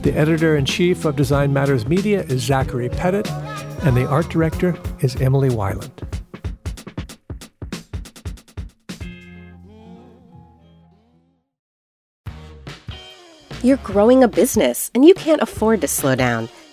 The 0.00 0.14
editor 0.14 0.56
in 0.56 0.64
chief 0.64 1.04
of 1.04 1.16
Design 1.16 1.52
Matters 1.52 1.86
Media 1.86 2.22
is 2.22 2.40
Zachary 2.40 2.88
Petit, 2.88 3.30
and 3.82 3.94
the 3.94 4.06
art 4.06 4.30
director 4.30 4.74
is 5.00 5.16
Emily 5.16 5.50
Weiland. 5.50 5.92
You're 13.62 13.76
growing 13.78 14.24
a 14.24 14.28
business 14.28 14.90
and 14.94 15.04
you 15.04 15.12
can't 15.12 15.42
afford 15.42 15.82
to 15.82 15.88
slow 15.88 16.14
down. 16.14 16.48